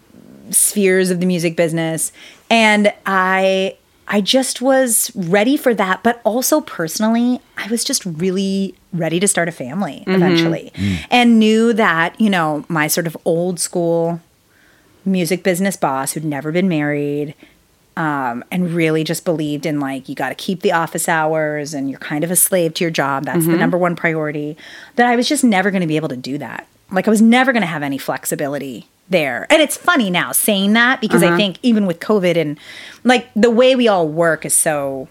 spheres 0.52 1.12
of 1.12 1.20
the 1.20 1.26
music 1.26 1.56
business. 1.56 2.12
And 2.50 2.94
I, 3.06 3.78
I 4.08 4.22
just 4.22 4.62
was 4.62 5.12
ready 5.16 5.58
for 5.58 5.74
that. 5.74 6.04
But 6.04 6.22
also 6.24 6.62
personally, 6.62 7.42
I 7.58 7.68
was 7.68 7.84
just 7.84 8.06
really 8.06 8.76
ready 8.94 9.20
to 9.20 9.28
start 9.28 9.48
a 9.48 9.52
family 9.52 10.00
mm-hmm. 10.02 10.12
eventually 10.12 10.72
mm. 10.76 11.06
and 11.12 11.40
knew 11.40 11.74
that, 11.74 12.20
you 12.20 12.30
know, 12.30 12.66
my 12.70 12.88
sort 12.88 13.08
of 13.08 13.18
old 13.26 13.60
school 13.60 14.22
music 15.06 15.44
business 15.44 15.78
boss 15.78 16.14
who'd 16.14 16.26
never 16.26 16.52
been 16.52 16.68
married 16.68 17.34
um, 17.96 18.44
and 18.52 18.72
really 18.72 19.04
just 19.04 19.26
believed 19.26 19.66
in 19.66 19.80
like 19.80 20.08
you 20.08 20.16
got 20.16 20.30
to 20.30 20.36
keep 20.36 20.62
the 20.62 20.72
office 20.72 21.10
hours 21.10 21.74
and 21.74 21.90
you're 21.90 22.00
kind 22.00 22.24
of 22.24 22.30
a 22.30 22.36
slave 22.36 22.76
to 22.76 22.84
your 22.84 22.92
job. 22.92 23.26
That's 23.26 23.46
the 23.46 23.52
mm-hmm. 23.52 23.60
number 23.60 23.78
one 23.78 23.96
priority. 23.96 24.56
That 24.96 25.08
i 25.08 25.16
was 25.16 25.28
just 25.28 25.44
never 25.44 25.72
going 25.72 25.82
to 25.82 25.88
be 25.88 25.96
able 25.96 26.10
to 26.10 26.18
do 26.18 26.38
that. 26.38 26.68
Like 26.92 27.08
i 27.08 27.10
was 27.10 27.22
never 27.22 27.52
going 27.52 27.62
to 27.62 27.68
have 27.68 27.84
any 27.84 27.98
flexibility 27.98 28.88
there. 29.10 29.48
And 29.50 29.62
it's 29.62 29.78
funny 29.78 30.10
now 30.10 30.32
saying 30.32 30.74
that 30.74 31.02
because 31.02 31.24
i 31.24 31.28
uh-huh. 31.28 31.38
think 31.38 31.58
even 31.63 31.86
with 31.86 32.00
covid 32.00 32.36
and 32.36 32.60
like 33.04 33.30
the 33.36 33.50
way 33.50 33.76
we 33.76 33.88
all 33.88 34.08
work 34.08 34.46
is 34.46 34.54
so 34.54 35.08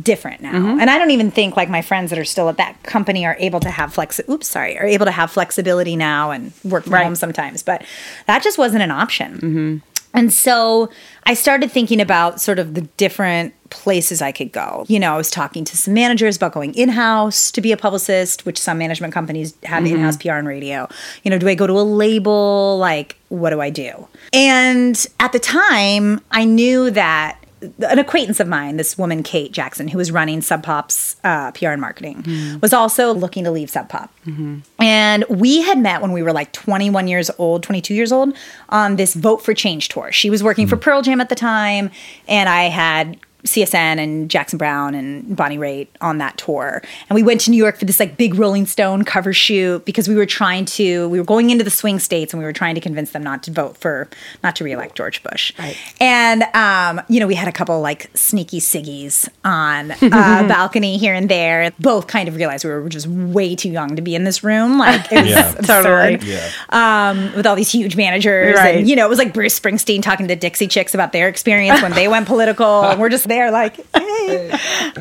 different 0.00 0.42
now. 0.42 0.52
Mm-hmm. 0.52 0.80
And 0.80 0.90
i 0.90 0.98
don't 0.98 1.10
even 1.10 1.30
think 1.30 1.56
like 1.56 1.70
my 1.70 1.82
friends 1.82 2.10
that 2.10 2.18
are 2.18 2.24
still 2.24 2.48
at 2.48 2.56
that 2.58 2.82
company 2.82 3.24
are 3.24 3.36
able 3.38 3.60
to 3.60 3.70
have 3.70 3.94
flex 3.94 4.20
oops 4.28 4.46
sorry 4.46 4.78
are 4.78 4.86
able 4.86 5.06
to 5.06 5.12
have 5.12 5.30
flexibility 5.30 5.96
now 5.96 6.30
and 6.30 6.52
work 6.64 6.84
from 6.84 6.94
Right. 6.94 7.04
home 7.04 7.14
sometimes. 7.14 7.62
But 7.62 7.84
that 8.26 8.42
just 8.42 8.58
wasn't 8.58 8.82
an 8.82 8.90
option. 8.90 9.34
Mm-hmm. 9.34 9.76
And 10.14 10.32
so 10.32 10.88
I 11.24 11.34
started 11.34 11.70
thinking 11.70 12.00
about 12.00 12.40
sort 12.40 12.58
of 12.58 12.74
the 12.74 12.80
different 12.96 13.52
places 13.70 14.22
I 14.22 14.32
could 14.32 14.52
go. 14.52 14.84
You 14.88 14.98
know, 14.98 15.14
I 15.14 15.16
was 15.16 15.30
talking 15.30 15.64
to 15.64 15.76
some 15.76 15.94
managers 15.94 16.36
about 16.36 16.52
going 16.52 16.74
in 16.74 16.88
house 16.90 17.50
to 17.52 17.60
be 17.60 17.72
a 17.72 17.76
publicist, 17.76 18.46
which 18.46 18.58
some 18.58 18.78
management 18.78 19.12
companies 19.12 19.54
have 19.64 19.84
mm-hmm. 19.84 19.96
in 19.96 20.00
house 20.00 20.16
PR 20.16 20.32
and 20.32 20.48
radio. 20.48 20.88
You 21.22 21.30
know, 21.30 21.38
do 21.38 21.48
I 21.48 21.54
go 21.54 21.66
to 21.66 21.74
a 21.74 21.82
label? 21.82 22.78
Like, 22.78 23.16
what 23.28 23.50
do 23.50 23.60
I 23.60 23.70
do? 23.70 24.08
And 24.32 25.06
at 25.20 25.32
the 25.32 25.38
time, 25.38 26.20
I 26.30 26.44
knew 26.44 26.90
that 26.90 27.38
an 27.62 27.98
acquaintance 27.98 28.38
of 28.38 28.48
mine, 28.48 28.76
this 28.76 28.98
woman 28.98 29.22
Kate 29.22 29.50
Jackson, 29.50 29.88
who 29.88 29.96
was 29.96 30.12
running 30.12 30.42
Sub 30.42 30.62
Pop's 30.62 31.16
uh, 31.24 31.52
PR 31.52 31.68
and 31.68 31.80
marketing, 31.80 32.22
mm-hmm. 32.22 32.58
was 32.60 32.72
also 32.72 33.14
looking 33.14 33.44
to 33.44 33.50
leave 33.50 33.70
Sub 33.70 33.88
Pop. 33.88 34.12
Mm-hmm. 34.26 34.58
And 34.78 35.24
we 35.28 35.62
had 35.62 35.78
met 35.78 36.02
when 36.02 36.12
we 36.12 36.22
were 36.22 36.32
like 36.32 36.52
21 36.52 37.08
years 37.08 37.30
old, 37.38 37.62
22 37.62 37.94
years 37.94 38.12
old, 38.12 38.36
on 38.68 38.96
this 38.96 39.14
Vote 39.14 39.42
for 39.42 39.54
Change 39.54 39.88
tour. 39.88 40.12
She 40.12 40.28
was 40.28 40.42
working 40.42 40.66
for 40.66 40.76
mm. 40.76 40.82
Pearl 40.82 41.02
Jam 41.02 41.20
at 41.20 41.30
the 41.30 41.34
time, 41.34 41.90
and 42.28 42.48
I 42.48 42.64
had 42.64 43.18
CSN 43.46 43.98
and 43.98 44.28
Jackson 44.30 44.58
Browne 44.58 44.94
and 44.94 45.36
Bonnie 45.36 45.58
Raitt 45.58 45.88
on 46.00 46.18
that 46.18 46.36
tour. 46.36 46.82
And 47.08 47.14
we 47.14 47.22
went 47.22 47.40
to 47.42 47.50
New 47.50 47.56
York 47.56 47.78
for 47.78 47.84
this 47.84 47.98
like 48.00 48.16
big 48.16 48.34
Rolling 48.34 48.66
Stone 48.66 49.04
cover 49.04 49.32
shoot 49.32 49.84
because 49.84 50.08
we 50.08 50.14
were 50.14 50.26
trying 50.26 50.64
to, 50.66 51.08
we 51.08 51.18
were 51.18 51.24
going 51.24 51.50
into 51.50 51.64
the 51.64 51.70
swing 51.70 51.98
states 51.98 52.32
and 52.32 52.38
we 52.38 52.44
were 52.44 52.52
trying 52.52 52.74
to 52.74 52.80
convince 52.80 53.10
them 53.12 53.22
not 53.22 53.42
to 53.44 53.50
vote 53.50 53.76
for, 53.76 54.08
not 54.42 54.56
to 54.56 54.64
reelect 54.64 54.96
George 54.96 55.22
Bush. 55.22 55.52
Right. 55.58 55.76
And, 56.00 56.42
um, 56.54 57.00
you 57.08 57.20
know, 57.20 57.26
we 57.26 57.34
had 57.34 57.48
a 57.48 57.52
couple 57.52 57.80
like 57.80 58.10
sneaky 58.14 58.60
ciggies 58.60 59.28
on 59.44 59.92
a 59.92 59.98
balcony 60.48 60.98
here 60.98 61.14
and 61.14 61.28
there. 61.28 61.72
Both 61.78 62.06
kind 62.08 62.28
of 62.28 62.36
realized 62.36 62.64
we 62.64 62.70
were 62.70 62.88
just 62.88 63.06
way 63.06 63.54
too 63.54 63.70
young 63.70 63.96
to 63.96 64.02
be 64.02 64.14
in 64.14 64.24
this 64.24 64.42
room. 64.42 64.78
Like, 64.78 65.12
it 65.12 65.22
was 65.22 65.30
Yeah. 65.30 65.52
absurd 65.58 65.82
Totally. 66.20 66.32
Yeah. 66.32 66.50
um, 66.70 67.32
with 67.36 67.46
all 67.46 67.54
these 67.56 67.70
huge 67.70 67.96
managers. 67.96 68.56
Right. 68.56 68.78
And, 68.78 68.88
you 68.88 68.96
know, 68.96 69.06
it 69.06 69.08
was 69.08 69.18
like 69.18 69.32
Bruce 69.32 69.58
Springsteen 69.58 70.02
talking 70.02 70.26
to 70.26 70.34
the 70.34 70.38
Dixie 70.40 70.66
Chicks 70.66 70.94
about 70.94 71.12
their 71.12 71.28
experience 71.28 71.82
when 71.82 71.92
they 71.92 72.08
went 72.08 72.26
political. 72.26 72.82
and 72.84 72.98
we're 73.00 73.08
just 73.08 73.28
there 73.28 73.35
like, 73.50 73.76
hey. 73.94 74.50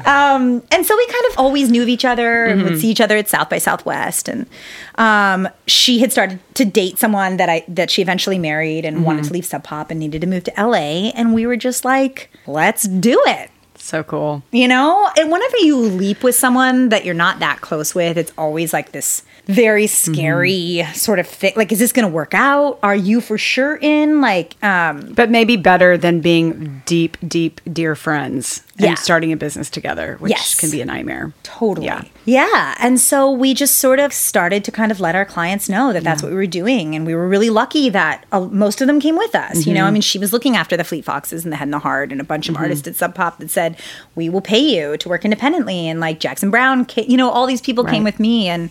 Um, 0.06 0.64
and 0.72 0.86
so 0.86 0.96
we 0.96 1.06
kind 1.08 1.26
of 1.32 1.40
always 1.40 1.70
knew 1.70 1.82
of 1.82 1.90
each 1.90 2.06
other 2.06 2.46
and 2.46 2.64
would 2.64 2.80
see 2.80 2.90
each 2.90 3.02
other 3.02 3.18
at 3.18 3.28
South 3.28 3.50
by 3.50 3.58
Southwest. 3.58 4.28
And 4.28 4.46
um, 4.96 5.48
she 5.68 6.00
had 6.00 6.12
started 6.12 6.40
to 6.56 6.66
date 6.66 6.98
someone 6.98 7.38
that 7.38 7.50
I 7.50 7.64
that 7.68 7.90
she 7.90 8.02
eventually 8.02 8.40
married 8.40 8.86
and 8.86 9.06
wanted 9.06 9.26
to 9.26 9.34
leave 9.34 9.46
Sub 9.46 9.64
Pop 9.64 9.92
and 9.92 10.00
needed 10.00 10.22
to 10.22 10.28
move 10.28 10.44
to 10.46 10.54
LA. 10.58 11.12
And 11.16 11.34
we 11.34 11.46
were 11.46 11.58
just 11.58 11.86
like, 11.86 12.30
let's 12.48 12.88
do 12.88 13.22
it. 13.26 13.52
So 13.78 14.04
cool. 14.04 14.42
You 14.52 14.68
know, 14.68 15.10
and 15.18 15.32
whenever 15.32 15.58
you 15.58 15.78
leap 15.78 16.24
with 16.24 16.36
someone 16.36 16.90
that 16.90 17.06
you're 17.06 17.14
not 17.14 17.40
that 17.40 17.62
close 17.62 17.94
with, 17.94 18.18
it's 18.18 18.32
always 18.38 18.74
like 18.74 18.92
this 18.92 19.24
very 19.48 19.88
scary 19.88 20.84
sort 20.94 21.20
of 21.20 21.28
thing. 21.28 21.54
Like, 21.56 21.72
is 21.72 21.80
this 21.80 21.92
going 21.92 22.08
to 22.08 22.14
work 22.14 22.34
out? 22.34 22.80
Are 22.84 22.96
you 22.96 23.22
for 23.22 23.38
sure 23.38 23.78
in? 23.78 24.22
Like, 24.22 24.56
um, 24.64 25.14
But 25.16 25.30
maybe 25.30 25.56
better 25.58 25.98
than 25.98 26.22
being 26.22 26.82
deep, 26.86 27.18
deep, 27.28 27.62
dear 27.72 27.96
friends 27.96 28.64
Yeah. 28.78 28.90
and 28.90 29.00
starting 29.00 29.32
a 29.32 29.38
business 29.38 29.70
together, 29.70 30.18
which 30.20 30.32
Yes. 30.32 30.56
can 30.56 30.70
be 30.72 30.82
a 30.82 30.86
nightmare. 30.86 31.32
totally. 31.44 31.86
Yeah. 31.88 32.02
Yeah. 32.26 32.76
And 32.80 33.00
so 33.00 33.32
we 33.32 33.54
just 33.54 33.76
sort 33.78 34.00
of 34.00 34.12
started 34.12 34.64
to 34.66 34.72
kind 34.72 34.92
of 34.92 35.00
let 35.00 35.16
our 35.16 35.26
clients 35.26 35.70
know 35.70 35.94
that 35.94 36.04
that's 36.04 36.24
what 36.24 36.32
we 36.32 36.36
were 36.36 36.48
doing. 36.48 36.96
And 36.96 37.06
we 37.06 37.14
were 37.14 37.28
really 37.28 37.50
lucky 37.52 37.90
that 37.90 38.26
uh, 38.32 38.42
most 38.42 38.82
of 38.82 38.88
them 38.88 39.00
came 39.00 39.16
with 39.16 39.36
us. 39.36 39.66
You 39.68 39.74
know, 39.76 39.86
I 39.86 39.92
mean, 39.92 40.02
she 40.02 40.18
was 40.18 40.34
looking 40.34 40.56
after 40.56 40.76
the 40.76 40.84
Fleet 40.84 41.06
Foxes 41.06 41.44
and 41.44 41.54
the 41.54 41.58
Head 41.58 41.66
and 41.68 41.74
the 41.74 41.80
Heart 41.80 42.12
and 42.12 42.20
a 42.20 42.24
bunch 42.24 42.50
of 42.50 42.58
artists 42.58 42.88
at 42.88 42.96
Sub 42.96 43.14
Pop 43.14 43.38
that 43.40 43.50
said, 43.52 43.78
we 44.16 44.28
will 44.28 44.42
pay 44.42 44.58
you 44.60 44.98
to 44.98 45.08
work 45.08 45.24
independently. 45.24 45.88
And 45.88 46.00
like 46.00 46.20
Jackson 46.20 46.50
Browne, 46.50 46.88
you 46.98 47.16
know, 47.16 47.30
all 47.30 47.46
these 47.46 47.62
people 47.62 47.84
came 47.84 48.04
with 48.04 48.20
me. 48.20 48.48
And, 48.50 48.70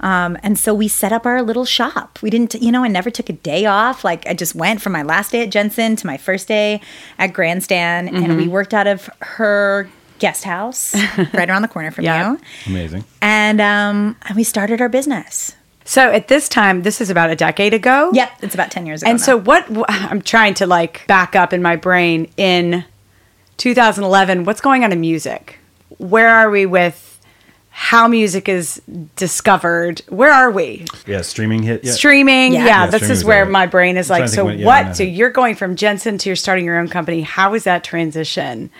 um, 0.00 0.36
and 0.42 0.58
so 0.58 0.72
we 0.74 0.88
set 0.88 1.12
up 1.12 1.26
our 1.26 1.42
little 1.42 1.64
shop. 1.64 2.18
We 2.22 2.30
didn't, 2.30 2.54
you 2.54 2.70
know, 2.72 2.84
I 2.84 2.88
never 2.88 3.10
took 3.10 3.28
a 3.28 3.32
day 3.32 3.66
off. 3.66 4.04
Like 4.04 4.26
I 4.26 4.34
just 4.34 4.54
went 4.54 4.80
from 4.80 4.92
my 4.92 5.02
last 5.02 5.32
day 5.32 5.42
at 5.42 5.50
Jensen 5.50 5.96
to 5.96 6.06
my 6.06 6.16
first 6.16 6.46
day 6.48 6.80
at 7.18 7.32
Grandstand, 7.32 8.08
and 8.10 8.36
we 8.36 8.46
worked 8.48 8.72
out 8.74 8.86
of 8.86 9.10
her 9.20 9.88
guest 10.18 10.44
house 10.44 10.94
right 11.32 11.48
around 11.48 11.62
the 11.62 11.68
corner 11.68 11.90
from 11.90 12.04
Yeah. 12.04 12.32
you. 12.32 12.40
Amazing. 12.66 13.04
And 13.22 13.60
um, 13.60 14.16
and 14.26 14.36
we 14.36 14.44
started 14.44 14.80
our 14.80 14.88
business. 14.88 15.54
So 15.84 16.10
at 16.12 16.28
this 16.28 16.48
time, 16.50 16.82
this 16.82 17.00
is 17.00 17.08
about 17.08 17.30
a 17.30 17.34
decade 17.36 17.72
ago. 17.72 18.10
Yep, 18.12 18.30
it's 18.42 18.54
about 18.54 18.70
ten 18.70 18.84
years 18.84 19.02
ago. 19.02 19.10
And 19.10 19.18
now. 19.18 19.24
so 19.24 19.36
what 19.38 19.64
wh- 19.74 19.84
I'm 20.10 20.20
trying 20.22 20.54
to 20.54 20.66
like 20.66 21.06
back 21.06 21.34
up 21.34 21.52
in 21.52 21.62
my 21.62 21.76
brain 21.76 22.30
in 22.36 22.84
2011, 23.56 24.44
what's 24.44 24.60
going 24.60 24.84
on 24.84 24.92
in 24.92 25.00
music? 25.00 25.58
Where 25.98 26.28
are 26.28 26.50
we 26.50 26.66
with 26.66 27.07
how 27.80 28.08
music 28.08 28.48
is 28.48 28.82
discovered? 29.14 30.02
Where 30.08 30.32
are 30.32 30.50
we? 30.50 30.84
Yeah, 31.06 31.20
streaming 31.20 31.62
hit. 31.62 31.84
Yeah. 31.84 31.92
Streaming, 31.92 32.52
Yeah. 32.52 32.58
yeah, 32.58 32.66
Yeah, 32.66 32.86
this 32.86 33.02
streaming's 33.02 33.18
is 33.20 33.24
where 33.24 33.44
there. 33.44 33.52
my 33.52 33.66
brain 33.66 33.96
is 33.96 34.10
I'm 34.10 34.22
like. 34.22 34.28
So 34.28 34.46
when- 34.46 34.58
yeah, 34.58 34.66
what? 34.66 34.96
So 34.96 35.04
you're 35.04 35.30
going 35.30 35.54
from 35.54 35.76
Jensen 35.76 36.18
to 36.18 36.28
you're 36.28 36.34
starting 36.34 36.64
your 36.64 36.76
own 36.76 36.88
company. 36.88 37.20
How 37.20 37.54
is 37.54 37.62
that 37.64 37.84
transition? 37.84 38.70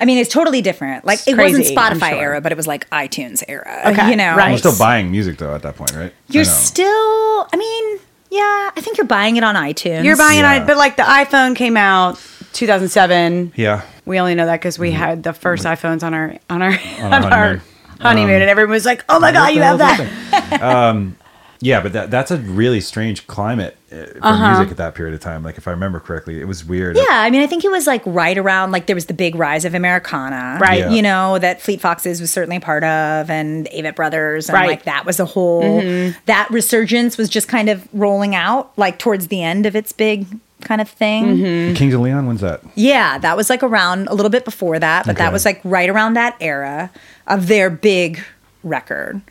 I 0.00 0.04
mean, 0.04 0.18
it's 0.18 0.32
totally 0.32 0.62
different. 0.62 1.04
Like 1.04 1.20
It's 1.20 1.28
it 1.28 1.36
wasn't 1.38 1.64
Spotify 1.64 2.10
sure. 2.10 2.20
era, 2.20 2.40
but 2.40 2.50
it 2.50 2.56
was 2.56 2.66
like 2.66 2.90
iTunes 2.90 3.44
era. 3.46 3.82
Okay, 3.86 4.10
you 4.10 4.16
know, 4.16 4.34
right. 4.34 4.48
You're 4.48 4.58
still 4.58 4.76
buying 4.76 5.12
music 5.12 5.38
though 5.38 5.54
at 5.54 5.62
that 5.62 5.76
point, 5.76 5.94
right? 5.94 6.12
You're 6.28 6.40
I 6.40 6.46
still. 6.46 7.48
I 7.52 7.56
mean, 7.56 8.00
yeah, 8.32 8.70
I 8.76 8.80
think 8.80 8.98
you're 8.98 9.06
buying 9.06 9.36
it 9.36 9.44
on 9.44 9.54
iTunes. 9.54 10.02
You're 10.02 10.16
buying 10.16 10.40
Yeah. 10.40 10.54
it, 10.54 10.60
on, 10.62 10.66
but 10.66 10.76
like 10.76 10.96
the 10.96 11.04
iPhone 11.04 11.54
came 11.54 11.76
out 11.76 12.20
2007. 12.52 13.52
Yeah. 13.54 13.82
We 14.06 14.18
only 14.18 14.34
know 14.34 14.46
that 14.46 14.58
because 14.58 14.76
we 14.76 14.88
mm-hmm. 14.88 14.98
had 14.98 15.22
the 15.22 15.32
first 15.32 15.64
mm-hmm. 15.64 15.86
iPhones 15.86 16.02
on 16.02 16.14
our 16.14 16.36
on 16.50 16.62
our 16.62 16.76
on, 17.00 17.24
our 17.24 17.32
our 17.32 17.62
honeymoon. 18.00 18.22
honeymoon, 18.24 18.42
and 18.42 18.50
everyone 18.50 18.72
was 18.72 18.86
like, 18.86 19.04
"Oh 19.08 19.20
my 19.20 19.32
god, 19.32 19.54
you 19.54 19.62
have 19.62 19.78
that!" 19.78 21.12
Yeah, 21.62 21.82
but 21.82 21.92
that 21.92 22.10
that's 22.10 22.30
a 22.30 22.38
really 22.38 22.80
strange 22.80 23.26
climate 23.26 23.76
uh, 23.92 23.96
for 24.06 24.18
Uh-huh. 24.22 24.48
music 24.56 24.70
at 24.70 24.76
that 24.78 24.94
period 24.94 25.12
of 25.14 25.20
time. 25.20 25.42
Like 25.42 25.58
if 25.58 25.68
I 25.68 25.72
remember 25.72 26.00
correctly, 26.00 26.40
it 26.40 26.46
was 26.46 26.64
weird. 26.64 26.96
Yeah, 26.96 27.04
I 27.10 27.28
mean, 27.28 27.42
I 27.42 27.46
think 27.46 27.66
it 27.66 27.70
was 27.70 27.86
like 27.86 28.00
right 28.06 28.38
around 28.38 28.72
like 28.72 28.86
there 28.86 28.96
was 28.96 29.04
the 29.06 29.12
big 29.12 29.34
rise 29.34 29.66
of 29.66 29.74
Americana, 29.74 30.56
Right. 30.58 30.78
Yeah. 30.80 30.88
You 30.90 31.02
know 31.02 31.38
that 31.38 31.60
Fleet 31.60 31.78
Foxes 31.82 32.18
was 32.18 32.30
certainly 32.30 32.56
a 32.56 32.60
part 32.60 32.82
of, 32.82 33.28
and 33.28 33.66
Avett 33.74 33.94
Brothers, 33.94 34.48
and 34.48 34.54
Right. 34.54 34.68
like 34.70 34.84
that 34.84 35.04
was 35.04 35.20
a 35.20 35.26
whole 35.26 35.82
that 36.24 36.48
resurgence 36.50 37.18
was 37.18 37.28
just 37.28 37.46
kind 37.46 37.68
of 37.68 37.86
rolling 37.92 38.34
out 38.34 38.72
like 38.78 38.98
towards 38.98 39.26
the 39.28 39.42
end 39.42 39.66
of 39.66 39.76
its 39.76 39.92
big 39.92 40.24
kind 40.62 40.80
of 40.80 40.88
thing. 40.88 41.74
Kings 41.74 41.92
of 41.92 42.00
Leon, 42.00 42.26
when's 42.26 42.40
that? 42.40 42.60
Yeah, 42.74 43.18
that 43.18 43.36
was 43.36 43.50
like 43.50 43.62
around 43.62 44.08
a 44.08 44.14
little 44.14 44.30
bit 44.30 44.46
before 44.46 44.78
that, 44.78 45.04
but 45.04 45.16
that 45.18 45.30
was 45.30 45.44
like 45.44 45.60
right 45.62 45.90
around 45.90 46.14
that 46.14 46.36
era 46.40 46.90
of 47.30 47.46
their 47.46 47.70
big 47.70 48.22
record. 48.62 49.22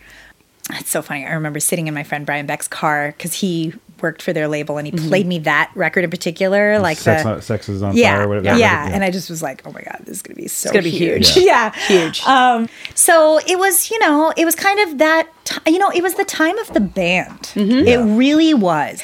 It's 0.71 0.89
so 0.89 1.01
funny. 1.01 1.25
I 1.25 1.33
remember 1.33 1.59
sitting 1.59 1.87
in 1.87 1.93
my 1.93 2.03
friend 2.03 2.25
Brian 2.25 2.45
Beck's 2.45 2.67
car 2.67 3.13
because 3.17 3.33
he 3.33 3.73
worked 4.01 4.21
for 4.21 4.33
their 4.33 4.47
label 4.47 4.77
and 4.77 4.87
he 4.87 4.93
mm-hmm. 4.93 5.07
played 5.07 5.25
me 5.25 5.39
that 5.39 5.71
record 5.75 6.03
in 6.03 6.09
particular, 6.09 6.79
like 6.79 6.97
Sex, 6.97 7.23
the 7.23 7.29
on, 7.29 7.41
Sex 7.41 7.69
is 7.69 7.81
on 7.81 7.95
yeah, 7.97 8.17
fire. 8.17 8.27
Whatever, 8.27 8.57
yeah, 8.57 8.81
record, 8.81 8.93
And 8.93 9.03
I 9.03 9.11
just 9.11 9.29
was 9.29 9.41
like, 9.41 9.65
oh 9.65 9.71
my 9.71 9.81
god, 9.81 10.01
this 10.05 10.17
is 10.17 10.21
gonna 10.21 10.35
be 10.35 10.47
so 10.47 10.71
gonna 10.71 10.83
be 10.83 10.91
huge. 10.91 11.31
huge. 11.33 11.45
Yeah, 11.45 11.71
Huge. 11.87 12.21
Um, 12.23 12.69
so 12.93 13.39
it 13.47 13.57
was, 13.57 13.89
you 13.89 13.99
know, 13.99 14.31
it 14.37 14.45
was 14.45 14.55
kind 14.55 14.79
of 14.79 14.99
that. 14.99 15.27
T- 15.43 15.71
you 15.73 15.79
know, 15.79 15.89
it 15.89 16.03
was 16.03 16.13
the 16.13 16.25
time 16.25 16.57
of 16.59 16.71
the 16.73 16.81
band. 16.81 17.39
Mm-hmm. 17.55 17.71
It 17.71 17.87
Yeah. 17.87 18.17
really 18.17 18.53
was. 18.53 19.03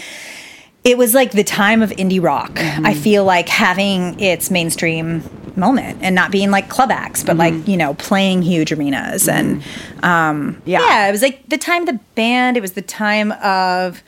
It 0.84 1.00
was 1.00 1.16
like 1.16 1.32
the 1.32 1.44
time 1.44 1.82
of 1.82 1.90
indie 1.92 2.22
rock. 2.22 2.52
Mm-hmm. 2.54 2.86
I 2.86 2.94
feel 2.94 3.26
like 3.26 3.50
having 3.50 4.20
its 4.20 4.52
mainstream 4.52 5.24
moment 5.58 6.00
and 6.02 6.14
not 6.16 6.32
being 6.32 6.52
like 6.52 6.70
club 6.70 6.92
acts, 6.92 7.24
but 7.24 7.38
like 7.38 7.68
you 7.68 7.78
know 7.78 7.94
playing 7.96 8.42
huge 8.42 8.72
arenas 8.72 9.28
and 9.28 9.64
um, 10.04 10.62
Yeah. 10.66 10.80
yeah, 10.82 11.08
it 11.08 11.12
was 11.12 11.22
like 11.22 11.48
the 11.50 11.58
time 11.58 11.84
of 11.84 11.88
the 11.88 12.00
band. 12.16 12.58
It 12.58 12.62
was 12.62 12.74
the 12.74 12.82
time 12.82 13.32
of 13.34 14.02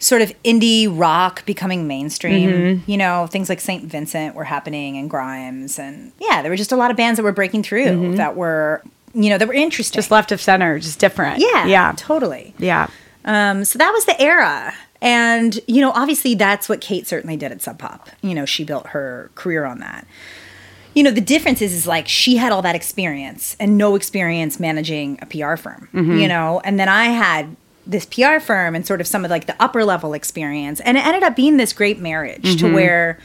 sort 0.00 0.22
of 0.22 0.32
indie 0.44 0.86
rock 0.90 1.44
becoming 1.46 1.86
mainstream. 1.88 2.82
You 2.86 2.96
know, 2.96 3.26
things 3.26 3.48
like 3.48 3.60
St. 3.60 3.84
Vincent 3.84 4.34
were 4.34 4.44
happening 4.44 4.96
and 4.96 5.10
Grimes 5.10 5.78
and 5.78 6.12
yeah, 6.20 6.42
there 6.42 6.50
were 6.50 6.56
just 6.56 6.72
a 6.72 6.76
lot 6.76 6.90
of 6.90 6.96
bands 6.96 7.16
that 7.18 7.22
were 7.24 7.32
breaking 7.32 7.62
through 7.62 8.16
that 8.16 8.36
were 8.36 8.82
you 9.14 9.30
know 9.30 9.38
that 9.38 9.48
were 9.48 9.54
interesting. 9.54 9.96
Just 9.98 10.10
left 10.10 10.30
of 10.32 10.40
center, 10.40 10.78
just 10.78 10.98
different. 10.98 11.40
yeah, 11.40 11.66
yeah, 11.66 11.92
totally. 11.96 12.54
yeah. 12.58 12.88
Um, 13.24 13.64
so 13.64 13.78
that 13.78 13.90
was 13.92 14.04
the 14.06 14.20
era. 14.20 14.72
And, 15.00 15.60
you 15.68 15.80
know, 15.80 15.92
obviously 15.92 16.34
that's 16.34 16.68
what 16.68 16.80
Kate 16.80 17.06
certainly 17.06 17.36
did 17.36 17.52
at 17.52 17.62
Sub 17.62 17.78
Pop. 17.78 18.08
You 18.20 18.34
know, 18.34 18.44
she 18.44 18.64
built 18.64 18.88
her 18.88 19.30
career 19.36 19.64
on 19.64 19.78
that. 19.78 20.06
You 20.98 21.04
know, 21.04 21.12
the 21.12 21.20
difference 21.20 21.62
is, 21.62 21.72
is 21.72 21.86
like 21.86 22.08
she 22.08 22.38
had 22.38 22.50
all 22.50 22.62
that 22.62 22.74
experience 22.74 23.56
and 23.60 23.78
no 23.78 23.94
experience 23.94 24.58
managing 24.58 25.18
a 25.22 25.26
PR 25.26 25.54
firm, 25.54 25.88
you 25.92 26.00
mm-hmm. 26.00 26.26
know, 26.26 26.60
and 26.64 26.80
then 26.80 26.88
I 26.88 27.04
had 27.04 27.54
this 27.86 28.04
PR 28.04 28.40
firm 28.40 28.74
and 28.74 28.84
sort 28.84 29.00
of 29.00 29.06
some 29.06 29.24
of 29.24 29.30
like 29.30 29.46
the 29.46 29.54
upper 29.62 29.84
level 29.84 30.12
experience. 30.12 30.80
And 30.80 30.98
it 30.98 31.06
ended 31.06 31.22
up 31.22 31.36
being 31.36 31.56
this 31.56 31.72
great 31.72 32.00
marriage 32.00 32.56
to 32.56 32.64
mm-hmm. 32.64 32.74
where 32.74 33.18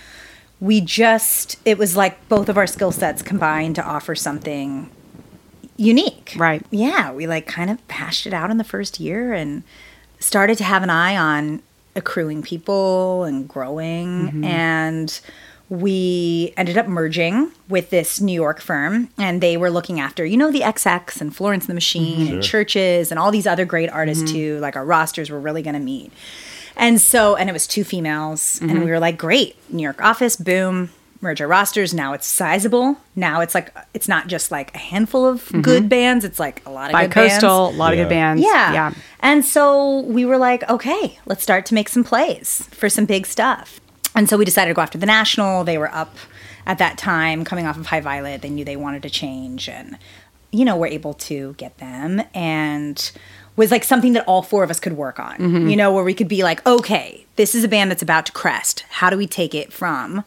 we 0.60 0.82
just, 0.82 1.58
it 1.66 1.80
was 1.80 1.98
like 1.98 2.30
both 2.30 2.48
of 2.48 2.58
our 2.58 2.68
skill 2.68 2.92
sets 2.92 3.24
combined 3.24 3.76
to 3.76 3.84
offer 3.84 4.14
something 4.14 4.92
unique. 5.76 6.36
Right. 6.38 6.64
Yeah, 6.70 7.12
we 7.12 7.26
like 7.26 7.48
kind 7.48 7.72
of 7.72 7.80
hashed 7.90 8.28
it 8.28 8.34
out 8.34 8.52
in 8.52 8.58
the 8.58 8.64
first 8.64 9.00
year 9.00 9.34
and 9.34 9.64
started 10.20 10.58
to 10.60 10.64
have 10.64 10.84
an 10.84 10.90
eye 10.90 11.18
on 11.18 11.64
accruing 11.96 12.42
people 12.42 13.24
and 13.24 13.48
growing 13.48 14.30
mm-hmm. 14.30 14.44
and 14.44 15.20
we 15.70 16.54
ended 16.58 16.78
up 16.78 16.88
merging 16.88 17.52
with 17.70 17.90
this 17.90 18.22
New 18.22 18.34
York 18.34 18.62
firm 18.62 19.10
and 19.18 19.42
they 19.42 19.58
were 19.58 19.72
looking 19.72 20.00
after, 20.00 20.26
you 20.26 20.38
know, 20.38 20.52
the 20.52 20.62
XX 20.62 21.22
and 21.22 21.36
Florence 21.36 21.64
and 21.64 21.70
the 21.70 21.76
Machine 21.76 22.28
and 22.28 22.44
CHVRCHES 22.44 23.10
and 23.10 23.20
all 23.20 23.32
these 23.32 23.48
other 23.48 23.66
great 23.66 23.90
mm-hmm. 23.90 23.98
artists 23.98 24.32
too. 24.32 24.60
Like 24.60 24.76
our 24.76 24.86
rosters 24.86 25.30
were 25.30 25.40
really 25.40 25.62
going 25.64 25.74
to 25.76 25.80
meet. 25.80 26.12
And 26.76 27.00
so, 27.00 27.36
and 27.36 27.50
it 27.50 27.54
was 27.54 27.68
two 27.68 27.84
females, 27.84 28.60
and 28.60 28.72
mm-hmm. 28.72 28.84
we 28.84 28.90
were 28.90 29.00
like, 29.00 29.16
great, 29.16 29.56
New 29.72 29.84
York 29.84 30.02
office, 30.02 30.36
boom, 30.36 30.90
merge 31.22 31.40
our 31.40 31.48
rosters. 31.48 31.94
Now 31.94 32.14
it's 32.14 32.26
sizable. 32.26 32.98
Now 33.16 33.42
it's 33.42 33.54
like, 33.54 33.76
it's 33.94 34.08
not 34.08 34.28
just 34.28 34.50
like 34.52 34.74
a 34.74 34.80
handful 34.80 35.24
of 35.26 35.44
mm-hmm. 35.46 35.62
good 35.62 35.88
bands, 35.88 36.26
it's 36.26 36.40
like 36.40 36.66
a 36.66 36.72
lot 36.72 36.86
of 36.86 37.00
good 37.00 37.14
bands. 37.14 37.36
Bi-coastal, 37.36 37.70
a 37.70 37.78
lot 37.78 37.94
of 37.94 38.00
good 38.00 38.10
bands. 38.10 38.42
Yeah. 38.42 38.74
Yeah. 38.74 38.94
And 39.20 39.46
so 39.46 40.00
we 40.02 40.26
were 40.26 40.38
like, 40.38 40.68
okay, 40.70 41.20
let's 41.28 41.44
start 41.44 41.68
to 41.68 41.76
make 41.76 41.90
some 41.90 42.04
plays 42.04 42.68
for 42.72 42.90
some 42.90 43.06
big 43.06 43.28
stuff. 43.28 43.80
And 44.16 44.30
so 44.30 44.38
we 44.38 44.46
decided 44.46 44.70
to 44.70 44.76
go 44.76 44.82
after 44.82 44.98
the 44.98 45.06
National. 45.06 45.64
They 45.64 45.78
were 45.78 45.94
up 45.94 46.16
at 46.66 46.78
that 46.78 46.98
time, 46.98 47.44
coming 47.44 47.66
off 47.66 47.78
of 47.78 47.88
High 47.88 48.00
Violet. 48.02 48.42
They 48.42 48.50
knew 48.50 48.64
they 48.64 48.76
wanted 48.76 49.02
to 49.04 49.10
change. 49.10 49.68
And, 49.68 49.98
you 50.52 50.64
know, 50.66 50.76
we're 50.78 50.88
able 50.88 51.14
to 51.16 51.54
get 51.58 51.78
them. 51.80 52.22
And 52.34 53.12
was 53.56 53.70
like 53.72 53.84
something 53.84 54.14
that 54.14 54.26
all 54.28 54.42
four 54.42 54.64
of 54.64 54.70
us 54.72 54.80
could 54.80 54.94
work 54.94 55.20
on, 55.20 55.70
you 55.70 55.76
know, 55.76 55.92
where 55.94 56.04
we 56.04 56.14
could 56.16 56.28
be 56.28 56.42
like, 56.44 56.66
okay, 56.66 57.26
this 57.36 57.54
is 57.54 57.64
a 57.64 57.68
band 57.68 57.92
that's 57.92 58.02
about 58.02 58.26
to 58.26 58.32
crest. 58.32 58.84
How 58.90 59.12
do 59.12 59.18
we 59.18 59.28
take 59.28 59.54
it 59.54 59.72
from, 59.72 60.24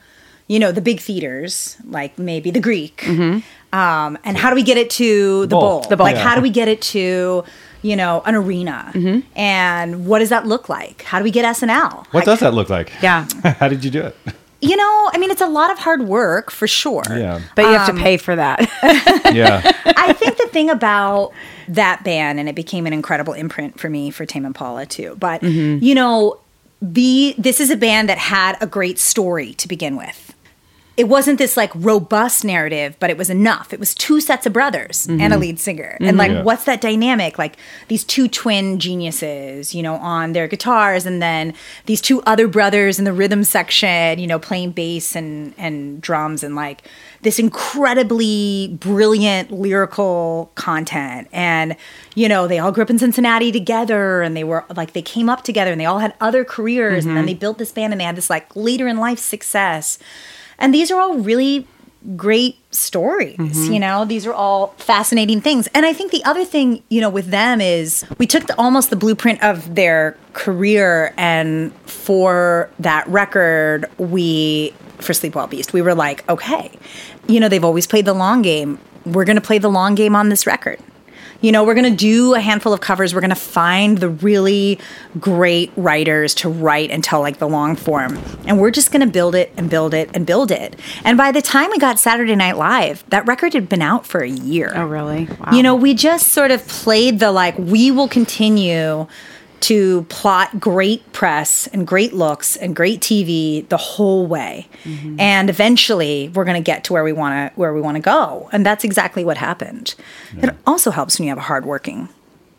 you 0.47 0.61
know, 0.61 0.71
the 0.71 0.81
big 0.81 1.01
theaters, 1.01 1.77
like 1.89 2.19
maybe 2.21 2.53
the 2.53 2.61
Greek, 2.61 3.05
um, 3.09 4.17
and 4.25 4.37
how 4.37 4.49
do 4.51 4.55
we 4.55 4.63
get 4.63 4.77
it 4.77 4.91
to 4.91 5.41
the 5.47 5.57
Bowl. 5.57 5.81
bowl? 5.81 5.91
The 5.91 5.97
bowl. 5.97 6.05
Like, 6.05 6.15
Yeah. 6.17 6.23
how 6.23 6.35
do 6.37 6.41
we 6.41 6.51
get 6.51 6.69
it 6.69 6.81
to, 6.83 7.43
you 7.87 7.97
know, 7.97 8.23
an 8.27 8.35
arena? 8.35 8.93
And 9.37 10.07
what 10.07 10.19
does 10.19 10.29
that 10.31 10.47
look 10.47 10.69
like? 10.69 11.03
How 11.03 11.19
do 11.19 11.25
we 11.25 11.31
get 11.31 11.45
SNL? 11.57 12.07
What 12.13 12.25
does 12.25 12.41
that 12.41 12.55
look 12.55 12.69
like? 12.69 12.91
Yeah. 13.03 13.27
How 13.61 13.69
did 13.69 13.85
you 13.85 13.91
do 13.91 14.03
it? 14.03 14.17
You 14.61 14.77
know, 14.77 15.11
I 15.13 15.19
mean, 15.19 15.31
it's 15.31 15.43
a 15.43 15.47
lot 15.49 15.71
of 15.71 15.79
hard 15.79 16.03
work 16.03 16.51
for 16.51 16.67
sure. 16.67 17.03
Yeah. 17.11 17.41
But 17.55 17.63
you 17.67 17.73
have 17.73 17.89
Um, 17.89 17.97
to 17.97 18.03
pay 18.03 18.17
for 18.17 18.35
that. 18.37 18.61
Yeah. 19.35 19.61
I 19.85 20.13
think 20.15 20.39
the 20.39 20.47
thing 20.49 20.71
about 20.71 21.33
that 21.69 22.03
band, 22.05 22.39
and 22.41 22.49
it 22.49 22.55
became 22.55 22.87
an 22.87 22.93
incredible 22.93 23.35
imprint 23.35 23.79
for 23.79 23.91
me 23.91 24.11
for 24.11 24.25
Tame 24.25 24.45
Impala 24.47 24.87
too. 24.87 25.17
But 25.19 25.43
you 25.43 25.95
know, 25.95 26.39
the 26.81 27.35
this 27.39 27.61
is 27.61 27.71
a 27.71 27.77
band 27.77 28.09
that 28.09 28.19
had 28.19 28.57
a 28.63 28.67
great 28.67 28.99
story 28.99 29.55
to 29.55 29.69
begin 29.69 29.97
with. 29.97 30.35
It 30.97 31.09
wasn't 31.09 31.39
this 31.39 31.57
like 31.57 31.71
robust 31.75 32.45
narrative, 32.45 32.97
but 32.99 33.11
it 33.11 33.19
was 33.19 33.29
enough. 33.29 33.73
It 33.73 33.81
was 33.81 33.95
two 33.95 34.21
sets 34.21 34.47
of 34.47 34.53
brothers 34.53 35.07
mm-hmm. 35.07 35.21
and 35.21 35.35
a 35.35 35.37
lead 35.37 35.61
singer. 35.61 35.97
And 36.01 36.11
mm-hmm. 36.11 36.19
like, 36.19 36.31
Yeah. 36.31 36.43
what's 36.43 36.65
that 36.65 36.81
dynamic? 36.81 37.39
Like 37.39 37.57
these 37.89 38.03
two 38.03 38.29
twin 38.29 38.79
geniuses, 38.79 39.75
you 39.75 39.83
know, 39.83 39.97
on 39.97 40.33
their 40.33 40.49
guitars, 40.49 41.05
and 41.05 41.21
then 41.21 41.53
these 41.85 42.01
two 42.01 42.23
other 42.23 42.49
brothers 42.49 42.99
in 42.99 43.05
the 43.05 43.13
rhythm 43.13 43.45
section, 43.45 44.19
you 44.19 44.27
know, 44.27 44.39
playing 44.39 44.71
bass 44.73 45.15
and 45.15 45.53
and 45.59 46.01
drums, 46.01 46.43
and 46.43 46.55
like 46.55 46.83
this 47.23 47.39
incredibly 47.39 48.69
brilliant 48.81 49.51
lyrical 49.51 50.51
content. 50.55 51.29
And 51.33 51.77
you 52.15 52.29
know, 52.29 52.47
they 52.49 52.59
all 52.59 52.73
grew 52.73 52.83
up 52.85 52.91
in 52.91 52.99
Cincinnati 52.99 53.53
together, 53.53 54.23
and 54.23 54.37
they 54.37 54.45
were 54.45 54.65
like 54.75 54.93
they 54.93 55.03
came 55.03 55.29
up 55.29 55.45
together, 55.45 55.73
and 55.73 55.81
they 55.81 55.87
all 55.87 55.99
had 55.99 56.15
other 56.21 56.45
careers, 56.45 57.05
and 57.05 57.17
then 57.17 57.23
mm-hmm. 57.23 57.27
they 57.27 57.35
built 57.35 57.59
this 57.59 57.73
band, 57.73 57.93
and 57.93 58.01
they 58.01 58.05
had 58.05 58.17
this 58.17 58.31
like 58.31 58.55
later 58.57 58.89
in 58.89 58.97
life 58.97 59.19
success. 59.19 59.99
And 60.59 60.75
these 60.75 60.91
are 60.91 61.01
all 61.01 61.19
really 61.19 61.67
great 62.15 62.57
stories 62.73 63.37
mm-hmm. 63.37 63.73
you 63.73 63.81
know? 63.81 64.05
These 64.05 64.27
are 64.27 64.33
all 64.33 64.69
fascinating 64.79 65.41
things. 65.41 65.67
And 65.75 65.85
i 65.85 65.93
think 65.93 66.13
the 66.13 66.23
other 66.25 66.45
thing 66.45 66.83
you 66.89 67.01
know 67.01 67.11
with 67.11 67.27
them 67.31 67.61
is 67.61 68.05
we 68.19 68.27
took 68.27 68.47
the, 68.47 68.55
almost 68.59 68.91
the 68.91 68.97
blueprint 68.97 69.43
of 69.43 69.75
their 69.75 70.17
career 70.33 71.13
and 71.17 71.75
for 71.83 72.71
that 72.79 73.07
record 73.09 73.87
we 73.99 74.73
for 74.99 75.15
sleep 75.15 75.35
well 75.35 75.47
beast 75.47 75.73
we 75.73 75.83
were 75.83 75.95
like 75.95 76.29
okay 76.29 76.71
you 77.29 77.41
know 77.41 77.49
they've 77.49 77.65
always 77.65 77.87
played 77.87 78.05
the 78.05 78.15
long 78.15 78.43
game. 78.43 78.79
We're 79.05 79.25
going 79.25 79.37
to 79.37 79.43
play 79.43 79.59
the 79.59 79.71
long 79.71 79.95
game 79.95 80.17
on 80.17 80.29
this 80.29 80.47
record 80.47 80.81
you 81.47 81.53
know, 81.53 81.63
we're 81.63 81.75
going 81.75 81.89
to 81.89 81.97
do 81.97 82.35
a 82.35 82.41
handful 82.41 82.73
of 82.73 82.81
covers. 82.81 83.15
We're 83.15 83.21
going 83.21 83.31
to 83.31 83.37
find 83.37 83.99
the 83.99 84.09
really 84.09 84.81
great 85.21 85.71
writers 85.77 86.35
to 86.37 86.49
write 86.49 86.91
and 86.91 87.05
tell 87.05 87.21
like 87.21 87.39
the 87.39 87.47
long 87.47 87.77
form. 87.77 88.19
And 88.49 88.61
we're 88.61 88.73
just 88.73 88.91
going 88.91 89.03
to 89.03 89.07
build 89.07 89.37
it 89.37 89.53
and 89.57 89.71
build 89.71 89.95
it 89.95 90.11
and 90.13 90.27
build 90.27 90.51
it. 90.51 90.75
And 91.05 91.17
by 91.17 91.31
the 91.31 91.41
time 91.41 91.71
we 91.71 91.79
got 91.79 92.01
Saturday 92.01 92.35
Night 92.35 92.57
Live, 92.57 93.09
that 93.11 93.29
record 93.29 93.55
had 93.55 93.69
been 93.69 93.81
out 93.81 94.05
for 94.05 94.25
a 94.25 94.29
year. 94.29 94.73
oh, 94.75 94.87
really? 94.87 95.27
Wow. 95.27 95.53
You 95.53 95.63
know, 95.63 95.77
we 95.77 95.95
just 95.95 96.33
sort 96.33 96.51
of 96.51 96.67
played 96.67 97.21
the 97.21 97.31
like, 97.31 97.57
we 97.57 97.93
will 97.93 98.09
continue 98.09 99.07
to 99.61 100.03
plot 100.05 100.61
great 100.61 101.13
press 101.13 101.67
and 101.69 101.87
great 101.87 102.13
looks 102.13 102.57
and 102.57 102.77
great 102.77 103.01
TV 103.01 103.67
the 103.69 103.77
whole 103.77 104.27
way. 104.27 104.69
Mm-hmm. 104.85 105.19
And 105.19 105.51
eventually 105.51 106.29
we're 106.35 106.45
going 106.45 106.63
to 106.63 106.65
get 106.65 106.85
to 106.85 106.93
where 106.93 107.03
we 107.03 107.13
want 107.13 107.53
to 107.53 107.59
where 107.59 107.73
we 107.73 107.81
want 107.81 107.97
to 107.97 108.03
go. 108.03 108.49
And 108.53 108.65
that's 108.65 108.85
exactly 108.85 109.25
what 109.25 109.39
happened. 109.39 109.95
It 110.37 110.55
also 110.67 110.91
helps 110.91 111.19
when 111.19 111.25
you 111.25 111.31
have 111.31 111.39
a 111.39 111.43
hardworking 111.43 112.09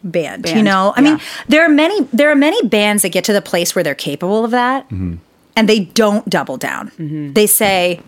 band, 0.04 0.50
you 0.50 0.64
know? 0.64 0.94
I 0.96 1.02
mean, 1.02 1.20
there 1.48 1.64
are 1.64 1.70
many 1.70 2.02
there 2.14 2.30
are 2.32 2.36
many 2.36 2.62
bands 2.68 3.04
that 3.04 3.10
get 3.10 3.24
to 3.26 3.34
the 3.34 3.42
place 3.42 3.76
where 3.76 3.84
they're 3.84 3.96
capable 3.96 4.44
of 4.44 4.52
that 4.52 4.86
mm-hmm. 4.86 5.16
and 5.56 5.70
they 5.70 5.82
don't 5.82 6.28
double 6.30 6.58
down. 6.58 6.90
Mm-hmm. 6.92 7.34
They 7.34 7.48
say, 7.48 8.02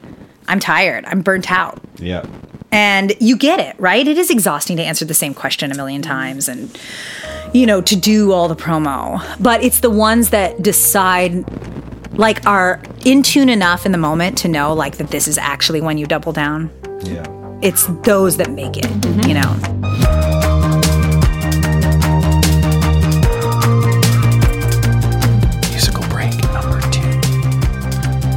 "I'm 0.47 0.59
tired. 0.59 1.05
I'm 1.05 1.21
burnt 1.21 1.51
out." 1.51 1.81
Yeah. 1.97 2.25
and 2.71 3.13
you 3.19 3.35
get 3.35 3.59
it 3.59 3.75
right 3.79 4.07
it 4.07 4.17
is 4.17 4.29
exhausting 4.29 4.77
to 4.77 4.83
answer 4.83 5.03
the 5.03 5.13
same 5.13 5.33
question 5.33 5.71
a 5.71 5.75
million 5.75 6.01
times 6.01 6.47
and 6.47 6.79
you 7.53 7.65
know 7.65 7.81
to 7.81 7.95
do 7.95 8.31
all 8.31 8.47
the 8.47 8.55
promo 8.55 9.21
but 9.41 9.63
it's 9.63 9.79
the 9.79 9.89
ones 9.89 10.29
that 10.29 10.61
decide 10.61 11.43
like 12.17 12.45
are 12.45 12.81
in 13.05 13.23
tune 13.23 13.49
enough 13.49 13.85
in 13.85 13.91
the 13.91 13.97
moment 13.97 14.37
to 14.37 14.47
know 14.47 14.73
like 14.73 14.97
that 14.97 15.09
this 15.09 15.27
is 15.27 15.37
actually 15.37 15.81
when 15.81 15.97
you 15.97 16.05
double 16.05 16.31
down 16.31 16.69
Yeah. 17.03 17.25
it's 17.61 17.87
those 18.03 18.37
that 18.37 18.51
make 18.51 18.77
it 18.77 18.83
mm-hmm. 18.85 19.27
you 19.27 19.33
know 19.33 20.59
Musical 25.69 26.03
break 26.09 26.35
number 26.51 26.79
two. 26.91 27.01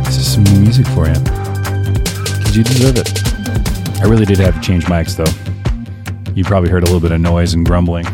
This 0.04 0.16
is 0.16 0.32
some 0.32 0.44
new 0.44 0.60
music 0.60 0.86
for 0.88 1.06
you. 1.08 1.14
Because 1.14 2.56
you 2.56 2.62
deserve 2.64 2.96
it. 2.96 4.00
I 4.00 4.06
really 4.06 4.24
did 4.24 4.38
have 4.38 4.54
to 4.54 4.60
change 4.60 4.84
mics, 4.84 5.16
though. 5.16 6.32
You 6.34 6.44
probably 6.44 6.70
heard 6.70 6.82
a 6.82 6.86
little 6.86 7.00
bit 7.00 7.12
of 7.12 7.20
noise 7.20 7.54
and 7.54 7.66
grumbling. 7.66 8.06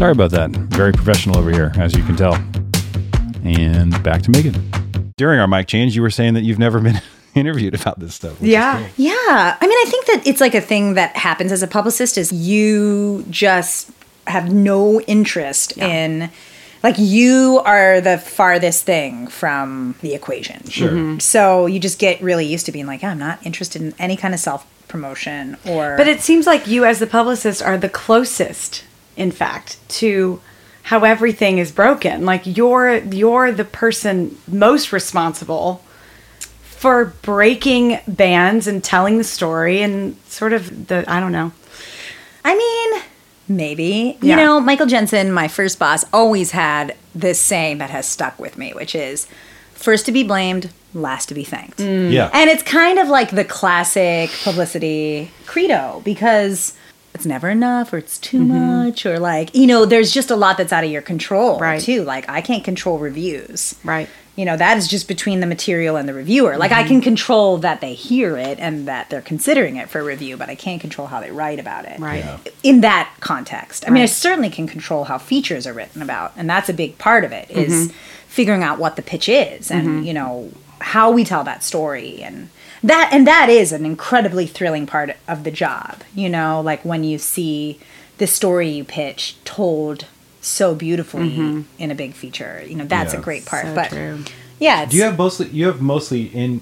Sorry 0.00 0.12
about 0.12 0.30
that. 0.30 0.48
Very 0.50 0.94
professional 0.94 1.36
over 1.36 1.50
here, 1.50 1.72
as 1.76 1.94
you 1.94 2.02
can 2.02 2.16
tell. 2.16 2.32
And 3.44 4.02
back 4.02 4.22
to 4.22 4.30
Megan. 4.30 4.54
During 5.18 5.38
our 5.38 5.46
mic 5.46 5.66
change, 5.66 5.94
you 5.94 6.00
were 6.00 6.08
saying 6.08 6.32
that 6.32 6.40
you've 6.40 6.58
never 6.58 6.80
been 6.80 7.02
interviewed 7.34 7.78
about 7.78 8.00
this 8.00 8.14
stuff. 8.14 8.40
yeah. 8.40 8.78
cool. 8.78 8.88
Yeah. 8.96 9.12
I 9.60 9.66
mean, 9.66 9.76
I 9.76 9.84
think 9.90 10.06
that 10.06 10.26
it's 10.26 10.40
like 10.40 10.54
a 10.54 10.60
thing 10.62 10.94
that 10.94 11.18
happens 11.18 11.52
as 11.52 11.62
a 11.62 11.66
publicist 11.66 12.16
is 12.16 12.32
you 12.32 13.26
just 13.28 13.90
have 14.26 14.50
no 14.50 15.02
interest 15.02 15.76
in 15.76 16.30
like 16.82 16.94
you 16.96 17.60
are 17.66 18.00
the 18.00 18.16
farthest 18.16 18.86
thing 18.86 19.26
from 19.26 19.96
the 20.00 20.14
equation. 20.14 20.66
Sure. 20.66 20.88
Mm-hmm. 20.88 20.98
Mm-hmm. 20.98 21.18
So 21.18 21.66
you 21.66 21.78
just 21.78 21.98
get 21.98 22.22
really 22.22 22.46
used 22.46 22.64
to 22.64 22.72
being 22.72 22.86
like, 22.86 23.04
I'm 23.04 23.18
not 23.18 23.44
interested 23.44 23.82
in 23.82 23.92
any 23.98 24.16
kind 24.16 24.32
of 24.32 24.40
self 24.40 24.66
promotion 24.88 25.58
or 25.68 25.98
But 25.98 26.08
it 26.08 26.22
seems 26.22 26.46
like 26.46 26.66
you, 26.66 26.86
as 26.86 27.00
the 27.00 27.06
publicist, 27.06 27.60
are 27.60 27.76
the 27.76 27.90
closest, 27.90 28.84
in 29.20 29.30
fact, 29.30 29.76
to 30.00 30.40
how 30.84 31.04
everything 31.04 31.58
is 31.58 31.70
broken. 31.70 32.24
Like 32.24 32.42
you're 32.44 32.96
you're 32.96 33.52
the 33.52 33.64
person 33.64 34.38
most 34.48 34.92
responsible 34.92 35.84
for 36.60 37.04
breaking 37.22 38.00
bands 38.08 38.66
and 38.66 38.82
telling 38.82 39.18
the 39.18 39.24
story 39.24 39.82
and 39.82 40.16
sort 40.26 40.52
of 40.52 40.88
the 40.88 41.04
I 41.06 41.20
don't 41.20 41.32
know. 41.32 41.52
I 42.44 42.56
mean, 42.56 43.02
maybe. 43.46 44.18
Yeah. 44.22 44.36
You 44.36 44.42
know, 44.42 44.60
Michael 44.60 44.86
Jensen, 44.86 45.30
my 45.30 45.48
first 45.48 45.78
boss, 45.78 46.04
always 46.12 46.52
had 46.52 46.96
this 47.14 47.38
saying 47.38 47.78
that 47.78 47.90
has 47.90 48.06
stuck 48.06 48.38
with 48.38 48.56
me, 48.56 48.72
which 48.72 48.94
is 48.94 49.26
first 49.74 50.06
to 50.06 50.12
be 50.12 50.24
blamed, 50.24 50.70
last 50.94 51.26
to 51.26 51.34
be 51.34 51.44
thanked. 51.44 51.78
Mm. 51.78 52.10
Yeah. 52.10 52.30
And 52.32 52.48
it's 52.48 52.62
kind 52.62 52.98
of 52.98 53.08
like 53.08 53.30
the 53.30 53.44
classic 53.44 54.30
publicity 54.42 55.30
credo 55.44 56.00
because 56.04 56.74
it's 57.14 57.26
never 57.26 57.48
enough 57.48 57.92
or 57.92 57.98
it's 57.98 58.18
too 58.18 58.40
mm-hmm. 58.40 58.84
much 58.84 59.04
or 59.04 59.18
like, 59.18 59.54
you 59.54 59.66
know, 59.66 59.84
there's 59.84 60.12
just 60.12 60.30
a 60.30 60.36
lot 60.36 60.56
that's 60.56 60.72
out 60.72 60.84
of 60.84 60.90
your 60.90 61.02
control 61.02 61.58
Right. 61.58 61.80
too. 61.80 62.02
Like 62.02 62.28
I 62.28 62.40
can't 62.40 62.64
control 62.64 62.98
reviews. 62.98 63.74
Right. 63.84 64.08
You 64.36 64.44
know, 64.44 64.56
that 64.56 64.78
is 64.78 64.88
just 64.88 65.08
between 65.08 65.40
the 65.40 65.46
material 65.46 65.96
and 65.96 66.08
the 66.08 66.14
reviewer. 66.14 66.56
Like 66.56 66.72
I 66.72 66.80
mm-hmm. 66.80 66.88
can 66.88 67.00
control 67.02 67.58
that 67.58 67.80
they 67.80 67.94
hear 67.94 68.36
it 68.36 68.58
and 68.58 68.86
that 68.86 69.10
they're 69.10 69.20
considering 69.20 69.76
it 69.76 69.90
for 69.90 70.02
review, 70.02 70.36
but 70.36 70.48
I 70.48 70.54
can't 70.54 70.80
control 70.80 71.08
how 71.08 71.20
they 71.20 71.30
write 71.30 71.58
about 71.58 71.84
it 71.84 71.98
Right. 71.98 72.24
Yeah. 72.24 72.38
in 72.62 72.80
that 72.82 73.12
context. 73.20 73.84
I 73.86 73.90
mean, 73.90 74.02
I 74.02 74.06
certainly 74.06 74.48
can 74.48 74.66
control 74.66 75.04
how 75.04 75.18
features 75.18 75.66
are 75.66 75.74
written 75.74 76.00
about, 76.00 76.32
and 76.36 76.48
that's 76.48 76.68
a 76.68 76.74
big 76.74 76.96
part 76.96 77.24
of 77.24 77.32
it 77.32 77.50
is 77.50 77.88
mm-hmm. 77.88 77.96
figuring 78.28 78.62
out 78.62 78.78
what 78.78 78.96
the 78.96 79.02
pitch 79.02 79.28
is 79.28 79.70
and 79.70 80.06
you 80.06 80.14
know 80.14 80.50
how 80.80 81.10
we 81.10 81.24
tell 81.24 81.44
that 81.44 81.62
story 81.62 82.22
and 82.22 82.48
that 82.82 83.10
and 83.12 83.26
that 83.26 83.48
is 83.50 83.72
an 83.72 83.84
incredibly 83.84 84.46
thrilling 84.46 84.86
part 84.86 85.16
of 85.28 85.44
the 85.44 85.50
job. 85.50 86.00
You 86.14 86.28
know, 86.28 86.60
like 86.60 86.84
when 86.84 87.04
you 87.04 87.18
see 87.18 87.78
the 88.18 88.26
story 88.26 88.68
you 88.70 88.84
pitch 88.84 89.36
told 89.44 90.06
so 90.40 90.74
beautifully 90.74 91.64
in 91.78 91.90
a 91.90 91.94
big 91.94 92.14
feature. 92.14 92.62
You 92.66 92.76
know, 92.76 92.84
that's 92.86 93.12
Yeah. 93.12 93.20
a 93.20 93.22
great 93.22 93.44
part. 93.44 93.66
So 93.66 93.74
but 93.74 93.88
true. 93.90 94.24
yeah, 94.58 94.82
it's, 94.82 94.92
Do 94.92 94.96
you 94.96 95.02
have 95.04 95.18
mostly 95.18 95.48
you 95.48 95.66
have 95.66 95.80
mostly 95.82 96.22
in 96.24 96.60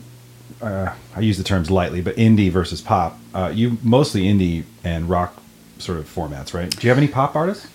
uh, 0.60 0.92
I 1.14 1.20
use 1.20 1.38
the 1.38 1.44
terms 1.44 1.70
lightly, 1.70 2.00
but 2.00 2.16
indie 2.16 2.50
versus 2.50 2.80
pop. 2.80 3.16
Uh, 3.32 3.52
you 3.54 3.78
mostly 3.84 4.22
indie 4.24 4.64
and 4.82 5.08
rock 5.08 5.40
sort 5.78 5.98
of 5.98 6.12
formats, 6.12 6.52
right? 6.52 6.68
Do 6.68 6.84
you 6.84 6.88
have 6.88 6.98
any 6.98 7.06
pop 7.06 7.36
artists? 7.36 7.68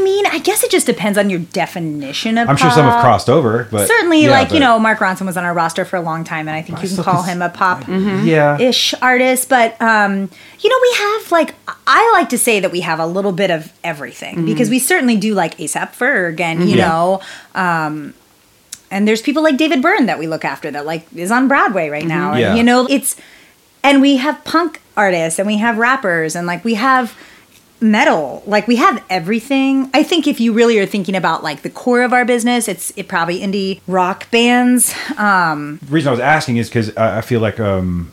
I 0.00 0.02
mean, 0.02 0.26
I 0.26 0.38
guess 0.38 0.64
it 0.64 0.70
just 0.70 0.86
depends 0.86 1.18
on 1.18 1.28
your 1.28 1.40
definition 1.40 2.38
of 2.38 2.48
I'm 2.48 2.56
sure 2.56 2.70
some 2.70 2.86
have 2.86 3.00
crossed 3.00 3.28
over, 3.28 3.68
but 3.70 3.86
Certainly, 3.86 4.24
yeah, 4.24 4.30
like, 4.30 4.50
you 4.52 4.60
know, 4.60 4.78
Mark 4.78 4.98
Ronson 5.00 5.26
was 5.26 5.36
on 5.36 5.44
our 5.44 5.52
roster 5.52 5.84
for 5.84 5.96
a 5.96 6.00
long 6.00 6.24
time, 6.24 6.48
and 6.48 6.56
I 6.56 6.62
think 6.62 6.82
you 6.82 6.88
can 6.88 7.04
call 7.04 7.22
him 7.22 7.42
a 7.42 7.50
pop 7.50 7.84
yeah, 7.86 8.58
ish 8.58 8.94
artist. 9.02 9.48
But, 9.48 9.80
um, 9.82 10.30
you 10.60 10.70
know, 10.70 10.78
we 10.82 10.96
have, 10.98 11.32
like, 11.32 11.54
I 11.86 12.10
like 12.14 12.28
to 12.30 12.38
say 12.38 12.60
that 12.60 12.72
we 12.72 12.80
have 12.80 12.98
a 12.98 13.06
little 13.06 13.32
bit 13.32 13.50
of 13.50 13.72
everything 13.84 14.46
because 14.46 14.70
we 14.70 14.78
certainly 14.78 15.16
do 15.16 15.34
like 15.34 15.56
ASAP 15.58 15.94
Ferg 15.94 16.40
and, 16.40 16.68
you 16.68 16.76
Yeah. 16.76 16.88
know, 16.88 17.20
um, 17.54 18.14
and 18.90 19.06
there's 19.06 19.22
people 19.22 19.42
like 19.42 19.56
David 19.56 19.82
Byrne 19.82 20.06
that 20.06 20.18
we 20.18 20.26
look 20.26 20.44
after 20.44 20.70
that, 20.70 20.86
like, 20.86 21.06
is 21.14 21.30
on 21.30 21.46
Broadway 21.46 21.90
right 21.90 22.06
now. 22.06 22.32
And, 22.32 22.40
Yeah. 22.40 22.54
you 22.54 22.62
know, 22.62 22.86
it's, 22.88 23.16
and 23.82 24.00
we 24.00 24.16
have 24.16 24.42
punk 24.44 24.80
artists 24.96 25.38
and 25.38 25.46
we 25.46 25.58
have 25.58 25.76
rappers 25.78 26.34
and, 26.34 26.46
like, 26.46 26.64
we 26.64 26.74
have 26.74 27.14
metal 27.80 28.42
like 28.46 28.66
we 28.68 28.76
have 28.76 29.02
everything 29.08 29.88
i 29.94 30.02
think 30.02 30.26
if 30.26 30.38
you 30.40 30.52
really 30.52 30.78
are 30.78 30.86
thinking 30.86 31.14
about 31.16 31.42
like 31.42 31.62
the 31.62 31.70
core 31.70 32.02
of 32.02 32.12
our 32.12 32.24
business 32.24 32.68
it's 32.68 32.92
it 32.96 33.08
probably 33.08 33.40
indie 33.40 33.80
rock 33.86 34.30
bands 34.30 34.94
um 35.16 35.78
the 35.82 35.92
reason 35.92 36.08
I 36.08 36.10
was 36.10 36.20
asking 36.20 36.58
is 36.58 36.68
because 36.68 36.94
I, 36.96 37.18
I 37.18 37.20
feel 37.22 37.40
like 37.40 37.58
um, 37.58 38.12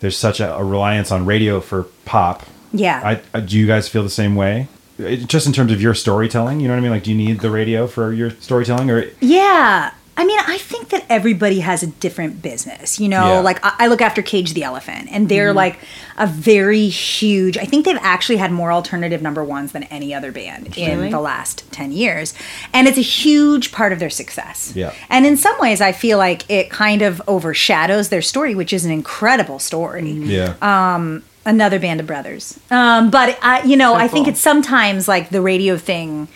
there's 0.00 0.16
such 0.16 0.40
a, 0.40 0.54
a 0.54 0.64
reliance 0.64 1.10
on 1.12 1.26
radio 1.26 1.60
for 1.60 1.84
pop. 2.04 2.44
yeah 2.72 3.00
I, 3.04 3.20
I, 3.36 3.40
do 3.40 3.58
you 3.58 3.66
guys 3.66 3.88
feel 3.88 4.02
the 4.02 4.08
same 4.10 4.34
way? 4.36 4.68
It- 4.98 5.26
just 5.28 5.46
in 5.46 5.52
terms 5.52 5.70
of 5.72 5.80
your 5.82 5.94
storytelling, 5.94 6.60
you 6.60 6.68
know 6.68 6.74
what 6.74 6.78
I 6.78 6.82
mean? 6.82 6.90
Like, 6.90 7.04
do 7.04 7.10
you 7.12 7.16
need 7.16 7.40
the 7.40 7.50
radio 7.50 7.86
for 7.86 8.12
your 8.12 8.30
storytelling, 8.30 8.90
or 8.90 9.04
yeah 9.20 9.92
i 10.18 10.24
mean 10.24 10.38
i 10.46 10.58
think 10.58 10.90
that 10.90 11.04
everybody 11.08 11.60
has 11.60 11.82
a 11.82 11.86
different 11.86 12.42
business 12.42 13.00
you 13.00 13.08
know 13.08 13.34
Yeah. 13.34 13.38
like 13.40 13.58
I, 13.64 13.72
I 13.78 13.86
look 13.86 14.02
after 14.02 14.20
cage 14.20 14.52
the 14.52 14.64
elephant 14.64 15.08
and 15.10 15.28
they're 15.28 15.54
like 15.54 15.78
a 16.18 16.26
very 16.26 16.88
huge 16.88 17.56
i 17.56 17.64
think 17.64 17.84
they've 17.86 17.98
actually 18.02 18.36
had 18.36 18.52
more 18.52 18.70
alternative 18.72 19.22
number 19.22 19.42
ones 19.42 19.72
than 19.72 19.84
any 19.84 20.12
other 20.12 20.30
band 20.32 20.76
in 20.76 21.10
the 21.10 21.20
last 21.20 21.64
10 21.72 21.92
years 21.92 22.34
and 22.74 22.86
it's 22.88 22.98
a 22.98 23.02
huge 23.22 23.72
part 23.72 23.92
of 23.92 23.98
their 23.98 24.10
success 24.10 24.72
Yeah. 24.74 24.92
and 25.08 25.24
in 25.24 25.36
some 25.36 25.58
ways 25.58 25.80
i 25.80 25.92
feel 25.92 26.18
like 26.18 26.48
it 26.50 26.68
kind 26.70 27.00
of 27.02 27.22
overshadows 27.26 28.08
their 28.10 28.22
story 28.22 28.54
which 28.54 28.72
is 28.72 28.84
an 28.84 28.90
incredible 28.92 29.58
story 29.58 30.10
yeah, 30.10 30.54
Uh, 30.60 31.20
another 31.46 31.78
band 31.78 31.98
of 32.00 32.06
brothers. 32.06 32.60
Um, 32.70 33.08
but 33.10 33.38
I, 33.42 33.62
you 33.62 33.76
know, 33.76 33.94
I 33.94 34.06
think 34.06 34.26
cool. 34.26 34.32
it's 34.32 34.40
sometimes 34.40 35.08
like 35.08 35.30
the 35.30 35.40
radio 35.40 35.78
thing 35.78 36.28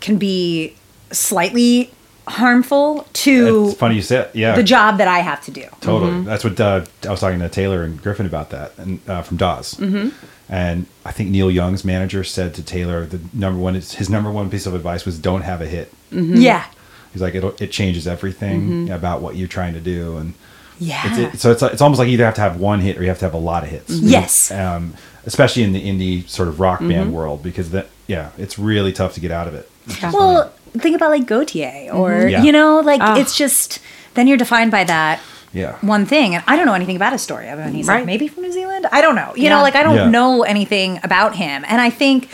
can 0.00 0.18
be 0.18 0.74
slightly 1.10 1.90
harmful 2.28 3.06
to 3.12 3.68
it's 3.68 3.78
funny 3.78 3.94
you 3.96 4.02
said, 4.02 4.30
yeah, 4.34 4.56
the 4.56 4.62
job 4.62 4.98
that 4.98 5.08
I 5.08 5.20
have 5.20 5.44
to 5.44 5.50
do. 5.50 5.64
Totally. 5.80 6.22
That's 6.24 6.44
what 6.44 6.58
uh, 6.60 6.84
I 7.04 7.10
was 7.10 7.20
talking 7.20 7.38
to 7.40 7.48
Taylor 7.48 7.82
and 7.82 8.00
Griffin 8.02 8.26
about 8.26 8.50
that, 8.50 8.76
and 8.78 9.00
uh, 9.08 9.22
from 9.22 9.36
Dawes. 9.36 9.74
Mm-hmm. 9.74 10.08
And 10.48 10.86
I 11.04 11.12
think 11.12 11.30
Neil 11.30 11.50
Young's 11.50 11.84
manager 11.84 12.22
said 12.22 12.54
to 12.54 12.62
Taylor 12.62 13.04
the 13.06 13.20
number 13.32 13.58
one 13.60 13.74
his 13.74 14.08
number 14.08 14.30
one 14.30 14.50
piece 14.50 14.66
of 14.66 14.74
advice 14.74 15.04
was 15.04 15.18
don't 15.18 15.42
have 15.42 15.60
a 15.60 15.66
hit. 15.66 15.92
Yeah. 16.10 16.66
He's 17.12 17.22
like 17.22 17.34
it 17.34 17.60
it 17.60 17.72
changes 17.72 18.06
everything 18.06 18.90
about 18.90 19.22
what 19.22 19.36
you're 19.36 19.48
trying 19.48 19.74
to 19.74 19.80
do, 19.80 20.16
and 20.18 20.34
Yeah. 20.78 21.02
it's, 21.06 21.34
it, 21.34 21.40
so 21.40 21.50
it's 21.50 21.62
it's 21.62 21.80
almost 21.82 21.98
like 21.98 22.08
you 22.08 22.14
either 22.14 22.24
have 22.26 22.34
to 22.34 22.42
have 22.42 22.60
one 22.60 22.80
hit 22.80 22.96
or 22.98 23.02
you 23.02 23.08
have 23.08 23.18
to 23.20 23.24
have 23.24 23.34
a 23.34 23.38
lot 23.38 23.62
of 23.64 23.70
hits. 23.70 23.90
Yes. 23.90 24.50
Um, 24.50 24.94
especially 25.24 25.62
in 25.64 25.72
the 25.72 25.80
indie 25.82 26.28
sort 26.28 26.48
of 26.48 26.60
rock 26.60 26.80
band 26.80 27.12
world, 27.12 27.42
because 27.42 27.70
that 27.70 27.88
yeah, 28.06 28.30
it's 28.38 28.56
really 28.58 28.92
tough 28.92 29.14
to 29.14 29.20
get 29.20 29.30
out 29.32 29.48
of 29.48 29.54
it. 29.54 29.68
Well, 30.12 30.52
think 30.80 30.96
about 30.96 31.10
like 31.10 31.24
Gotye 31.26 31.92
or, 31.94 32.28
Yeah. 32.28 32.42
you 32.42 32.52
know, 32.52 32.80
like 32.80 33.00
Ah. 33.02 33.16
it's 33.16 33.36
just, 33.36 33.78
then 34.14 34.26
you're 34.26 34.36
defined 34.36 34.70
by 34.70 34.84
that 34.84 35.20
Yeah. 35.52 35.76
one 35.80 36.06
thing. 36.06 36.34
And 36.34 36.44
I 36.46 36.56
don't 36.56 36.66
know 36.66 36.74
anything 36.74 36.96
about 36.96 37.12
his 37.12 37.22
story. 37.22 37.48
I 37.48 37.54
mean, 37.54 37.72
he's 37.74 37.88
like 37.88 37.96
Right. 37.98 38.06
maybe 38.06 38.28
from 38.28 38.42
New 38.44 38.52
Zealand. 38.52 38.86
I 38.92 39.00
don't 39.00 39.14
know. 39.14 39.32
You 39.36 39.48
know, 39.50 39.62
like 39.62 39.76
I 39.76 39.82
don't 39.82 39.96
Yeah. 39.96 40.08
know 40.10 40.42
anything 40.42 41.00
about 41.02 41.36
him. 41.36 41.64
And 41.68 41.80
I 41.80 41.90
think, 41.90 42.28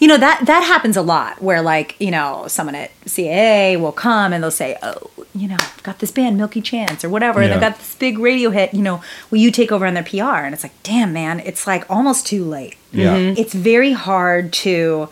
you 0.00 0.06
know, 0.06 0.16
that 0.16 0.46
that 0.46 0.62
happens 0.62 0.96
a 0.96 1.02
lot 1.02 1.42
where 1.42 1.60
like, 1.60 1.96
you 1.98 2.10
know, 2.12 2.44
someone 2.46 2.76
at 2.76 2.90
CAA 3.06 3.76
will 3.76 3.90
come 3.92 4.32
and 4.32 4.42
they'll 4.44 4.50
say, 4.52 4.76
"Oh, 4.80 5.10
you 5.34 5.48
know, 5.48 5.56
I've 5.58 5.82
got 5.82 5.98
this 5.98 6.12
band 6.12 6.36
Milky 6.36 6.60
Chance 6.60 7.04
or 7.04 7.08
whatever, 7.08 7.40
and 7.40 7.52
they've 7.52 7.60
got 7.60 7.78
this 7.78 7.94
big 7.96 8.18
radio 8.20 8.50
hit, 8.50 8.72
you 8.74 8.82
know, 8.82 9.00
will 9.30 9.38
you 9.38 9.50
take 9.50 9.72
over 9.72 9.86
on 9.86 9.94
their 9.94 10.04
PR?" 10.04 10.44
And 10.44 10.54
it's 10.54 10.62
like, 10.62 10.72
"Damn, 10.84 11.12
man, 11.12 11.40
it's 11.44 11.66
like 11.66 11.84
almost 11.90 12.26
too 12.28 12.44
late." 12.44 12.76
Yeah. 12.92 13.16
It's 13.16 13.52
very 13.54 13.92
hard 13.92 14.52
to 14.64 15.08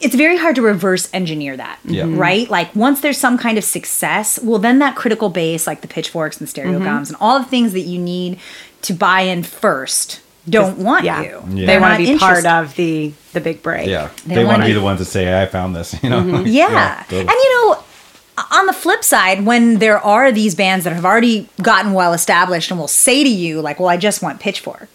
it's 0.00 0.14
very 0.14 0.36
hard 0.38 0.54
to 0.56 0.62
reverse 0.62 1.08
engineer 1.12 1.56
that 1.56 1.78
Yeah. 1.84 2.04
Mhm. 2.04 2.18
right 2.18 2.50
like 2.50 2.74
once 2.74 3.00
there's 3.00 3.18
some 3.18 3.36
kind 3.38 3.58
of 3.58 3.64
success 3.64 4.38
well 4.42 4.58
then 4.58 4.78
that 4.78 4.96
critical 4.96 5.28
base 5.28 5.66
like 5.66 5.80
the 5.82 5.88
pitchforks 5.88 6.38
and 6.38 6.46
the 6.46 6.50
stereo 6.50 6.74
Mm-hmm. 6.76 6.84
gums 6.84 7.08
and 7.10 7.16
all 7.20 7.38
the 7.38 7.44
things 7.44 7.72
that 7.72 7.80
you 7.82 7.98
need 7.98 8.38
to 8.82 8.92
buy 8.94 9.20
in 9.22 9.42
first 9.42 10.20
don't 10.48 10.78
want 10.78 11.04
yeah. 11.04 11.20
you 11.22 11.42
Yeah. 11.50 11.66
They 11.66 11.78
want 11.78 11.98
to 12.00 12.12
be 12.12 12.18
part 12.18 12.46
of 12.46 12.74
the 12.76 13.12
the 13.34 13.40
big 13.40 13.62
break. 13.62 13.86
Yeah, 13.88 14.08
They 14.26 14.36
they, 14.36 14.44
want 14.44 14.58
wanna- 14.58 14.66
be 14.66 14.72
the 14.72 14.80
ones 14.80 14.98
that 14.98 15.04
say, 15.04 15.40
"I 15.40 15.46
found 15.46 15.76
this," 15.76 15.94
you 16.02 16.10
know. 16.10 16.20
Mm-hmm. 16.22 16.46
yeah, 16.60 17.02
totally. 17.04 17.20
and 17.20 17.30
you 17.30 17.50
know 17.68 17.78
on 18.50 18.64
the 18.66 18.72
flip 18.72 19.04
side 19.04 19.44
when 19.44 19.78
there 19.78 19.98
are 19.98 20.32
these 20.32 20.54
bands 20.54 20.84
that 20.84 20.94
have 20.94 21.04
already 21.04 21.46
gotten 21.62 21.92
well 21.92 22.14
established 22.14 22.70
and 22.70 22.80
will 22.80 22.88
say 22.88 23.22
to 23.22 23.28
you 23.28 23.60
like 23.60 23.78
well 23.78 23.90
i 23.90 23.98
just 23.98 24.22
want 24.22 24.40
pitchfork 24.40 24.88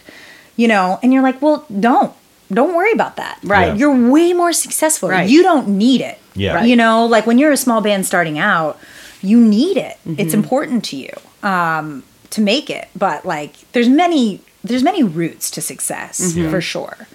you 0.56 0.68
know 0.68 0.98
and 1.04 1.14
you're 1.14 1.22
like 1.22 1.40
well 1.44 1.64
don't 1.80 2.12
don't 2.54 2.76
worry 2.76 2.92
about 2.92 3.16
that 3.18 3.40
Right. 3.44 3.68
Yeah. 3.68 3.74
you're 3.76 4.10
way 4.12 4.34
more 4.34 4.54
successful 4.54 5.10
Right. 5.10 5.30
you 5.30 5.42
don't 5.44 5.68
need 5.70 6.02
it 6.02 6.20
Yeah. 6.36 6.64
you 6.64 6.76
know 6.76 7.06
like 7.06 7.26
when 7.26 7.38
you're 7.40 7.52
a 7.52 7.58
small 7.58 7.82
band 7.82 8.06
starting 8.06 8.38
out 8.40 8.80
you 9.22 9.40
need 9.40 9.78
it 9.78 9.98
Mm-hmm. 10.08 10.20
it's 10.20 10.34
important 10.34 10.84
to 10.86 10.96
you 10.98 11.10
um, 11.44 12.04
to 12.32 12.42
make 12.42 12.70
it 12.70 12.88
but 12.96 13.26
like 13.26 13.54
there's 13.72 13.90
many 13.90 14.42
there's 14.64 14.84
many 14.84 15.04
routes 15.04 15.50
to 15.52 15.62
success 15.62 16.22
Mm-hmm. 16.22 16.50
for 16.52 16.62
sure 16.62 17.08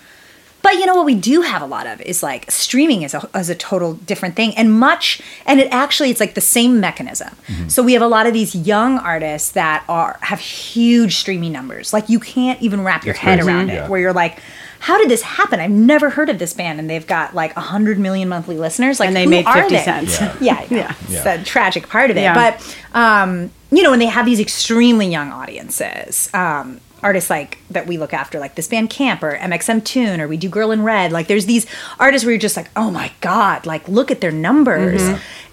but 0.63 0.75
you 0.75 0.85
know 0.85 0.95
what 0.95 1.07
we 1.07 1.15
do 1.15 1.41
have 1.41 1.63
a 1.63 1.67
lot 1.67 1.87
of 1.87 2.01
is 2.03 2.23
like 2.23 2.51
streaming 2.51 3.01
is 3.03 3.15
a, 3.15 3.27
is 3.35 3.49
a 3.49 3.55
total 3.55 3.95
different 3.95 4.37
thing 4.37 4.55
and 4.57 4.79
much 4.79 5.23
and 5.47 5.59
it 5.59 5.69
actually 5.73 6.11
it's 6.11 6.21
like 6.21 6.35
the 6.35 6.41
same 6.43 6.81
mechanism. 6.81 7.35
So 7.69 7.83
we 7.83 7.95
have 7.95 8.03
a 8.03 8.07
lot 8.07 8.27
of 8.27 8.35
these 8.35 8.55
young 8.55 8.99
artists 8.99 9.53
that 9.53 9.85
are 9.89 10.19
have 10.21 10.39
huge 10.39 11.17
streaming 11.17 11.53
numbers. 11.53 11.95
Like 11.95 12.11
you 12.11 12.21
can't 12.21 12.61
even 12.61 12.83
wrap 12.85 13.05
your 13.07 13.13
It's 13.15 13.21
head 13.21 13.39
crazy. 13.39 13.49
around 13.51 13.69
Yeah. 13.69 13.85
it 13.85 13.91
where 13.91 14.01
you're 14.01 14.13
like 14.13 14.39
how 14.81 14.99
did 14.99 15.09
this 15.09 15.23
happen? 15.23 15.61
I've 15.61 15.71
never 15.71 16.11
heard 16.11 16.29
of 16.31 16.39
this 16.39 16.53
band 16.55 16.81
and 16.81 16.89
they've 16.91 17.07
got 17.07 17.35
like 17.35 17.55
100 17.55 17.99
million 17.99 18.29
monthly 18.29 18.57
listeners. 18.59 18.99
Like 18.99 19.09
And 19.09 19.17
they 19.17 19.25
who 19.25 19.31
made 19.31 19.47
are 19.47 19.63
50 19.63 19.75
they? 19.77 19.83
cents. 19.85 20.21
Yeah. 20.21 20.37
Yeah, 20.41 20.61
yeah. 20.63 20.77
Yeah. 20.79 20.95
It's 21.03 21.11
Yeah. 21.13 21.37
the 21.37 21.45
tragic 21.45 21.89
part 21.89 22.11
of 22.11 22.17
it. 22.17 22.23
Yeah. 22.23 22.35
But 22.35 22.77
um, 22.99 23.51
you 23.71 23.83
know, 23.83 23.93
and 23.93 24.01
they 24.03 24.07
have 24.07 24.27
these 24.27 24.41
extremely 24.41 25.07
young 25.07 25.31
audiences. 25.31 26.29
Um, 26.35 26.81
artists 27.03 27.31
like 27.31 27.57
that 27.71 27.87
we 27.87 27.97
look 27.97 28.13
after, 28.13 28.39
like 28.39 28.57
this 28.57 28.69
band 28.69 28.91
Camp 28.91 29.23
or 29.23 29.35
MXMtoon, 29.39 30.19
or 30.19 30.29
we 30.29 30.37
do 30.37 30.49
Girl 30.49 30.71
in 30.71 30.83
Red. 30.83 31.13
Like 31.13 31.29
there's 31.29 31.47
these 31.47 31.67
artists 31.99 32.25
where 32.27 32.33
you're 32.33 32.41
just 32.41 32.57
like, 32.57 32.71
oh 32.77 32.91
my 32.91 33.13
god, 33.21 33.65
like 33.67 33.87
look 33.89 34.11
at 34.11 34.21
their 34.21 34.33
numbers, 34.33 35.03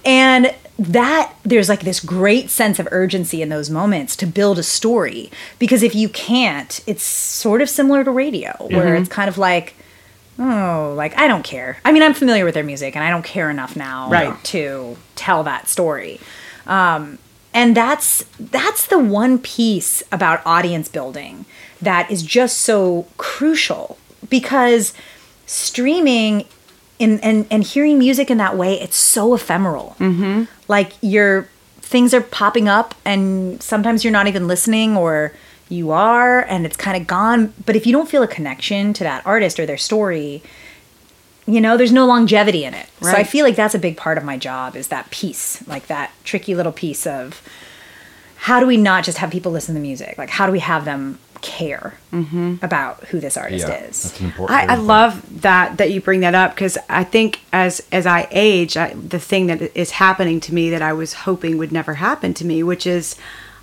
and 0.07 0.53
that 0.79 1.33
there's 1.43 1.69
like 1.69 1.81
this 1.81 1.99
great 1.99 2.49
sense 2.49 2.79
of 2.79 2.87
urgency 2.91 3.41
in 3.41 3.49
those 3.49 3.69
moments 3.69 4.15
to 4.15 4.25
build 4.27 4.57
a 4.59 4.63
story 4.63 5.29
because 5.59 5.83
if 5.83 5.93
you 5.95 6.07
can't, 6.09 6.79
it's 6.87 7.03
sort 7.03 7.61
of 7.61 7.69
similar 7.69 8.03
to 8.03 8.11
radio 8.11 8.51
where 8.69 8.95
it's 8.95 9.09
kind 9.09 9.27
of 9.29 9.37
like. 9.37 9.75
Oh, 10.39 10.93
like 10.95 11.17
I 11.17 11.27
don't 11.27 11.41
care. 11.41 11.79
I 11.83 11.91
mean, 11.91 12.03
I'm 12.03 12.13
familiar 12.13 12.45
with 12.45 12.53
their 12.53 12.63
music 12.63 12.95
and 12.95 13.03
I 13.03 13.09
don't 13.09 13.25
care 13.25 13.49
enough 13.49 13.75
now 13.75 14.07
Right. 14.11 14.43
to 14.45 14.95
tell 15.15 15.43
that 15.45 15.67
story. 15.67 16.19
Um, 16.67 17.17
and 17.55 17.75
that's 17.75 18.23
that's 18.39 18.85
the 18.85 18.99
one 18.99 19.39
piece 19.39 20.03
about 20.11 20.41
audience 20.45 20.89
building 20.89 21.45
that 21.81 22.11
is 22.11 22.21
just 22.21 22.57
so 22.61 23.07
crucial 23.17 23.97
because 24.29 24.93
streaming 25.47 26.45
in, 26.99 27.19
and, 27.19 27.45
and 27.51 27.63
hearing 27.63 27.99
music 27.99 28.31
in 28.31 28.37
that 28.37 28.57
way, 28.57 28.79
it's 28.79 28.97
so 28.97 29.33
ephemeral. 29.33 29.95
Mm-hmm. 29.99 30.43
Like 30.67 30.93
your 31.01 31.47
things 31.79 32.13
are 32.13 32.21
popping 32.21 32.67
up 32.67 32.95
and 33.05 33.61
sometimes 33.61 34.03
you're 34.03 34.11
not 34.11 34.27
even 34.27 34.47
listening 34.47 34.97
or 34.97 35.33
you 35.69 35.91
are 35.91 36.41
and 36.41 36.65
it's 36.65 36.77
kind 36.77 36.99
of 36.99 37.07
gone. 37.07 37.53
But 37.65 37.75
if 37.75 37.85
you 37.85 37.93
don't 37.93 38.09
feel 38.09 38.23
a 38.23 38.27
connection 38.27 38.93
to 38.93 39.03
that 39.03 39.25
artist 39.25 39.59
or 39.59 39.65
their 39.65 39.77
story, 39.77 40.41
you 41.47 41.61
know 41.61 41.77
there's 41.77 41.93
no 41.93 42.05
longevity 42.05 42.65
in 42.65 42.73
it 42.73 42.87
so 43.01 43.11
i 43.11 43.23
feel 43.23 43.45
like 43.45 43.55
that's 43.55 43.73
a 43.73 43.79
big 43.79 43.97
part 43.97 44.17
of 44.17 44.23
my 44.23 44.37
job 44.37 44.75
is 44.75 44.89
that 44.89 45.09
piece 45.09 45.65
like 45.67 45.87
that 45.87 46.11
tricky 46.23 46.53
little 46.53 46.71
piece 46.71 47.07
of 47.07 47.41
how 48.35 48.59
do 48.59 48.67
we 48.67 48.77
not 48.77 49.03
just 49.03 49.17
have 49.17 49.31
people 49.31 49.51
listen 49.51 49.73
to 49.73 49.81
music 49.81 50.17
like 50.17 50.29
how 50.29 50.45
do 50.45 50.51
we 50.51 50.59
have 50.59 50.85
them 50.85 51.17
care 51.47 51.93
mm-hmm. 52.13 52.55
about 52.61 53.03
who 53.05 53.19
this 53.19 53.35
artist 53.37 53.67
Yeah, 53.67 53.85
is 53.85 54.03
that's 54.03 54.19
an 54.19 54.25
important. 54.27 54.59
I, 54.59 54.73
I 54.73 54.75
love 54.75 55.41
that 55.41 55.77
that 55.77 55.89
you 55.91 55.99
bring 56.01 56.19
that 56.21 56.35
up 56.35 56.53
because 56.53 56.77
I 56.89 57.03
think 57.03 57.41
as 57.51 57.81
as 57.91 58.05
I 58.05 58.27
age, 58.31 58.77
I, 58.77 58.93
the 58.93 59.19
thing 59.19 59.47
that 59.47 59.59
is 59.75 59.91
happening 59.91 60.39
to 60.41 60.53
me 60.53 60.69
that 60.69 60.81
I 60.81 60.93
was 60.93 61.13
hoping 61.25 61.57
would 61.57 61.71
never 61.71 61.95
happen 61.95 62.33
to 62.35 62.45
me, 62.45 62.61
which 62.63 62.85
is 62.85 63.15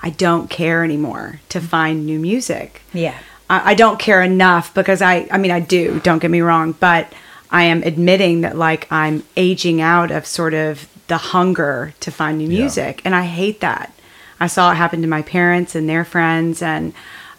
I 0.02 0.10
don't 0.10 0.50
care 0.50 0.82
anymore 0.84 1.40
to 1.50 1.58
mm-hmm. 1.58 1.66
find 1.68 2.06
new 2.06 2.18
music. 2.18 2.82
yeah 2.92 3.18
I, 3.48 3.72
I 3.72 3.74
don't 3.74 3.98
care 3.98 4.22
enough 4.22 4.72
because 4.74 5.00
I 5.02 5.28
I 5.30 5.38
mean 5.38 5.50
I 5.50 5.60
do. 5.60 6.00
Don't 6.00 6.20
get 6.22 6.30
me 6.30 6.40
wrong, 6.40 6.72
but 6.72 7.12
I 7.50 7.64
am 7.64 7.82
admitting 7.82 8.40
that 8.40 8.56
like 8.56 8.90
I'm 8.90 9.22
aging 9.36 9.80
out 9.80 10.10
of 10.10 10.26
sort 10.26 10.54
of 10.54 10.88
the 11.06 11.18
hunger 11.18 11.92
to 12.00 12.10
find 12.10 12.38
new 12.38 12.48
Yeah. 12.48 12.60
music, 12.60 13.02
and 13.04 13.14
I 13.14 13.24
hate 13.40 13.60
that. 13.60 13.92
I 14.40 14.46
saw 14.48 14.72
it 14.72 14.76
happen 14.76 15.00
to 15.02 15.08
my 15.08 15.22
parents 15.22 15.74
and 15.74 15.88
their 15.88 16.04
friends, 16.04 16.62
and 16.62 16.92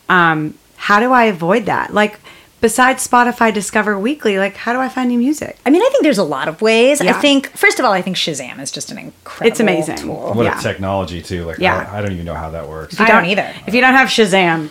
um, 0.09 0.57
how 0.77 0.99
do 0.99 1.11
I 1.11 1.25
avoid 1.25 1.65
that? 1.65 1.93
Like 1.93 2.19
besides 2.61 3.07
Spotify 3.07 3.53
Discover 3.53 3.99
Weekly, 3.99 4.37
like 4.37 4.55
how 4.55 4.73
do 4.73 4.79
I 4.79 4.89
find 4.89 5.09
new 5.09 5.19
music? 5.19 5.57
I 5.65 5.69
mean, 5.69 5.81
I 5.81 5.89
think 5.91 6.03
there's 6.03 6.17
a 6.17 6.23
lot 6.23 6.47
of 6.47 6.61
ways. 6.61 6.99
I 7.01 7.11
think, 7.13 7.47
first 7.55 7.79
of 7.79 7.85
all, 7.85 7.91
I 7.93 8.01
think 8.01 8.15
Shazam 8.17 8.59
is 8.59 8.71
just 8.71 8.91
an 8.91 8.97
incredible 8.97 9.51
It's 9.51 9.59
amazing. 9.59 9.97
tool. 9.97 10.31
What 10.33 10.43
Yeah. 10.43 10.57
a 10.59 10.61
technology 10.61 11.21
too. 11.21 11.45
Like 11.45 11.59
Yeah. 11.59 11.87
I, 11.91 11.99
I 11.99 12.01
don't 12.01 12.11
even 12.13 12.25
know 12.25 12.33
how 12.33 12.49
that 12.51 12.67
works. 12.67 12.93
if 12.95 13.01
I 13.01 13.07
don't 13.07 13.25
either. 13.25 13.53
If 13.67 13.73
you 13.73 13.81
don't 13.81 13.93
have 13.93 14.07
Shazam, 14.07 14.69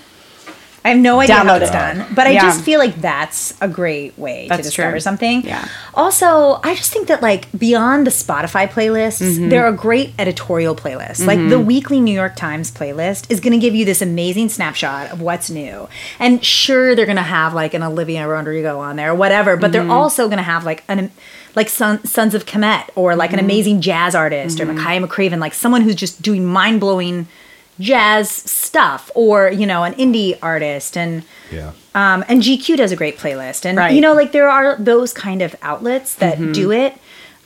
I 0.84 0.90
have 0.90 0.98
no 0.98 1.18
idea 1.20 1.36
how 1.36 1.44
Download 1.44 1.62
it's 1.62 1.70
it. 1.70 1.72
done, 1.72 2.06
but 2.14 2.26
I 2.26 2.30
Yeah. 2.32 2.42
just 2.42 2.62
feel 2.62 2.78
like 2.78 3.00
that's 3.00 3.54
a 3.62 3.68
great 3.68 4.18
way 4.18 4.46
That's 4.48 4.58
to 4.60 4.68
discover 4.68 4.90
true. 4.92 5.00
something. 5.00 5.42
Yeah. 5.42 5.66
Also, 5.94 6.60
I 6.62 6.74
just 6.74 6.92
think 6.92 7.08
that 7.08 7.22
like 7.22 7.46
beyond 7.58 8.06
the 8.06 8.10
Spotify 8.10 8.68
playlists, 8.70 9.22
Mm-hmm. 9.22 9.48
there 9.48 9.64
are 9.64 9.72
great 9.72 10.12
editorial 10.18 10.74
playlists. 10.76 11.24
Like 11.26 11.48
the 11.48 11.58
weekly 11.58 12.00
New 12.00 12.12
York 12.14 12.36
Times 12.36 12.70
playlist 12.70 13.30
is 13.30 13.40
going 13.40 13.52
to 13.52 13.58
give 13.58 13.74
you 13.74 13.84
this 13.86 14.02
amazing 14.02 14.50
snapshot 14.50 15.10
of 15.10 15.20
what's 15.22 15.48
new. 15.48 15.88
And 16.18 16.44
sure, 16.44 16.94
they're 16.94 17.06
going 17.06 17.16
to 17.16 17.22
have 17.22 17.54
like 17.54 17.72
an 17.72 17.82
Olivia 17.82 18.28
Rodrigo 18.28 18.78
on 18.78 18.96
there 18.96 19.12
or 19.12 19.14
whatever, 19.14 19.56
but 19.56 19.70
Mm-hmm. 19.72 19.88
they're 19.88 19.96
also 19.96 20.26
going 20.26 20.36
to 20.38 20.42
have 20.44 20.64
like 20.64 20.84
an 20.88 21.10
like 21.56 21.68
Son, 21.68 22.04
Sons 22.04 22.34
of 22.34 22.44
Kemet 22.46 22.90
or 22.96 23.14
like 23.16 23.30
Mm-hmm. 23.30 23.38
an 23.38 23.44
amazing 23.44 23.80
jazz 23.80 24.14
artist 24.14 24.60
or 24.60 24.66
Makaya 24.66 25.02
McCraven, 25.06 25.38
like 25.38 25.54
someone 25.54 25.80
who's 25.82 25.94
just 25.94 26.20
doing 26.20 26.44
mind 26.44 26.80
blowing 26.80 27.26
jazz 27.80 28.30
stuff 28.30 29.10
or 29.14 29.50
you 29.50 29.66
know 29.66 29.82
an 29.84 29.94
indie 29.94 30.38
artist 30.42 30.96
and 30.96 31.22
Yeah. 31.50 31.72
um, 31.94 32.24
and 32.28 32.40
GQ 32.42 32.76
does 32.76 32.92
a 32.92 32.96
great 32.96 33.18
playlist 33.18 33.64
and 33.64 33.76
Right. 33.78 33.88
Mm-hmm. 33.88 33.94
you 33.96 34.00
know 34.00 34.12
like 34.14 34.32
there 34.32 34.48
are 34.48 34.76
those 34.76 35.12
kind 35.12 35.42
of 35.42 35.54
outlets 35.62 36.14
that 36.16 36.38
do 36.52 36.70
it 36.70 36.94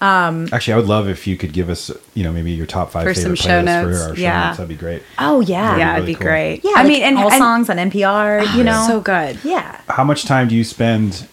Um, 0.00 0.48
Actually, 0.52 0.74
I 0.74 0.76
would 0.76 0.86
love 0.86 1.08
if 1.08 1.26
you 1.26 1.36
could 1.36 1.52
give 1.52 1.68
us, 1.68 1.90
you 2.14 2.22
know, 2.22 2.30
maybe 2.32 2.52
your 2.52 2.66
top 2.66 2.92
five 2.92 3.02
For 3.04 3.14
some 3.14 3.34
favorite 3.34 3.38
show 3.38 3.48
playlists 3.48 3.64
notes. 3.64 3.98
for 4.04 4.08
our 4.10 4.14
show 4.16 4.22
Yeah. 4.22 4.44
notes. 4.46 4.56
That'd 4.58 4.68
be 4.68 4.74
great. 4.76 5.02
oh 5.18 5.40
yeah 5.40 5.76
yeah, 5.76 5.86
really 5.86 5.96
it'd 5.96 6.06
be 6.06 6.14
cool. 6.14 6.22
great. 6.28 6.60
yeah 6.64 6.70
I 6.76 6.82
like 6.82 6.86
mean, 6.88 7.02
and, 7.02 7.18
all 7.18 7.30
and 7.32 7.38
songs 7.38 7.68
on 7.70 7.76
NPR 7.78 8.54
you 8.56 8.62
know 8.62 8.84
so 8.86 9.00
good. 9.00 9.38
yeah 9.42 9.80
How 9.88 10.04
much 10.04 10.24
time 10.24 10.46
do 10.48 10.54
you 10.54 10.62
spend, 10.62 11.26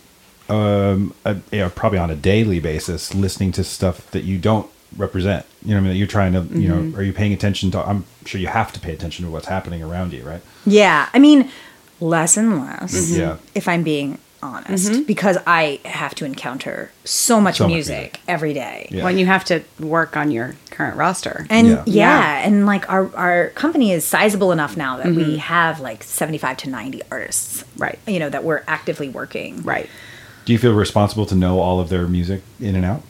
um, 0.49 1.13
a, 1.25 1.35
you 1.51 1.59
know, 1.59 1.69
probably 1.69 1.99
on 1.99 2.09
a 2.09 2.15
daily 2.15 2.59
basis, 2.59 3.13
listening 3.13 3.51
to 3.53 3.63
stuff 3.63 4.09
that 4.11 4.23
you 4.23 4.37
don't 4.39 4.67
represent? 4.97 5.45
You 5.63 5.69
know, 5.69 5.75
what 5.75 5.79
I 5.79 5.81
mean, 5.83 5.89
that 5.93 5.97
you're 5.97 6.07
trying 6.07 6.33
to, 6.33 6.39
you 6.59 6.69
Mm-hmm. 6.69 6.91
know, 6.91 6.97
are 6.97 7.03
you 7.03 7.13
paying 7.13 7.33
attention 7.33 7.71
to? 7.71 7.79
I'm 7.87 8.05
sure 8.25 8.39
you 8.39 8.47
have 8.47 8.71
to 8.73 8.79
pay 8.79 8.93
attention 8.93 9.25
to 9.25 9.31
what's 9.31 9.47
happening 9.47 9.81
around 9.83 10.13
you, 10.13 10.23
right? 10.23 10.41
yeah 10.65 11.09
I 11.13 11.19
mean 11.19 11.49
less 11.99 12.37
and 12.37 12.59
less 12.59 13.11
Yeah. 13.11 13.37
if 13.53 13.67
I'm 13.67 13.83
being 13.83 14.17
honest 14.43 15.07
because 15.07 15.37
I 15.47 15.79
have 15.85 16.13
to 16.15 16.25
encounter 16.25 16.91
so 17.03 17.41
much, 17.41 17.57
So 17.57 17.63
much 17.63 17.73
music, 17.73 17.95
music. 17.97 18.19
every 18.27 18.53
day 18.53 18.87
Yeah. 18.91 19.03
When 19.03 19.17
you 19.17 19.25
have 19.25 19.43
to 19.45 19.63
work 19.79 20.15
on 20.17 20.29
your 20.29 20.55
current 20.69 20.97
roster. 20.97 21.47
And 21.49 21.67
Yeah. 21.67 21.83
yeah. 21.85 22.19
Yeah. 22.19 22.47
and 22.47 22.65
like 22.65 22.87
our 22.91 23.09
our 23.15 23.47
company 23.49 23.91
is 23.91 24.05
sizable 24.05 24.51
enough 24.51 24.75
now 24.77 24.97
that 24.97 25.07
Mm-hmm. 25.07 25.31
we 25.31 25.37
have 25.37 25.79
like 25.79 26.03
75 26.03 26.57
to 26.57 26.69
90 26.69 27.01
artists. 27.11 27.63
Right. 27.77 27.97
You 28.07 28.19
know, 28.19 28.29
that 28.29 28.43
we're 28.43 28.61
actively 28.67 29.09
working. 29.09 29.63
right. 29.63 29.89
Do 30.45 30.53
you 30.53 30.59
feel 30.59 30.73
responsible 30.75 31.25
to 31.27 31.35
know 31.35 31.59
all 31.59 31.79
of 31.79 31.89
their 31.89 32.07
music 32.07 32.41
in 32.59 32.75
and 32.75 32.85
out? 32.85 33.01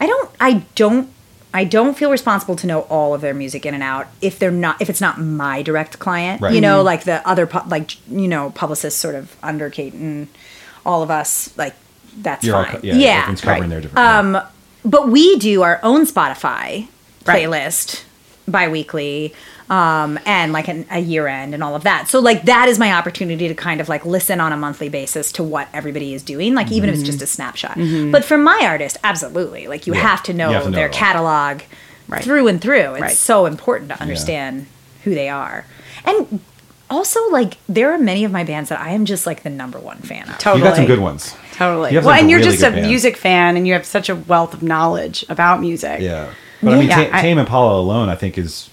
I 0.00 0.06
don't 0.06 0.30
I 0.40 0.64
don't 0.74 1.08
I 1.52 1.64
don't 1.64 1.96
feel 1.96 2.10
responsible 2.10 2.54
to 2.56 2.66
know 2.66 2.82
all 2.82 3.12
of 3.14 3.20
their 3.22 3.34
music 3.34 3.66
in 3.66 3.74
and 3.74 3.82
out 3.82 4.06
if 4.20 4.38
they're 4.38 4.50
not 4.52 4.80
if 4.80 4.88
it's 4.88 5.00
not 5.00 5.18
my 5.20 5.62
direct 5.62 5.98
client. 5.98 6.40
Right. 6.40 6.54
You 6.54 6.60
know, 6.60 6.76
Mm-hmm. 6.78 6.86
like 6.86 7.04
the 7.04 7.26
other 7.28 7.46
pu- 7.46 7.68
like 7.68 7.96
you 8.08 8.28
know 8.28 8.50
publicists 8.50 9.00
sort 9.00 9.14
of 9.16 9.36
under 9.42 9.68
Kate 9.70 9.92
and 9.94 10.28
all 10.86 11.02
of 11.02 11.10
us 11.10 11.56
like 11.58 11.74
that's 12.18 12.44
You're 12.44 12.56
all 12.56 12.64
fine. 12.64 12.74
co- 12.76 12.80
yeah, 12.82 12.94
yeah. 12.94 13.24
covering 13.34 13.60
right. 13.62 13.68
their 13.70 13.80
different. 13.80 13.98
yeah. 13.98 14.18
Um, 14.18 14.42
but 14.84 15.08
we 15.08 15.36
do 15.38 15.62
our 15.62 15.78
own 15.82 16.06
Spotify 16.06 16.88
Right. 17.26 17.42
Bi-weekly 18.48 19.34
um, 19.68 20.18
and 20.26 20.52
like 20.52 20.68
an, 20.68 20.84
a 20.90 20.98
year 20.98 21.26
end 21.28 21.54
and 21.54 21.62
all 21.62 21.74
of 21.76 21.84
that. 21.84 22.08
So 22.08 22.18
like 22.20 22.42
that 22.44 22.68
is 22.68 22.78
my 22.78 22.92
opportunity 22.92 23.46
to 23.48 23.54
kind 23.54 23.80
of 23.80 23.88
like 23.88 24.04
listen 24.04 24.40
on 24.40 24.52
a 24.52 24.56
monthly 24.56 24.88
basis 24.88 25.30
to 25.32 25.42
what 25.44 25.68
everybody 25.72 26.14
is 26.14 26.22
doing, 26.22 26.54
like 26.54 26.72
even 26.72 26.88
if 26.88 26.96
it's 26.96 27.04
just 27.04 27.22
a 27.22 27.26
snapshot. 27.26 27.76
But 28.10 28.24
for 28.24 28.36
my 28.38 28.60
artist, 28.64 28.96
absolutely, 29.04 29.68
like 29.68 29.86
you 29.86 29.94
Yeah. 29.94 30.00
have 30.00 30.22
to 30.24 30.32
know, 30.32 30.48
You 30.48 30.54
have 30.54 30.64
to 30.64 30.70
know 30.70 30.76
their 30.76 30.88
catalog 30.88 31.60
Right. 32.08 32.24
through 32.24 32.48
and 32.48 32.60
through. 32.60 32.94
It's 32.94 33.00
Right. 33.00 33.16
so 33.16 33.46
important 33.46 33.90
to 33.90 34.00
understand 34.02 34.66
who 35.04 35.14
they 35.14 35.28
are. 35.28 35.64
And 36.04 36.40
also 36.88 37.20
like 37.30 37.56
there 37.68 37.92
are 37.92 37.98
many 37.98 38.24
of 38.24 38.32
my 38.32 38.42
bands 38.42 38.68
that 38.70 38.80
I 38.80 38.90
am 38.90 39.04
just 39.04 39.24
like 39.26 39.44
the 39.44 39.50
number 39.50 39.78
one 39.78 39.98
fan 39.98 40.28
of. 40.28 40.38
Totally. 40.38 40.62
you 40.62 40.68
got 40.68 40.76
some 40.76 40.86
good 40.86 40.98
ones. 40.98 41.36
Totally. 41.54 41.96
Well, 41.98 42.10
and 42.10 42.28
you're 42.28 42.40
really 42.40 42.50
just 42.56 42.64
a 42.64 42.70
music 42.72 43.16
fan 43.16 43.56
and 43.56 43.64
you 43.68 43.74
have 43.74 43.84
such 43.86 44.08
a 44.08 44.16
wealth 44.16 44.54
of 44.54 44.62
knowledge 44.64 45.24
about 45.28 45.60
music. 45.60 46.00
Yeah. 46.00 46.30
But 46.62 46.74
I 46.74 46.78
mean, 46.78 46.88
Yeah, 46.88 47.08
Ta- 47.08 47.18
I- 47.18 47.22
Tame 47.22 47.38
Impala 47.38 47.80
alone, 47.80 48.08
I 48.08 48.14
think 48.14 48.36
is. 48.38 48.68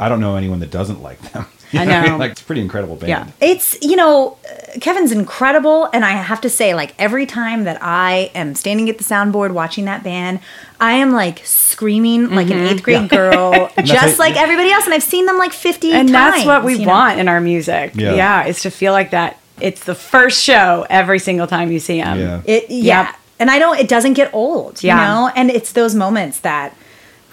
I 0.00 0.08
don't 0.08 0.20
know 0.20 0.34
anyone 0.36 0.58
that 0.60 0.70
doesn't 0.72 1.02
like 1.02 1.20
them. 1.32 1.46
You 1.70 1.80
I 1.80 1.86
what 1.86 2.02
mean? 2.02 2.10
know. 2.12 2.16
like 2.18 2.32
it's 2.32 2.40
a 2.42 2.44
pretty 2.44 2.60
incredible 2.60 2.96
band. 2.96 3.08
Yeah. 3.08 3.26
It's, 3.40 3.78
you 3.80 3.94
know, 3.94 4.36
uh, 4.50 4.78
Kevin's 4.80 5.12
incredible. 5.12 5.88
And 5.92 6.04
I 6.04 6.10
have 6.10 6.40
to 6.42 6.50
say, 6.50 6.74
like, 6.74 6.94
every 6.98 7.26
time 7.26 7.62
that 7.64 7.78
I 7.80 8.32
am 8.34 8.56
standing 8.56 8.90
at 8.90 8.98
the 8.98 9.04
soundboard 9.04 9.52
watching 9.52 9.84
that 9.84 10.02
band, 10.02 10.40
I 10.80 10.94
am 10.94 11.12
like 11.12 11.42
screaming 11.46 12.30
like 12.30 12.50
an 12.50 12.58
eighth 12.58 12.82
grade 12.82 13.08
girl, 13.08 13.70
just 13.84 14.16
how- 14.16 14.18
like 14.18 14.36
everybody 14.36 14.70
else. 14.72 14.84
And 14.84 14.94
I've 14.94 15.02
seen 15.04 15.26
them 15.26 15.38
like 15.38 15.52
50 15.52 15.92
And 15.92 16.08
times. 16.08 16.34
that's 16.34 16.46
what 16.46 16.64
we 16.64 16.74
you 16.74 16.86
know? 16.86 16.92
want 16.92 17.20
in 17.20 17.28
our 17.28 17.40
music. 17.40 17.92
Yeah. 17.94 18.14
Yeah. 18.14 18.46
Is 18.46 18.62
to 18.62 18.70
feel 18.70 18.92
like 18.92 19.12
that. 19.12 19.38
It's 19.60 19.84
the 19.84 19.94
first 19.94 20.42
show 20.42 20.84
every 20.90 21.20
single 21.20 21.46
time 21.46 21.70
you 21.70 21.78
see 21.78 22.00
them. 22.00 22.18
Yeah. 22.18 22.42
It, 22.44 22.68
yeah. 22.68 23.06
Yep. 23.06 23.16
And 23.38 23.50
I 23.50 23.60
don't, 23.60 23.78
it 23.78 23.88
doesn't 23.88 24.14
get 24.14 24.34
old, 24.34 24.82
you 24.82 24.88
Yeah. 24.88 25.06
know? 25.06 25.30
And 25.36 25.50
it's 25.50 25.70
those 25.72 25.94
moments 25.94 26.40
that 26.40 26.74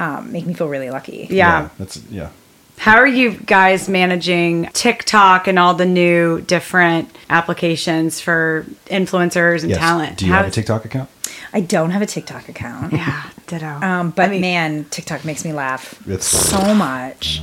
um, 0.02 0.32
make 0.32 0.46
me 0.46 0.54
feel 0.54 0.68
really 0.68 0.90
lucky. 0.90 1.28
Yeah. 1.30 1.70
That's 1.78 1.98
yeah. 2.10 2.30
How 2.78 2.96
are 2.98 3.08
you 3.08 3.32
guys 3.38 3.88
managing 3.88 4.66
TikTok 4.74 5.48
and 5.48 5.60
all 5.60 5.76
the 5.76 5.86
new 5.86 6.42
different 6.42 7.10
applications 7.30 8.20
for 8.20 8.66
influencers 8.88 9.62
and 9.62 9.70
Yes. 9.70 9.78
talent? 9.80 10.18
Do 10.18 10.26
you 10.26 10.32
How 10.32 10.40
have 10.40 10.48
a 10.48 10.52
TikTok 10.52 10.86
account? 10.86 11.08
I 11.54 11.62
don't 11.62 11.92
have 11.92 12.02
a 12.02 12.06
TikTok 12.08 12.50
account. 12.50 12.94
Yeah, 12.94 13.24
ditto. 13.46 13.68
Um, 13.68 14.10
but 14.12 14.26
I 14.26 14.32
mean- 14.32 14.42
man, 14.42 14.86
TikTok 14.90 15.26
makes 15.26 15.46
me 15.46 15.54
laugh 15.54 15.96
It's- 16.08 16.26
so 16.26 16.74
much. 16.74 17.42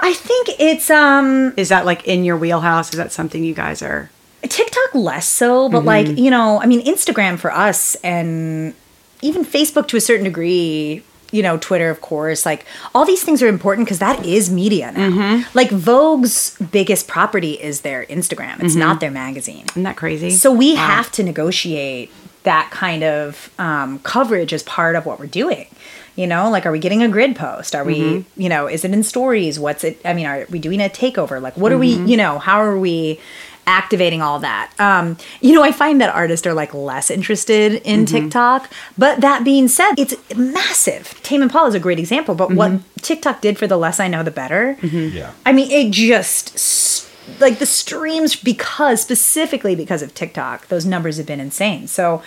I 0.00 0.12
think 0.12 0.48
it's 0.60 0.90
um 0.90 1.54
is 1.56 1.70
that 1.70 1.86
like 1.86 2.06
in 2.06 2.22
your 2.24 2.36
wheelhouse? 2.36 2.90
Is 2.90 2.98
that 2.98 3.12
something 3.12 3.42
you 3.42 3.54
guys 3.54 3.80
are? 3.80 4.10
TikTok 4.42 4.94
less 4.94 5.26
so, 5.26 5.68
but 5.70 5.84
like, 5.84 6.06
you 6.18 6.30
know, 6.30 6.60
I 6.60 6.66
mean 6.66 6.84
Instagram 6.84 7.38
for 7.38 7.50
us 7.52 7.94
and 8.04 8.74
even 9.22 9.44
Facebook 9.46 9.88
to 9.88 9.96
a 9.96 10.00
certain 10.00 10.24
degree, 10.24 11.02
you 11.32 11.42
know, 11.42 11.58
Twitter 11.58 11.90
of 11.90 12.00
course, 12.00 12.46
like 12.46 12.64
all 12.94 13.04
these 13.04 13.22
things 13.24 13.42
are 13.42 13.48
important 13.48 13.86
because 13.86 13.98
that 13.98 14.24
is 14.24 14.50
media 14.50 14.92
now. 14.92 15.10
Mm-hmm. 15.10 15.58
Like 15.58 15.70
Vogue's 15.70 16.56
biggest 16.70 17.08
property 17.08 17.52
is 17.52 17.80
their 17.80 18.04
Instagram. 18.06 18.62
It's 18.62 18.74
not 18.74 18.92
mm-hmm. 18.92 18.98
their 19.00 19.10
magazine. 19.10 19.64
Isn't 19.70 19.82
that 19.82 19.96
crazy? 19.96 20.30
So 20.30 20.52
we 20.52 20.74
Wow. 20.74 20.86
have 20.86 21.12
to 21.12 21.22
negotiate 21.22 22.10
that 22.42 22.70
kind 22.70 23.02
of 23.02 23.50
um, 23.58 23.98
coverage 24.00 24.52
as 24.52 24.62
part 24.62 24.94
of 24.94 25.04
what 25.04 25.18
we're 25.18 25.26
doing. 25.26 25.66
You 26.14 26.26
know, 26.26 26.48
like, 26.48 26.64
are 26.64 26.72
we 26.72 26.78
getting 26.78 27.02
a 27.02 27.08
grid 27.08 27.36
post? 27.36 27.74
Are 27.74 27.84
we, 27.84 28.00
mm-hmm. 28.00 28.40
you 28.40 28.48
know, 28.48 28.68
is 28.68 28.84
it 28.86 28.92
in 28.92 29.02
stories? 29.02 29.60
What's 29.60 29.84
it? 29.84 30.00
I 30.02 30.14
mean, 30.14 30.24
are 30.26 30.46
we 30.48 30.58
doing 30.58 30.80
a 30.80 30.88
takeover? 30.88 31.42
Like, 31.42 31.56
what 31.58 31.72
are 31.72 31.78
we, 31.78 31.88
you 31.88 32.16
know, 32.16 32.38
how 32.38 32.62
are 32.62 32.78
we 32.78 33.20
activating 33.66 34.22
all 34.22 34.38
that? 34.40 34.72
Um, 34.78 35.16
you 35.40 35.54
know, 35.54 35.62
I 35.62 35.72
find 35.72 36.00
that 36.00 36.14
artists 36.14 36.46
are 36.46 36.54
like 36.54 36.72
less 36.74 37.10
interested 37.10 37.74
in 37.84 38.04
mm-hmm. 38.04 38.16
TikTok. 38.16 38.70
But 38.96 39.20
that 39.20 39.44
being 39.44 39.68
said, 39.68 39.94
it's 39.98 40.14
massive. 40.36 41.20
Tame 41.22 41.42
Impala 41.42 41.68
is 41.68 41.74
a 41.74 41.80
great 41.80 41.98
example. 41.98 42.34
But 42.34 42.52
what 42.52 42.72
mm-hmm. 42.72 43.00
TikTok 43.00 43.40
did 43.40 43.58
for 43.58 43.66
the 43.66 43.76
less 43.76 44.00
I 44.00 44.08
know, 44.08 44.22
the 44.22 44.30
better. 44.30 44.76
Mm-hmm. 44.80 45.16
Yeah. 45.16 45.32
I 45.44 45.52
mean, 45.52 45.70
it 45.70 45.90
just 45.90 47.06
like 47.40 47.58
the 47.58 47.66
streams 47.66 48.36
because 48.36 49.02
specifically 49.02 49.74
because 49.74 50.02
of 50.02 50.14
TikTok, 50.14 50.68
those 50.68 50.86
numbers 50.86 51.16
have 51.16 51.26
been 51.26 51.40
insane. 51.40 51.86
So, 51.86 52.22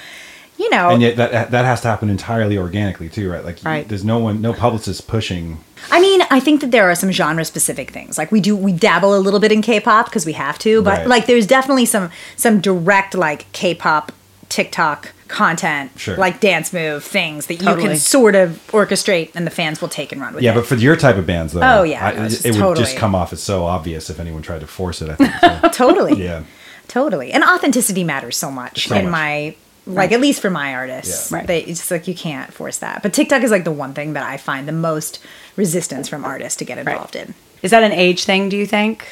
you 0.60 0.70
know, 0.70 0.90
And 0.90 1.02
yet 1.02 1.16
that 1.16 1.52
that 1.52 1.66
has 1.66 1.82
to 1.82 1.88
happen 1.88 2.10
entirely 2.10 2.58
organically 2.58 3.08
too, 3.10 3.32
right? 3.32 3.44
Like 3.44 3.58
Right. 3.64 3.88
there's 3.88 4.04
no 4.04 4.20
one, 4.20 4.42
no 4.42 4.54
publicist 4.54 5.08
pushing. 5.08 5.60
I 5.90 6.02
mean, 6.02 6.22
I 6.30 6.40
think 6.42 6.60
that 6.62 6.72
there 6.72 6.90
are 6.92 6.96
some 6.96 7.12
genre 7.12 7.46
specific 7.46 7.92
things. 7.92 8.18
Like 8.18 8.32
we 8.32 8.42
do, 8.42 8.56
we 8.56 8.74
dabble 8.74 9.16
a 9.16 9.22
little 9.26 9.40
bit 9.40 9.52
in 9.54 9.62
K-pop 9.62 10.06
because 10.08 10.26
we 10.26 10.34
have 10.34 10.60
to, 10.60 10.82
but 10.82 11.00
Right. 11.00 11.08
like 11.08 11.26
there's 11.26 11.48
definitely 11.48 11.86
some 11.86 12.10
some 12.36 12.60
direct 12.60 13.16
like 13.16 13.50
K-pop 13.54 14.12
TikTok 14.50 15.14
content, 15.30 15.92
Sure. 15.96 16.18
like 16.18 16.40
dance 16.40 16.74
move 16.74 17.04
things 17.04 17.46
that 17.46 17.62
you 17.62 17.76
can 17.76 17.96
sort 17.96 18.34
of 18.36 18.60
orchestrate, 18.72 19.30
and 19.36 19.46
the 19.46 19.52
fans 19.52 19.80
will 19.80 19.88
take 19.88 20.12
and 20.12 20.20
run 20.20 20.34
with 20.34 20.44
Yeah, 20.44 20.52
it. 20.52 20.56
but 20.56 20.66
for 20.66 20.76
your 20.76 20.96
type 20.96 21.18
of 21.18 21.26
bands 21.28 21.54
though, 21.54 21.62
Oh, 21.62 21.84
yeah, 21.84 22.04
I- 22.06 22.14
no, 22.14 22.24
it's 22.26 22.34
just 22.42 22.46
it 22.48 22.56
would 22.62 22.76
just 22.76 22.98
come 22.98 23.14
off 23.14 23.32
as 23.32 23.42
so 23.42 23.64
obvious 23.66 24.10
if 24.10 24.20
anyone 24.20 24.42
tried 24.42 24.62
to 24.62 24.68
force 24.68 25.02
it. 25.04 25.10
I 25.12 25.16
think. 25.16 25.32
So, 25.40 25.70
totally, 25.72 26.22
yeah. 26.24 26.42
totally, 26.88 27.32
and 27.32 27.44
authenticity 27.44 28.04
matters 28.04 28.36
so 28.38 28.50
much 28.50 28.88
So 28.88 28.96
in 28.96 29.06
much. 29.06 29.12
my 29.12 29.56
like 29.90 30.12
at 30.12 30.22
least 30.22 30.42
for 30.42 30.50
my 30.50 30.74
artists. 30.76 31.32
Yeah. 31.32 31.38
Right. 31.38 31.48
They, 31.48 31.60
it's 31.62 31.80
just 31.80 31.92
like 31.92 32.08
you 32.08 32.16
can't 32.16 32.54
force 32.54 32.78
that. 32.78 33.02
But 33.04 33.14
TikTok 33.14 33.42
is 33.44 33.52
like 33.52 33.64
the 33.64 33.72
one 33.72 33.94
thing 33.94 34.14
that 34.14 34.24
I 34.24 34.38
find 34.38 34.68
the 34.68 34.72
most 34.72 35.20
resistance 35.56 36.08
from 36.08 36.24
artists 36.24 36.58
to 36.60 36.66
get 36.66 36.78
involved 36.78 37.16
in. 37.16 37.34
Is 37.62 37.72
that 37.72 37.84
an 37.84 37.92
age 37.92 38.24
thing? 38.26 38.50
Do 38.50 38.56
you 38.58 38.66
think? 38.66 39.06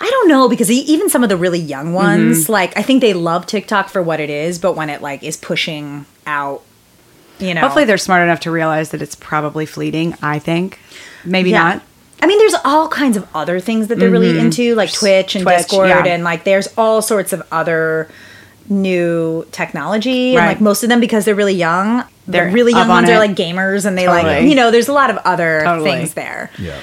I 0.00 0.08
don't 0.10 0.28
know 0.28 0.48
because 0.48 0.70
e- 0.70 0.84
even 0.86 1.08
some 1.10 1.22
of 1.22 1.28
the 1.28 1.36
really 1.36 1.58
young 1.58 1.92
ones, 1.94 2.44
Mm-hmm. 2.44 2.52
like 2.52 2.76
I 2.76 2.82
think 2.82 3.00
they 3.00 3.12
love 3.14 3.46
TikTok 3.46 3.88
for 3.88 4.02
what 4.02 4.18
it 4.20 4.30
is, 4.30 4.58
but 4.58 4.74
when 4.74 4.90
it 4.90 5.00
like 5.02 5.22
is 5.22 5.36
pushing 5.36 6.06
out, 6.26 6.62
you 7.38 7.54
know, 7.54 7.60
Hopefully, 7.62 7.84
they're 7.86 7.96
smart 7.98 8.22
enough 8.22 8.40
to 8.40 8.50
realize 8.50 8.90
that 8.90 9.00
it's 9.02 9.14
probably 9.14 9.64
fleeting. 9.66 10.14
I 10.22 10.38
think, 10.38 10.78
maybe 11.24 11.50
Yeah. 11.50 11.62
not. 11.62 11.82
I 12.22 12.26
mean, 12.26 12.38
there's 12.38 12.54
all 12.66 12.86
kinds 12.88 13.16
of 13.16 13.26
other 13.34 13.60
things 13.60 13.88
that 13.88 13.98
they're 13.98 14.10
really 14.10 14.38
into, 14.38 14.74
like 14.74 14.92
Twitch 14.92 15.34
and 15.36 15.42
Twitch, 15.42 15.56
Discord, 15.58 15.88
yeah. 15.88 16.04
and 16.04 16.22
like 16.22 16.44
there's 16.44 16.68
all 16.76 17.00
sorts 17.00 17.32
of 17.32 17.42
other 17.50 18.10
new 18.70 19.46
technology. 19.52 20.36
And 20.36 20.46
like 20.46 20.60
most 20.60 20.82
of 20.82 20.88
them, 20.88 21.00
because 21.00 21.24
they're 21.24 21.34
really 21.34 21.54
young, 21.54 22.04
They're 22.26 22.46
the 22.46 22.52
really 22.52 22.72
up 22.72 22.78
young 22.80 22.90
on 22.90 22.96
ones 23.04 23.10
are 23.10 23.18
like 23.18 23.32
gamers, 23.32 23.84
and 23.84 23.98
they 23.98 24.06
like 24.08 24.44
you 24.44 24.54
know, 24.54 24.70
there's 24.70 24.88
a 24.88 24.92
lot 24.92 25.10
of 25.10 25.16
other 25.18 25.60
Totally. 25.64 25.90
things 25.90 26.14
there. 26.14 26.50
Yeah. 26.58 26.78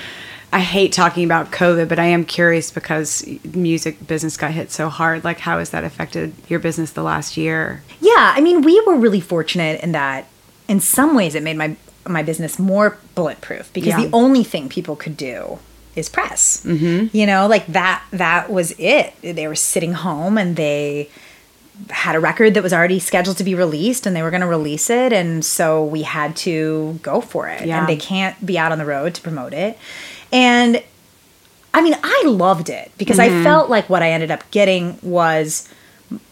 I 0.52 0.60
hate 0.62 0.94
talking 0.94 1.26
about 1.26 1.52
COVID, 1.52 1.90
but 1.90 2.00
I 2.00 2.06
am 2.06 2.24
curious 2.24 2.72
because 2.72 3.26
music 3.54 4.06
business 4.08 4.38
got 4.38 4.52
hit 4.52 4.72
so 4.72 4.88
hard. 4.88 5.24
Like, 5.26 5.40
how 5.40 5.60
has 5.60 5.72
that 5.72 5.84
affected 5.84 6.34
your 6.48 6.60
business 6.60 6.92
the 6.92 7.04
last 7.04 7.36
year? 7.36 7.84
Yeah, 8.00 8.34
I 8.36 8.40
mean, 8.40 8.62
we 8.62 8.80
were 8.88 8.96
really 8.96 9.20
fortunate 9.20 9.82
in 9.84 9.92
that, 9.92 10.26
in 10.70 10.80
some 10.80 11.16
ways, 11.16 11.36
it 11.36 11.44
made 11.44 11.58
my 11.58 11.76
my 12.08 12.24
business 12.24 12.58
more 12.58 12.98
bulletproof 13.16 13.72
because 13.74 13.90
Yeah. 13.90 14.06
the 14.06 14.10
only 14.14 14.42
thing 14.46 14.70
people 14.70 14.96
could 14.96 15.18
do 15.18 15.60
is 15.98 16.08
press. 16.08 16.64
Mm-hmm. 16.64 17.08
You 17.16 17.26
know, 17.26 17.48
like 17.48 17.68
that. 17.68 18.02
That 18.12 18.50
was 18.50 18.72
it. 18.80 19.14
They 19.22 19.48
were 19.48 19.56
sitting 19.56 19.92
home 19.94 20.38
and 20.38 20.56
they 20.56 21.10
had 21.90 22.16
a 22.16 22.20
record 22.20 22.54
that 22.54 22.64
was 22.64 22.74
already 22.74 23.00
scheduled 23.00 23.38
to 23.38 23.44
be 23.44 23.56
released 23.56 24.06
and 24.06 24.16
they 24.16 24.22
were 24.22 24.32
going 24.32 24.42
to 24.42 24.48
release 24.48 24.90
it 24.90 25.14
and 25.14 25.46
so 25.46 25.84
we 25.84 26.04
had 26.04 26.36
to 26.36 27.00
go 27.02 27.22
for 27.22 27.48
it. 27.48 27.66
Yeah. 27.66 27.80
and 27.80 27.88
they 27.88 27.98
can't 27.98 28.46
be 28.46 28.58
out 28.58 28.72
on 28.72 28.78
the 28.78 28.86
road 28.86 29.14
to 29.16 29.22
promote 29.22 29.54
it. 29.54 29.78
And 30.32 30.84
i 31.74 31.82
mean 31.82 31.96
i 32.02 32.24
loved 32.26 32.70
it 32.70 32.92
because 32.98 33.20
i 33.20 33.28
mm-hmm. 33.28 33.44
felt 33.44 33.70
like 33.70 33.90
what 33.90 34.02
i 34.02 34.10
ended 34.10 34.32
up 34.32 34.50
getting 34.52 34.98
was 35.04 35.70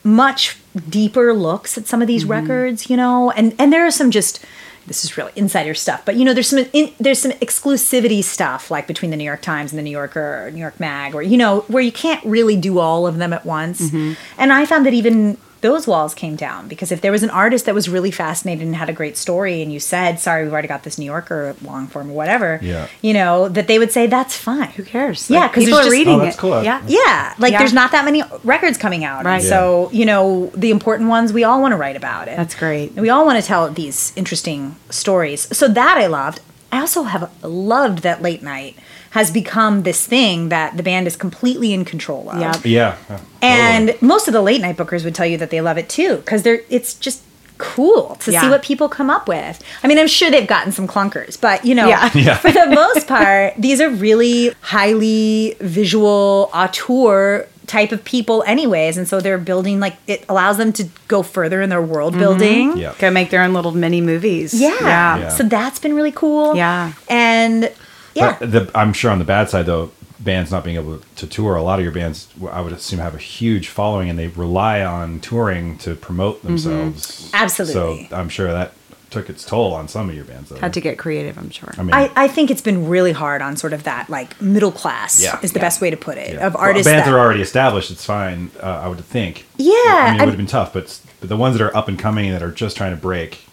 much 0.03 0.57
deeper 0.89 1.33
looks 1.33 1.77
at 1.77 1.87
some 1.87 2.01
of 2.01 2.07
these 2.07 2.23
mm-hmm. 2.23 2.31
records 2.31 2.89
you 2.89 2.97
know? 2.97 3.31
And 3.31 3.53
and 3.59 3.71
there 3.71 3.85
are 3.85 3.91
some 3.91 4.11
just 4.11 4.43
this 4.87 5.03
is 5.03 5.17
really 5.17 5.31
insider 5.35 5.73
stuff 5.73 6.03
but 6.05 6.15
you 6.15 6.25
know 6.25 6.33
there's 6.33 6.49
some 6.49 6.65
in, 6.73 6.93
there's 6.99 7.19
some 7.19 7.31
exclusivity 7.33 8.23
stuff 8.23 8.69
like 8.69 8.87
between 8.87 9.11
the 9.11 9.17
new 9.17 9.23
york 9.23 9.41
times 9.41 9.71
and 9.71 9.79
the 9.79 9.83
new 9.83 9.91
yorker 9.91 10.45
or 10.45 10.51
new 10.51 10.59
york 10.59 10.79
mag 10.79 11.15
or 11.15 11.21
you 11.21 11.37
know 11.37 11.61
where 11.61 11.83
you 11.83 11.91
can't 11.91 12.23
really 12.25 12.55
do 12.55 12.79
all 12.79 13.07
of 13.07 13.17
them 13.17 13.33
at 13.33 13.45
once. 13.45 13.81
Mm-hmm. 13.81 14.13
And 14.37 14.53
i 14.53 14.65
found 14.65 14.85
that 14.85 14.93
even 14.93 15.37
those 15.67 15.83
walls 15.91 16.13
came 16.13 16.35
down 16.35 16.67
because 16.67 16.89
if 16.95 16.99
there 17.01 17.11
was 17.11 17.23
an 17.23 17.29
artist 17.43 17.65
that 17.65 17.73
was 17.79 17.87
really 17.95 18.11
fascinated 18.11 18.63
and 18.67 18.75
had 18.75 18.89
a 18.89 18.93
great 19.01 19.17
story 19.25 19.55
and 19.63 19.69
you 19.73 19.79
said 19.79 20.19
sorry 20.19 20.43
we've 20.43 20.53
already 20.53 20.67
got 20.75 20.83
this 20.83 20.97
new 21.01 21.05
yorker 21.13 21.55
long 21.69 21.87
form 21.87 22.07
or 22.11 22.13
whatever 22.21 22.59
Yeah. 22.61 22.87
you 23.01 23.13
know 23.19 23.49
that 23.57 23.65
they 23.69 23.77
would 23.81 23.91
say 23.97 24.03
that's 24.07 24.35
fine 24.49 24.69
Who 24.77 24.83
cares? 24.83 25.19
Yeah, 25.29 25.39
Like, 25.39 25.53
'cause 25.53 25.63
people 25.65 25.79
are 25.79 25.83
just- 25.89 25.91
reading 25.99 26.19
Oh, 26.21 26.25
that's 26.25 26.35
it. 26.37 26.39
cool. 26.45 26.61
Yeah, 26.63 26.81
yeah, 26.87 27.33
like 27.39 27.51
Yeah. 27.53 27.59
there's 27.59 27.73
not 27.81 27.89
that 27.95 28.05
many 28.05 28.21
records 28.43 28.77
coming 28.77 29.03
out. 29.03 29.25
Right. 29.25 29.35
And 29.41 29.43
so, 29.53 29.89
you 29.99 30.05
know, 30.05 30.51
the 30.55 30.71
important 30.77 31.09
ones 31.09 31.33
we 31.33 31.43
all 31.43 31.59
want 31.63 31.71
to 31.71 31.77
write 31.83 31.95
about 32.03 32.27
it. 32.27 32.37
That's 32.37 32.55
great. 32.55 32.91
And 32.95 33.01
we 33.01 33.09
all 33.09 33.25
want 33.25 33.37
to 33.41 33.45
tell 33.51 33.63
these 33.69 34.13
interesting 34.15 34.75
stories. 34.89 35.47
So 35.51 35.67
that 35.67 35.97
I 35.97 36.07
loved. 36.07 36.39
I 36.71 36.79
also 36.79 37.03
have 37.03 37.29
loved 37.43 37.99
that 38.07 38.21
late 38.21 38.43
night 38.43 38.75
has 39.15 39.31
become 39.31 39.83
this 39.83 40.05
thing 40.05 40.49
that 40.49 40.75
the 40.75 40.83
band 40.83 41.07
is 41.07 41.15
completely 41.15 41.71
in 41.73 41.85
control 41.85 42.29
of. 42.29 42.37
Yeah. 42.39 42.59
Yeah. 42.65 42.97
yeah, 43.09 43.19
And 43.41 43.87
totally. 43.87 44.07
most 44.07 44.27
of 44.27 44.33
the 44.33 44.41
late 44.41 44.59
night 44.59 44.75
bookers 44.75 45.05
would 45.05 45.15
tell 45.15 45.25
you 45.25 45.37
that 45.37 45.51
they 45.51 45.61
love 45.61 45.77
it 45.77 45.87
too 45.87 46.17
because 46.17 46.43
they're 46.43 46.61
it's 46.69 46.93
just 46.95 47.21
cool 47.57 48.15
to 48.15 48.31
see 48.33 48.49
what 48.49 48.61
people 48.61 48.89
come 48.89 49.09
up 49.09 49.29
with. 49.29 49.63
I 49.81 49.87
mean, 49.87 49.97
I'm 49.97 50.09
sure 50.09 50.29
they've 50.29 50.45
gotten 50.45 50.73
some 50.73 50.85
clunkers, 50.85 51.39
but 51.39 51.63
you 51.63 51.73
know, 51.73 51.87
Yeah. 51.87 52.11
Yeah. 52.13 52.37
for 52.37 52.51
the 52.51 52.65
most 52.83 53.07
part, 53.07 53.53
these 53.57 53.79
are 53.79 53.89
really 53.89 54.51
highly 54.59 55.55
visual 55.61 56.49
auteur 56.53 57.47
type 57.67 57.91
of 57.93 58.03
people 58.03 58.43
anyways 58.45 58.95
and 58.97 59.07
so 59.07 59.19
they're 59.21 59.39
building 59.39 59.79
like 59.79 59.95
it 60.05 60.23
allows 60.29 60.57
them 60.57 60.71
to 60.71 60.83
go 61.07 61.23
further 61.23 61.61
in 61.63 61.69
their 61.69 61.81
world 61.81 62.11
mm-hmm. 62.13 62.21
building 62.21 62.77
Yeah. 62.77 62.93
Go 62.99 63.09
make 63.09 63.29
their 63.31 63.41
own 63.41 63.53
little 63.53 63.71
mini 63.71 64.01
movies. 64.01 64.53
yeah. 64.53 64.69
Yeah. 64.81 65.17
Yeah. 65.17 65.29
so 65.29 65.43
that's 65.43 65.79
been 65.79 65.95
really 65.95 66.11
cool 66.11 66.55
Yeah. 66.55 66.91
and 67.09 67.71
yeah 68.15 68.37
the, 68.39 68.71
I'm 68.73 68.93
sure 68.93 69.11
on 69.11 69.19
the 69.19 69.25
bad 69.25 69.49
side 69.49 69.65
though, 69.65 69.91
bands 70.19 70.51
not 70.51 70.63
being 70.63 70.77
able 70.77 70.99
to 71.17 71.27
tour. 71.27 71.55
A 71.55 71.61
lot 71.61 71.77
of 71.79 71.83
your 71.83 71.93
bands, 71.93 72.27
I 72.49 72.61
would 72.61 72.73
assume, 72.73 72.99
have 72.99 73.13
a 73.15 73.19
huge 73.19 73.67
following, 73.67 74.09
and 74.09 74.17
they 74.17 74.27
rely 74.27 74.83
on 74.83 75.19
touring 75.19 75.77
to 75.79 75.95
promote 75.95 76.41
themselves. 76.43 77.29
Absolutely. 77.33 78.07
So 78.09 78.15
I'm 78.15 78.29
sure 78.29 78.51
that 78.51 78.73
took 79.11 79.29
its 79.29 79.45
toll 79.45 79.73
on 79.73 79.87
some 79.87 80.09
of 80.09 80.15
your 80.15 80.25
bands. 80.25 80.49
Though. 80.49 80.57
Had 80.57 80.73
to 80.73 80.81
get 80.81 80.97
creative, 80.97 81.37
I'm 81.37 81.49
sure. 81.49 81.73
I 81.77 81.83
mean, 81.83 81.93
I, 81.93 82.11
I 82.15 82.27
think 82.27 82.49
it's 82.51 82.61
been 82.61 82.87
really 82.89 83.11
hard 83.13 83.41
on 83.41 83.55
sort 83.55 83.71
of 83.71 83.83
that 83.83 84.09
like 84.09 84.41
middle 84.41 84.71
class 84.71 85.21
Yeah. 85.21 85.39
is 85.41 85.51
the 85.53 85.59
Yeah. 85.59 85.65
best 85.65 85.79
way 85.79 85.89
to 85.89 85.95
put 85.97 86.17
it 86.17 86.33
yeah. 86.33 86.47
of 86.47 86.53
Well, 86.55 86.63
artists 86.63 86.87
bands 86.91 87.05
that, 87.05 87.11
that 87.11 87.15
are 87.17 87.19
already 87.19 87.41
established. 87.41 87.91
It's 87.91 88.03
fine. 88.03 88.51
Uh, 88.61 88.65
I 88.65 88.87
would 88.87 88.99
think. 88.99 89.45
Yeah, 89.57 89.71
I 89.73 90.11
mean, 90.11 90.21
it 90.21 90.25
would 90.25 90.29
have 90.29 90.37
been 90.37 90.47
tough, 90.47 90.73
but 90.73 90.99
but 91.21 91.29
the 91.29 91.37
ones 91.37 91.57
that 91.57 91.63
are 91.63 91.75
up 91.77 91.87
and 91.87 91.97
coming 91.99 92.31
that 92.31 92.41
are 92.43 92.51
just 92.51 92.75
trying 92.77 92.91
to 92.95 93.01
break. 93.01 93.44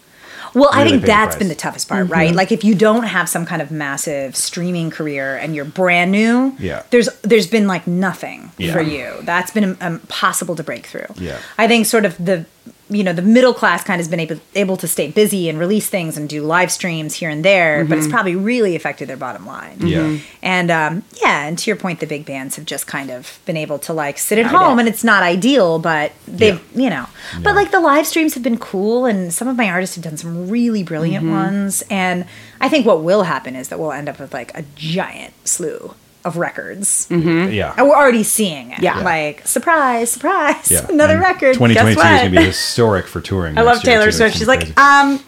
Well, 0.55 0.71
I 0.73 0.85
think 0.85 0.97
pay 0.97 1.01
the 1.01 1.07
that's 1.07 1.27
price. 1.35 1.39
been 1.39 1.49
the 1.49 1.55
toughest 1.55 1.89
part, 1.89 2.05
mm-hmm. 2.05 2.13
right? 2.13 2.35
Like 2.35 2.53
if 2.53 2.65
you 2.65 2.75
don't 2.75 3.05
have 3.05 3.29
some 3.29 3.47
kind 3.47 3.63
of 3.63 3.71
massive 3.71 4.37
streaming 4.37 4.91
career 4.91 5.37
and 5.37 5.55
you're 5.55 5.65
brand 5.65 6.13
new, 6.13 6.55
Yeah. 6.59 6.83
there's 6.91 7.09
there's 7.23 7.47
been 7.47 7.67
like 7.67 7.87
nothing 7.87 8.53
Yeah. 8.59 8.73
for 8.73 8.83
you. 8.83 9.15
That's 9.23 9.51
been 9.51 9.77
impossible 9.81 10.57
to 10.57 10.63
break 10.63 10.87
through. 10.87 11.07
Yeah. 11.17 11.39
I 11.59 11.69
think 11.69 11.87
sort 11.87 12.05
of 12.05 12.17
the 12.23 12.45
you 12.93 13.03
know 13.03 13.13
the 13.13 13.23
middle 13.23 13.55
class 13.55 13.83
kind 13.83 14.01
of 14.01 14.05
has 14.05 14.09
been 14.09 14.21
able 14.21 14.41
able 14.55 14.77
to 14.77 14.87
stay 14.87 15.11
busy 15.11 15.49
and 15.49 15.59
release 15.59 15.89
things 15.89 16.17
and 16.17 16.29
do 16.29 16.43
live 16.43 16.71
streams 16.71 17.15
here 17.15 17.31
and 17.31 17.45
there, 17.45 17.85
but 17.85 17.99
it's 17.99 18.07
mm-hmm. 18.07 18.15
probably 18.15 18.37
really 18.37 18.77
affected 18.77 19.09
their 19.09 19.17
bottom 19.17 19.47
line. 19.47 19.79
Yeah. 19.81 19.99
Mm-hmm. 19.99 20.25
And 20.43 20.71
um, 20.71 21.05
yeah, 21.21 21.47
and 21.47 21.59
to 21.59 21.71
your 21.71 21.77
point, 21.77 22.01
the 22.01 22.07
big 22.07 22.25
bands 22.25 22.57
have 22.57 22.65
just 22.65 22.87
kind 22.87 23.11
of 23.11 23.39
been 23.47 23.57
able 23.57 23.79
to 23.81 23.93
like 23.93 24.19
sit 24.19 24.39
at 24.39 24.47
Ride 24.47 24.55
home, 24.55 24.79
it. 24.79 24.83
and 24.83 24.89
it's 24.89 25.05
not 25.05 25.23
ideal, 25.23 25.79
but 25.79 26.13
they've 26.27 26.61
you 26.77 26.91
know, 26.91 27.07
but 27.43 27.55
like 27.55 27.71
the 27.71 27.81
live 27.81 28.07
streams 28.07 28.35
have 28.35 28.43
been 28.43 28.59
cool, 28.59 29.07
and 29.07 29.33
some 29.33 29.49
of 29.49 29.57
my 29.57 29.69
artists 29.69 29.97
have 29.97 30.05
done 30.05 30.17
some 30.17 30.49
really 30.49 30.83
brilliant 30.83 31.25
mm-hmm. 31.25 31.35
ones, 31.35 31.83
and 31.91 32.27
I 32.61 32.69
think 32.69 32.87
what 32.87 33.03
will 33.03 33.25
happen 33.25 33.57
is 33.57 33.69
that 33.69 33.79
we'll 33.79 33.93
end 33.93 34.09
up 34.09 34.21
with 34.21 34.33
like 34.35 34.57
a 34.57 34.63
giant 34.77 35.35
slew 35.47 35.95
of 36.25 36.37
records, 36.37 37.07
Yeah. 37.11 37.75
and 37.77 37.89
we're 37.89 37.97
already 37.97 38.23
seeing 38.23 38.71
it. 38.71 38.81
Yeah. 38.81 39.01
like 39.01 39.47
surprise, 39.47 40.11
surprise, 40.11 40.71
Yeah. 40.71 40.87
another 40.89 41.15
And 41.15 41.23
record. 41.23 41.55
2022 41.55 41.89
is 41.91 41.97
Guess 41.97 42.21
going 42.23 42.33
to 42.33 42.39
be 42.41 42.45
historic 42.47 43.07
for 43.07 43.21
touring. 43.21 43.59
I 43.59 43.63
love 43.63 43.83
Taylor. 43.83 44.11
Swift. 44.13 44.37
She's 44.37 44.47
gonna 44.47 44.61
like, 44.61 44.79
um, 44.81 45.21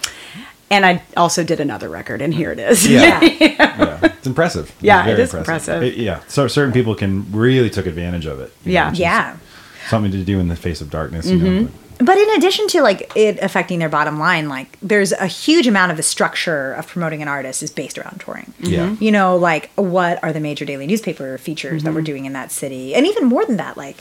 and 0.71 0.87
I 0.87 1.03
also 1.17 1.45
did 1.45 1.61
another 1.61 1.89
record, 1.89 2.23
and 2.23 2.33
here 2.33 2.51
it 2.53 2.59
is. 2.59 2.87
Yeah. 2.87 3.21
yeah. 3.41 3.99
It's 4.05 4.27
impressive. 4.27 4.71
It's 4.71 4.83
Yeah, 4.83 5.07
it 5.07 5.19
is 5.19 5.31
very 5.33 5.43
is 5.43 5.49
impressive. 5.49 5.83
It- 5.83 5.97
yeah. 5.97 6.21
So 6.29 6.47
certain 6.49 6.73
people 6.73 6.95
can 6.95 7.31
really 7.33 7.71
took 7.71 7.87
advantage 7.87 8.27
of 8.27 8.41
it. 8.41 8.53
Yeah. 8.65 8.87
which 8.87 8.95
is 8.95 9.01
Yeah. 9.01 9.37
Something 9.89 10.13
to 10.13 10.25
do 10.25 10.41
in 10.41 10.49
the 10.49 10.57
face 10.57 10.81
of 10.81 10.89
darkness, 10.91 11.27
you 11.27 11.37
know. 11.39 11.69
But 11.99 12.19
in 12.19 12.31
addition 12.31 12.67
to 12.69 12.83
like 12.83 13.13
it 13.15 13.39
affecting 13.41 13.79
their 13.79 13.89
bottom 13.89 14.19
line, 14.19 14.49
like 14.49 14.79
there's 14.81 15.13
a 15.13 15.27
huge 15.27 15.67
amount 15.67 15.91
of 15.91 15.97
the 15.97 16.03
structure 16.03 16.73
of 16.73 16.87
promoting 16.87 17.23
an 17.23 17.29
artist 17.29 17.63
is 17.63 17.71
based 17.71 17.99
around 17.99 18.21
touring. 18.21 18.53
Yeah. 18.61 18.89
Mm-hmm. 18.89 19.05
You 19.05 19.13
know, 19.13 19.37
like 19.37 19.71
what 19.75 20.23
are 20.23 20.33
the 20.33 20.41
major 20.41 20.65
daily 20.65 20.87
newspaper 20.87 21.39
features 21.39 21.83
that 21.85 21.93
we're 21.93 22.01
mm-hmm. 22.01 22.05
doing 22.07 22.25
in 22.25 22.33
that 22.33 22.51
city? 22.51 22.95
And 22.95 23.07
even 23.07 23.27
more 23.27 23.45
than 23.45 23.57
that, 23.59 23.77
like 23.77 23.97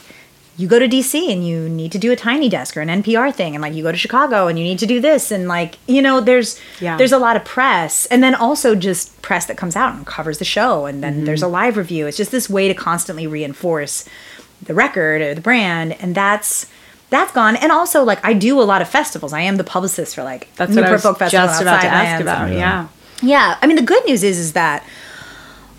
you 0.56 0.68
go 0.68 0.78
to 0.78 0.88
DC 0.88 1.32
and 1.32 1.46
you 1.46 1.68
need 1.68 1.91
to 1.91 1.98
do 1.98 2.12
a 2.12 2.16
tiny 2.16 2.48
desk 2.48 2.78
or 2.78 2.82
an 2.82 2.89
NPR 2.89 3.34
thing 3.34 3.56
and 3.56 3.62
like 3.62 3.74
you 3.74 3.82
go 3.82 3.91
to 3.91 3.98
Chicago 3.98 4.48
and 4.48 4.60
you 4.60 4.64
need 4.64 4.80
to 4.80 4.86
do 4.86 5.00
this 5.02 5.32
and 5.32 5.48
like, 5.48 5.78
you 5.88 6.02
know, 6.02 6.20
there's 6.20 6.60
Yeah. 6.80 6.98
there's 6.98 7.12
a 7.12 7.18
lot 7.18 7.36
of 7.36 7.44
press 7.44 8.06
and 8.08 8.24
then 8.24 8.36
also 8.36 8.76
just 8.76 9.20
press 9.22 9.46
that 9.48 9.58
comes 9.58 9.76
out 9.76 9.96
and 9.96 10.06
covers 10.06 10.38
the 10.38 10.46
show 10.46 10.86
and 10.86 11.04
then 11.04 11.16
mm-hmm. 11.16 11.26
there's 11.26 11.41
a 11.41 11.48
live 11.48 11.76
review. 11.76 12.06
It's 12.06 12.18
just 12.18 12.32
this 12.32 12.50
way 12.50 12.68
to 12.68 12.76
constantly 12.76 13.26
reinforce 13.26 14.06
the 14.62 14.76
record 14.76 15.22
or 15.22 15.34
the 15.34 15.41
brand 15.41 15.94
and 16.00 16.14
that's 16.14 16.68
that's 17.14 17.32
gone 17.32 17.55
and 17.55 17.72
also 17.72 18.03
like 18.03 18.20
i 18.26 18.34
do 18.34 18.59
a 18.59 18.64
lot 18.64 18.82
of 18.82 18.88
festivals 18.89 19.32
i 19.34 19.41
am 19.41 19.57
the 19.57 19.64
publicist 19.64 20.16
for 20.16 20.24
like 20.24 20.47
That's 20.55 20.70
what 20.70 20.80
I 20.80 20.82
Newport 20.82 20.91
was 20.93 21.01
Folk 21.03 21.20
Festival 21.20 21.47
just 21.47 21.61
about 21.61 21.82
to 21.82 21.88
Outside 21.88 21.88
ask 21.88 22.05
Lands 22.05 22.22
about. 22.22 22.47
and- 22.49 22.57
Yeah. 22.57 22.88
yeah 23.22 23.57
i 23.61 23.68
mean 23.68 23.76
the 23.78 23.84
good 23.93 24.03
news 24.05 24.24
is 24.24 24.38
is 24.38 24.53
that 24.53 24.84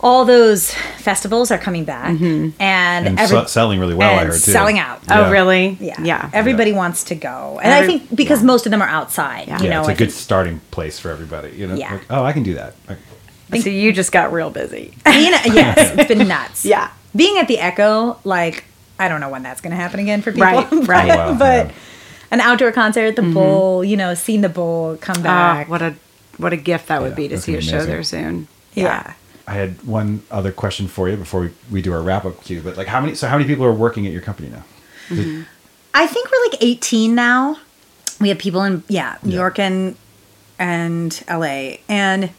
all 0.01 0.27
those 0.27 0.71
festivals 0.99 1.51
are 1.51 1.57
coming 1.57 1.85
back 1.85 2.13
mm-hmm. 2.13 2.51
and, 2.61 3.07
And 3.07 3.19
every, 3.19 3.39
se- 3.39 3.47
selling 3.47 3.81
really 3.81 3.95
well, 3.95 4.19
I 4.19 4.25
heard, 4.25 4.33
too. 4.33 4.51
selling 4.53 4.79
out 4.79 5.01
Oh, 5.09 5.21
Yeah. 5.23 5.31
really? 5.31 5.79
yeah 5.81 5.97
Yeah. 6.03 6.31
everybody 6.33 6.73
wants 6.73 7.05
to 7.05 7.15
go 7.15 7.59
and 7.63 7.73
i 7.73 7.87
think 7.87 8.15
because 8.15 8.41
yeah. 8.41 8.47
most 8.47 8.67
of 8.67 8.71
them 8.71 8.83
are 8.83 8.89
outside 8.89 9.49
Yeah. 9.49 9.59
you 9.61 9.65
yeah, 9.65 9.71
know 9.75 9.81
it's 9.81 9.89
a 9.89 9.93
I 9.93 9.95
good 9.95 10.11
think 10.11 10.21
starting 10.21 10.61
place 10.71 10.99
for 10.99 11.11
everybody. 11.11 11.51
You 11.57 11.67
know, 11.69 11.75
Yeah. 11.77 11.93
like, 11.95 12.07
oh, 12.11 12.23
I 12.23 12.33
can 12.33 12.43
do 12.43 12.55
that. 12.55 12.75
I- 12.89 13.59
So 13.61 13.71
you 13.71 13.93
just 13.93 14.11
got 14.13 14.33
real 14.33 14.51
busy. 14.51 14.95
being 15.05 15.33
yes 15.33 15.79
it's 15.99 16.09
been 16.09 16.27
nuts 16.29 16.65
Yeah. 16.67 16.89
being 17.17 17.39
at 17.39 17.47
the 17.49 17.59
echo 17.59 18.19
like 18.25 18.65
i 18.99 19.09
don't 19.09 19.21
know 19.21 19.29
when 19.29 19.43
that's 19.43 19.61
going 19.61 19.71
to 19.71 19.77
happen 19.77 20.01
again 20.01 20.23
for 20.23 20.31
people 20.33 20.47
Right, 20.47 20.71
but, 20.71 20.89
right. 20.89 21.11
Oh, 21.11 21.33
wow, 21.33 21.39
but 21.39 21.67
yeah. 21.69 21.73
an 22.31 22.41
outdoor 22.41 22.73
concert 22.73 23.05
at 23.07 23.17
the 23.17 23.23
bowl 23.23 23.85
you 23.85 23.97
know 23.97 24.15
seeing 24.15 24.41
the 24.41 24.49
bowl 24.49 24.97
come 24.99 25.17
Ah, 25.19 25.23
back 25.23 25.69
what 25.69 25.83
a 25.83 25.95
what 26.39 26.53
a 26.53 26.57
gift 26.57 26.89
that 26.89 27.01
would 27.03 27.11
Yeah, 27.11 27.15
be 27.17 27.29
to 27.29 27.39
see 27.39 27.53
a 27.53 27.57
gonna 27.61 27.63
show 27.71 27.87
there 27.87 28.03
soon. 28.03 28.49
yeah. 28.75 29.15
I 29.47 29.53
had 29.53 29.83
one 29.87 30.23
other 30.31 30.51
question 30.51 30.89
for 30.89 31.09
you 31.09 31.17
before 31.17 31.43
we, 31.43 31.51
we 31.71 31.83
do 31.83 31.93
our 31.93 32.01
wrap 32.03 32.25
up 32.25 32.43
cue. 32.43 32.63
But 32.63 32.77
like, 32.79 32.87
how 32.87 33.01
many? 33.03 33.15
So, 33.15 33.29
how 33.29 33.37
many 33.37 33.47
people 33.47 33.65
are 33.67 33.73
working 33.75 34.07
at 34.07 34.13
your 34.13 34.23
company 34.23 34.49
now? 34.49 34.65
Did- 35.11 35.45
I 35.93 36.07
think 36.07 36.29
we're 36.33 36.51
like 36.51 36.63
18 36.63 37.15
now. 37.15 37.59
We 38.23 38.31
have 38.31 38.39
people 38.39 38.65
in 38.65 38.83
yeah, 38.89 39.19
New 39.23 39.33
Yeah. 39.35 39.41
York 39.41 39.59
and 39.59 39.97
and 40.59 41.23
LA, 41.29 41.77
and 41.91 42.31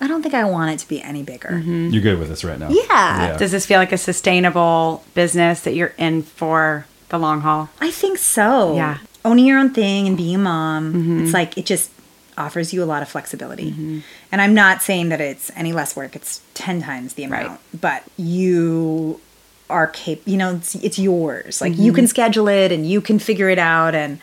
I 0.00 0.06
don't 0.06 0.22
think 0.22 0.34
I 0.34 0.44
want 0.44 0.72
it 0.72 0.78
to 0.80 0.88
be 0.88 1.00
any 1.02 1.22
bigger. 1.22 1.58
You're 1.58 2.02
good 2.02 2.18
with 2.18 2.28
this 2.28 2.44
right 2.44 2.58
now. 2.58 2.68
Yeah. 2.70 3.36
Does 3.38 3.50
this 3.52 3.64
feel 3.66 3.78
like 3.78 3.92
a 3.92 3.98
sustainable 3.98 5.04
business 5.14 5.60
that 5.62 5.74
you're 5.74 5.94
in 5.98 6.22
for 6.22 6.86
the 7.08 7.18
long 7.18 7.40
haul? 7.40 7.70
I 7.80 7.90
think 7.90 8.18
so. 8.18 8.74
Yeah. 8.76 8.98
owning 9.24 9.46
your 9.46 9.58
own 9.58 9.70
thing 9.70 10.06
and 10.06 10.16
being 10.16 10.34
a 10.36 10.38
mom. 10.38 11.22
It's 11.22 11.32
like 11.32 11.56
it 11.58 11.66
just 11.66 11.90
offers 12.38 12.74
you 12.74 12.82
a 12.82 12.84
lot 12.84 13.00
of 13.02 13.08
flexibility. 13.08 13.70
Mm-hmm. 13.70 14.00
And 14.30 14.42
I'm 14.42 14.52
not 14.52 14.82
saying 14.82 15.08
that 15.08 15.20
it's 15.22 15.50
any 15.56 15.72
less 15.72 15.96
work, 15.96 16.14
it's 16.14 16.42
10 16.54 16.82
times 16.82 17.14
the 17.14 17.24
amount, 17.24 17.48
Right. 17.48 17.58
but 17.80 18.02
you 18.18 19.20
are 19.70 19.86
capable, 19.86 20.30
you 20.30 20.36
know, 20.36 20.56
it's, 20.56 20.74
it's 20.76 20.98
yours. 20.98 21.60
Like 21.62 21.72
Mm-hmm. 21.72 21.82
you 21.82 21.92
can 21.94 22.06
schedule 22.06 22.46
it 22.48 22.70
and 22.70 22.86
you 22.88 23.00
can 23.00 23.18
figure 23.18 23.48
it 23.48 23.58
out. 23.58 23.94
And 23.94 24.18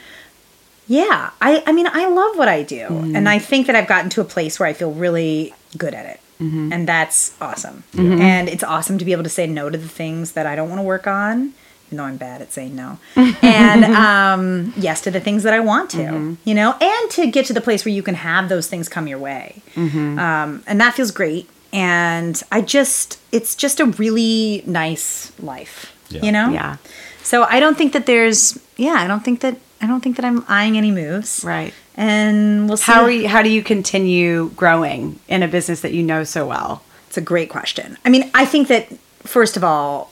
yeah, 0.88 1.32
I, 1.42 1.64
I 1.66 1.72
mean, 1.72 1.88
I 1.92 2.08
love 2.08 2.38
what 2.38 2.48
I 2.48 2.62
do. 2.64 2.82
Mm-hmm. 2.88 3.16
And 3.16 3.28
I 3.28 3.40
think 3.40 3.68
that 3.68 3.76
I've 3.76 3.88
gotten 3.88 4.10
to 4.12 4.22
a 4.22 4.26
place 4.26 4.60
where 4.60 4.70
I 4.70 4.74
feel 4.74 4.92
really 4.92 5.54
good 5.78 5.94
at 5.94 6.06
it. 6.06 6.20
Mm-hmm. 6.42 6.74
And 6.74 6.88
that's 6.88 7.34
awesome. 7.40 7.84
And 7.98 8.50
it's 8.50 8.64
awesome 8.64 8.98
to 8.98 9.06
be 9.06 9.12
able 9.12 9.24
to 9.24 9.30
say 9.30 9.48
no 9.48 9.70
to 9.70 9.78
the 9.78 9.88
things 9.88 10.34
that 10.34 10.46
I 10.46 10.56
don't 10.56 10.68
want 10.70 10.80
to 10.80 10.84
work 10.84 11.08
on, 11.08 11.54
even 11.88 11.98
though 11.98 12.04
I'm 12.04 12.18
bad 12.18 12.42
at 12.42 12.52
saying 12.52 12.76
no. 12.76 12.98
and 13.42 13.86
um, 13.86 14.74
yes 14.76 15.02
to 15.02 15.12
the 15.12 15.20
things 15.22 15.44
that 15.44 15.54
I 15.54 15.60
want 15.60 15.90
to, 15.92 15.98
Mm-hmm. 16.00 16.34
you 16.44 16.54
know, 16.56 16.76
and 16.82 17.12
to 17.12 17.28
get 17.28 17.46
to 17.46 17.54
the 17.54 17.62
place 17.62 17.86
where 17.86 17.94
you 17.94 18.04
can 18.04 18.16
have 18.16 18.50
those 18.50 18.68
things 18.68 18.90
come 18.90 19.08
your 19.08 19.20
way. 19.20 19.62
Mm-hmm. 19.76 20.20
Um, 20.20 20.64
and 20.68 20.82
that 20.82 20.96
feels 20.96 21.12
great. 21.12 21.50
And 21.72 22.42
I 22.52 22.62
just, 22.62 23.20
it's 23.32 23.56
just 23.56 23.80
a 23.80 23.86
really 23.86 24.64
nice 24.66 25.32
life, 25.40 25.96
Yeah. 26.10 26.22
you 26.24 26.32
know? 26.32 26.50
Yeah. 26.50 26.78
So 27.22 27.44
I 27.44 27.60
don't 27.60 27.78
think 27.78 27.94
that 27.94 28.06
there's, 28.06 28.60
yeah, 28.76 28.94
I 28.96 29.08
don't 29.08 29.24
think 29.24 29.40
that, 29.42 29.58
I 29.82 29.88
don't 29.88 30.02
think 30.02 30.18
that 30.18 30.26
I'm 30.26 30.44
eyeing 30.48 30.78
any 30.78 30.92
moves. 30.92 31.44
Right. 31.46 31.74
And 31.96 32.68
we'll 32.68 32.78
see. 32.78 32.92
How 32.92 33.04
are 33.04 33.12
you, 33.12 33.28
how 33.28 33.42
do 33.42 33.50
you 33.50 33.64
continue 33.64 34.50
growing 34.56 35.20
in 35.28 35.44
a 35.44 35.48
business 35.48 35.82
that 35.82 35.94
you 35.94 36.04
know 36.04 36.24
so 36.24 36.48
well? 36.48 36.84
It's 37.08 37.18
a 37.18 37.22
great 37.22 37.50
question. 37.50 37.98
I 38.04 38.10
mean, 38.10 38.30
I 38.34 38.46
think 38.46 38.68
that 38.70 38.88
first 39.22 39.58
of 39.58 39.64
all, 39.64 40.12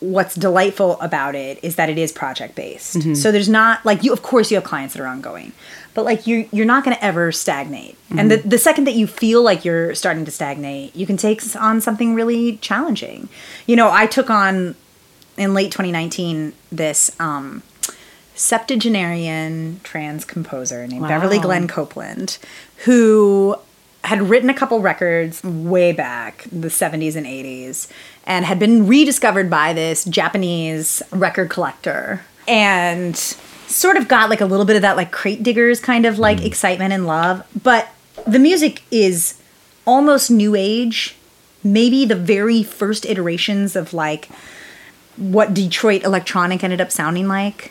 what's 0.00 0.34
delightful 0.34 1.00
about 1.00 1.34
it 1.36 1.60
is 1.62 1.76
that 1.76 1.88
it 1.88 1.96
is 1.96 2.10
project 2.10 2.56
based. 2.56 3.16
So 3.16 3.30
there's 3.30 3.48
not 3.48 3.84
like 3.86 4.02
you. 4.02 4.12
Of 4.12 4.22
course, 4.22 4.50
you 4.50 4.56
have 4.56 4.64
clients 4.64 4.94
that 4.94 5.02
are 5.02 5.06
ongoing, 5.06 5.52
but 5.94 6.04
like 6.04 6.26
you, 6.26 6.48
you're 6.52 6.66
not 6.66 6.84
going 6.84 6.96
to 6.96 7.04
ever 7.04 7.30
stagnate. 7.30 7.96
And 8.10 8.30
the 8.30 8.36
the 8.38 8.58
second 8.58 8.84
that 8.84 8.94
you 8.94 9.06
feel 9.06 9.42
like 9.42 9.64
you're 9.64 9.94
starting 9.94 10.24
to 10.24 10.30
stagnate, 10.30 10.94
you 10.96 11.06
can 11.06 11.16
take 11.16 11.40
on 11.56 11.80
something 11.80 12.14
really 12.14 12.56
challenging. 12.56 13.28
You 13.66 13.76
know, 13.76 13.90
I 13.90 14.06
took 14.06 14.28
on 14.28 14.74
in 15.36 15.54
late 15.54 15.70
2019 15.70 16.52
this 16.70 17.18
um, 17.20 17.62
septuagenarian 18.42 19.80
trans 19.84 20.24
composer 20.24 20.84
named 20.86 21.06
Beverly 21.06 21.38
Glenn 21.38 21.68
Copeland, 21.68 22.38
who 22.84 23.56
had 24.02 24.20
written 24.20 24.50
a 24.50 24.54
couple 24.54 24.80
records 24.80 25.44
way 25.44 25.92
back, 25.92 26.42
the 26.50 26.66
70s 26.66 27.14
and 27.14 27.24
80s, 27.24 27.88
and 28.26 28.44
had 28.44 28.58
been 28.58 28.88
rediscovered 28.88 29.48
by 29.48 29.72
this 29.72 30.04
Japanese 30.04 31.02
record 31.12 31.50
collector. 31.50 32.22
And 32.48 33.16
sort 33.16 33.96
of 33.96 34.08
got 34.08 34.28
like 34.28 34.40
a 34.40 34.44
little 34.44 34.66
bit 34.66 34.74
of 34.74 34.82
that 34.82 34.96
like 34.96 35.12
crate 35.12 35.42
diggers 35.44 35.80
kind 35.80 36.04
of 36.04 36.18
like 36.18 36.40
hmm. 36.40 36.46
excitement 36.46 36.92
and 36.92 37.06
love. 37.06 37.46
But 37.62 37.88
the 38.26 38.40
music 38.40 38.82
is 38.90 39.40
almost 39.86 40.32
new 40.32 40.56
age, 40.56 41.14
maybe 41.62 42.04
the 42.04 42.16
very 42.16 42.64
first 42.64 43.06
iterations 43.06 43.76
of 43.76 43.94
like 43.94 44.28
what 45.16 45.54
Detroit 45.54 46.02
electronic 46.02 46.64
ended 46.64 46.80
up 46.80 46.90
sounding 46.90 47.28
like. 47.28 47.70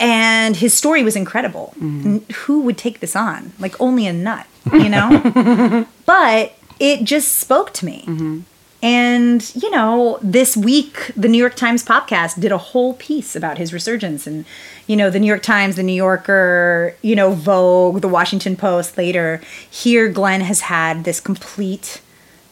And 0.00 0.56
his 0.56 0.74
story 0.74 1.02
was 1.02 1.16
incredible. 1.16 1.74
Mm-hmm. 1.76 2.06
And 2.06 2.32
who 2.32 2.60
would 2.60 2.78
take 2.78 3.00
this 3.00 3.16
on? 3.16 3.52
Like 3.58 3.80
only 3.80 4.06
a 4.06 4.12
nut, 4.12 4.46
you 4.72 4.88
know? 4.88 5.86
but 6.06 6.54
it 6.78 7.04
just 7.04 7.36
spoke 7.36 7.72
to 7.74 7.84
me. 7.84 8.04
Mm-hmm. 8.06 8.40
And, 8.80 9.54
you 9.56 9.70
know, 9.70 10.20
this 10.22 10.56
week, 10.56 11.10
the 11.16 11.26
New 11.26 11.38
York 11.38 11.56
Times 11.56 11.84
podcast 11.84 12.40
did 12.40 12.52
a 12.52 12.58
whole 12.58 12.94
piece 12.94 13.34
about 13.34 13.58
his 13.58 13.72
resurgence. 13.72 14.24
And, 14.24 14.44
you 14.86 14.94
know, 14.94 15.10
the 15.10 15.18
New 15.18 15.26
York 15.26 15.42
Times, 15.42 15.74
the 15.74 15.82
New 15.82 15.94
Yorker, 15.94 16.94
you 17.02 17.16
know, 17.16 17.32
Vogue, 17.32 18.00
the 18.02 18.08
Washington 18.08 18.54
Post 18.54 18.96
later. 18.96 19.40
Here, 19.68 20.08
Glenn 20.08 20.42
has 20.42 20.60
had 20.60 21.02
this 21.02 21.18
complete 21.18 22.00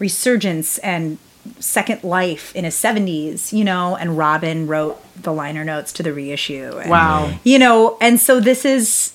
resurgence 0.01 0.78
and 0.78 1.18
second 1.59 2.05
life 2.05 2.55
in 2.55 2.64
his 2.64 2.74
70s, 2.74 3.53
you 3.53 3.64
know, 3.64 3.97
and 3.97 4.16
Robin 4.16 4.66
wrote 4.66 5.01
the 5.20 5.32
liner 5.32 5.64
notes 5.64 5.92
to 5.94 6.03
the 6.03 6.12
reissue. 6.12 6.76
And, 6.78 6.90
Wow. 6.90 7.38
You 7.44 7.59
know, 7.59 7.97
and 8.01 8.20
so 8.20 8.40
this 8.40 8.64
is, 8.64 9.14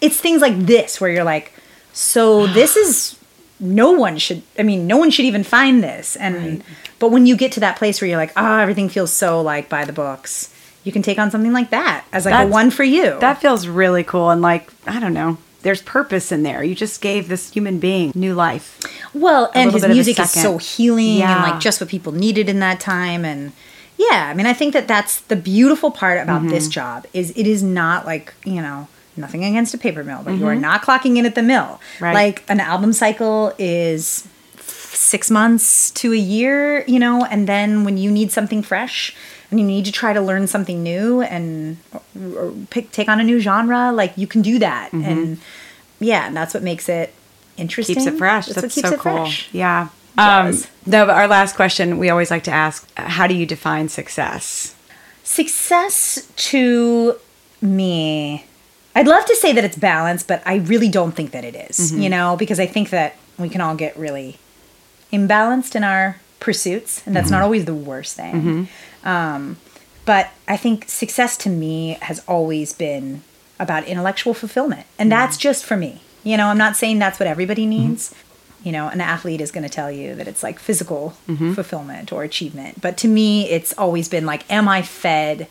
it's 0.00 0.18
things 0.18 0.42
like 0.42 0.58
this 0.58 1.00
where 1.00 1.10
you're 1.10 1.24
like, 1.24 1.52
so 1.92 2.46
this 2.46 2.76
is, 2.76 3.18
no 3.58 3.92
one 3.92 4.18
should, 4.18 4.42
I 4.58 4.62
mean, 4.62 4.86
no 4.86 4.96
one 4.96 5.10
should 5.10 5.24
even 5.24 5.44
find 5.44 5.82
this. 5.82 6.16
And, 6.16 6.62
but 6.98 7.10
when 7.10 7.26
you 7.26 7.36
get 7.36 7.52
to 7.52 7.60
that 7.60 7.76
place 7.76 8.00
where 8.00 8.08
you're 8.08 8.18
like, 8.18 8.32
oh, 8.36 8.56
everything 8.58 8.88
feels 8.88 9.12
so 9.12 9.40
like 9.40 9.68
by 9.68 9.84
the 9.84 9.92
books, 9.92 10.54
you 10.84 10.92
can 10.92 11.02
take 11.02 11.18
on 11.18 11.30
something 11.30 11.52
like 11.52 11.70
that 11.70 12.04
as 12.12 12.24
like 12.24 12.46
a 12.46 12.50
one 12.50 12.70
for 12.70 12.84
you. 12.84 13.18
That 13.20 13.40
feels 13.40 13.66
really 13.66 14.04
cool. 14.04 14.30
And 14.30 14.40
like, 14.40 14.70
I 14.86 14.98
don't 15.00 15.12
know, 15.12 15.36
there's 15.62 15.82
purpose 15.82 16.32
in 16.32 16.42
there. 16.42 16.64
You 16.64 16.74
just 16.74 17.00
gave 17.00 17.28
this 17.28 17.52
human 17.52 17.78
being 17.78 18.12
new 18.14 18.34
life. 18.34 18.80
Well, 19.14 19.50
and 19.54 19.70
his 19.70 19.82
bit 19.82 19.84
of 19.84 19.90
a 19.90 19.94
music 19.94 20.18
is 20.18 20.30
so 20.30 20.58
healing 20.58 21.22
and 21.22 21.42
like 21.42 21.60
just 21.60 21.80
what 21.80 21.90
people 21.90 22.12
needed 22.12 22.48
in 22.48 22.60
that 22.60 22.80
time 22.80 23.24
and 23.24 23.52
yeah, 23.96 24.28
I 24.30 24.34
mean 24.34 24.46
I 24.46 24.54
think 24.54 24.72
that 24.72 24.88
that's 24.88 25.20
the 25.20 25.36
beautiful 25.36 25.90
part 25.90 26.18
about 26.18 26.48
this 26.48 26.64
Mm-hmm. 26.64 26.70
job 26.70 27.06
is 27.12 27.30
it 27.36 27.46
is 27.46 27.62
not 27.62 28.06
like, 28.06 28.32
you 28.44 28.62
know, 28.62 28.88
nothing 29.16 29.44
against 29.44 29.74
a 29.74 29.78
paper 29.78 30.02
mill, 30.02 30.22
but 30.24 30.32
you 30.32 30.46
are 30.46 30.54
not 30.54 30.82
clocking 30.82 31.18
in 31.18 31.26
at 31.26 31.34
the 31.34 31.42
mill. 31.42 31.80
Mm-hmm. 31.96 32.04
Right. 32.04 32.14
Like 32.14 32.44
an 32.48 32.60
album 32.60 32.94
cycle 32.94 33.52
is 33.58 34.26
6 34.58 35.30
months 35.30 35.90
to 35.92 36.12
a 36.14 36.16
year, 36.16 36.84
you 36.86 36.98
know, 36.98 37.26
and 37.26 37.46
then 37.46 37.84
when 37.84 37.98
you 37.98 38.10
need 38.10 38.32
something 38.32 38.62
fresh 38.62 39.14
and 39.50 39.58
you 39.60 39.66
need 39.66 39.84
to 39.86 39.92
try 39.92 40.12
to 40.12 40.20
learn 40.20 40.46
something 40.46 40.82
new 40.82 41.20
and 41.22 41.76
or 42.36 42.52
pick 42.70 42.92
take 42.92 43.08
on 43.08 43.20
a 43.20 43.24
new 43.24 43.40
genre, 43.40 43.92
like 43.92 44.12
you 44.16 44.26
can 44.26 44.42
do 44.42 44.58
that. 44.58 44.92
And 44.92 45.38
yeah, 45.98 46.26
and 46.26 46.36
that's 46.36 46.54
what 46.54 46.62
makes 46.62 46.88
it 46.88 47.12
interesting. 47.56 47.96
Mm-hmm. 47.96 48.04
Keeps 48.04 48.14
it 48.14 48.18
fresh. 48.18 48.46
That's, 48.46 48.60
That's, 48.60 48.74
so 48.74 48.90
cool. 48.96 48.98
fresh. 49.26 49.48
Yeah. 49.52 49.88
Um, 50.18 50.52
no, 50.86 51.06
but 51.06 51.14
our 51.16 51.28
last 51.28 51.56
question 51.56 51.98
we 51.98 52.10
always 52.10 52.30
like 52.30 52.44
to 52.44 52.50
ask 52.50 52.86
how 52.96 53.26
do 53.26 53.34
you 53.34 53.46
define 53.46 53.88
success? 53.88 54.74
Success 55.24 56.26
to 56.50 57.16
me, 57.62 58.44
I'd 58.96 59.06
love 59.06 59.24
to 59.26 59.36
say 59.36 59.52
that 59.52 59.64
it's 59.64 59.76
balance, 59.76 60.22
but 60.22 60.42
I 60.44 60.56
really 60.56 60.88
don't 60.88 61.12
think 61.12 61.30
that 61.30 61.44
it 61.44 61.54
is, 61.54 61.92
Mm-hmm. 61.92 62.00
you 62.02 62.08
know, 62.10 62.36
because 62.36 62.58
I 62.58 62.66
think 62.66 62.90
that 62.90 63.16
we 63.38 63.48
can 63.48 63.60
all 63.60 63.76
get 63.76 63.96
really 63.96 64.38
imbalanced 65.12 65.74
in 65.76 65.84
our 65.84 66.16
pursuits, 66.40 67.02
and 67.06 67.14
that's 67.14 67.26
Mm-hmm. 67.26 67.34
not 67.34 67.42
always 67.42 67.64
the 67.64 67.74
worst 67.74 68.16
thing. 68.16 68.68
Um, 69.04 69.56
but 70.04 70.30
I 70.48 70.56
think 70.56 70.88
success 70.88 71.36
to 71.38 71.48
me 71.48 71.98
has 72.02 72.22
always 72.26 72.72
been 72.72 73.22
about 73.58 73.84
intellectual 73.84 74.34
fulfillment, 74.34 74.86
and 74.98 75.10
that's 75.12 75.36
Mm-hmm. 75.36 75.42
just 75.42 75.64
for 75.64 75.76
me. 75.76 76.00
You 76.24 76.36
know, 76.36 76.46
I'm 76.48 76.58
not 76.58 76.76
saying 76.76 76.98
that's 76.98 77.18
what 77.20 77.26
everybody 77.26 77.66
needs. 77.66 78.14
You 78.62 78.72
know, 78.72 78.88
an 78.88 79.00
athlete 79.00 79.40
is 79.40 79.50
going 79.50 79.62
to 79.62 79.70
tell 79.70 79.90
you 79.90 80.14
that 80.16 80.28
it's 80.28 80.42
like 80.42 80.58
physical 80.58 81.14
Mm-hmm. 81.28 81.54
fulfillment 81.54 82.12
or 82.12 82.22
achievement. 82.24 82.80
But 82.80 82.96
to 82.98 83.08
me, 83.08 83.48
it's 83.48 83.72
always 83.78 84.08
been 84.08 84.26
like, 84.26 84.50
am 84.50 84.68
I 84.68 84.82
fed 84.82 85.48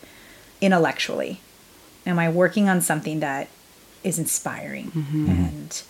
intellectually? 0.60 1.40
Am 2.06 2.18
I 2.18 2.28
working 2.30 2.68
on 2.68 2.80
something 2.80 3.20
that 3.20 3.48
is 4.02 4.18
inspiring 4.18 4.90
and 5.28 5.82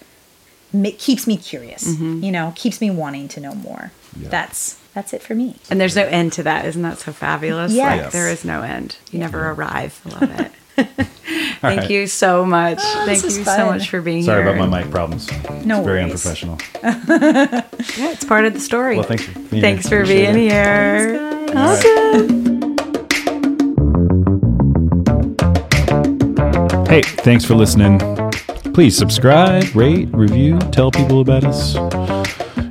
ma- 0.73 0.91
keeps 0.99 1.27
me 1.27 1.37
curious? 1.37 1.87
You 2.01 2.33
know, 2.33 2.53
keeps 2.57 2.81
me 2.81 2.91
wanting 2.91 3.29
to 3.29 3.41
know 3.41 3.55
more. 3.55 3.93
That's 4.17 4.79
that's 5.01 5.14
it 5.14 5.22
for 5.22 5.34
me. 5.34 5.57
And 5.70 5.80
there's 5.80 5.96
no 5.96 6.05
end 6.05 6.34
to 6.34 6.42
that. 6.42 6.66
Isn't 6.66 6.82
that 6.82 6.98
so 6.98 7.11
fabulous? 7.11 7.72
Yes. 7.72 8.03
Like 8.05 8.12
there 8.12 8.28
is 8.28 8.44
no 8.44 8.61
end. 8.61 8.96
You 9.11 9.18
never 9.18 9.51
arrive. 9.51 9.98
I 10.05 10.09
love 10.20 10.40
it. 10.40 10.53
Thank 11.61 11.80
right. 11.80 11.90
you 11.90 12.07
so 12.07 12.44
much. 12.44 12.78
Oh, 12.82 13.03
Thank 13.07 13.22
you 13.22 13.28
is 13.28 13.42
so 13.44 13.66
much 13.66 13.88
for 13.88 14.03
being 14.03 14.22
Sorry 14.22 14.42
here. 14.42 14.46
Sorry 14.53 14.59
about 14.59 14.70
my 14.70 14.82
mic 14.82 14.90
problems. 14.90 15.30
No 15.64 15.78
it's 15.78 15.86
very 15.86 16.05
worries. 16.05 16.26
unprofessional. 16.26 16.59
Yeah, 16.82 17.66
it's 18.12 18.24
part 18.24 18.44
of 18.44 18.53
the 18.53 18.61
story. 18.61 18.96
Well, 18.96 19.05
thanks 19.07 19.24
for 19.24 19.38
being 19.38 19.62
Thanks 19.62 19.86
here. 19.88 19.98
for 19.98 20.03
Appreciate 20.05 20.34
being 20.34 20.46
it. 20.46 20.53
here. 20.53 21.46
Thanks, 21.48 21.86
Awesome. 21.86 22.51
Hey, 26.86 27.01
thanks 27.03 27.44
for 27.46 27.55
listening. 27.55 27.98
Please 28.74 28.96
subscribe, 28.96 29.64
rate, 29.74 30.09
review, 30.12 30.59
tell 30.72 30.90
people 30.90 31.20
about 31.20 31.44
us. 31.44 31.76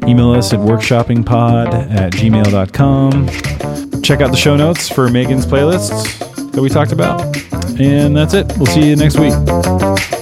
Email 0.09 0.31
us 0.31 0.51
at 0.53 0.59
workshoppingpod 0.59 1.91
at 1.91 2.13
gmail.com. 2.13 4.01
Check 4.01 4.21
out 4.21 4.31
the 4.31 4.37
show 4.37 4.55
notes 4.55 4.89
for 4.89 5.07
Megan's 5.07 5.45
playlists 5.45 6.51
that 6.51 6.61
we 6.61 6.67
talked 6.67 6.91
about. 6.91 7.21
And 7.79 8.17
that's 8.17 8.33
it. 8.33 8.51
We'll 8.57 8.65
see 8.65 8.89
you 8.89 8.95
next 8.95 9.19
week. 9.19 10.18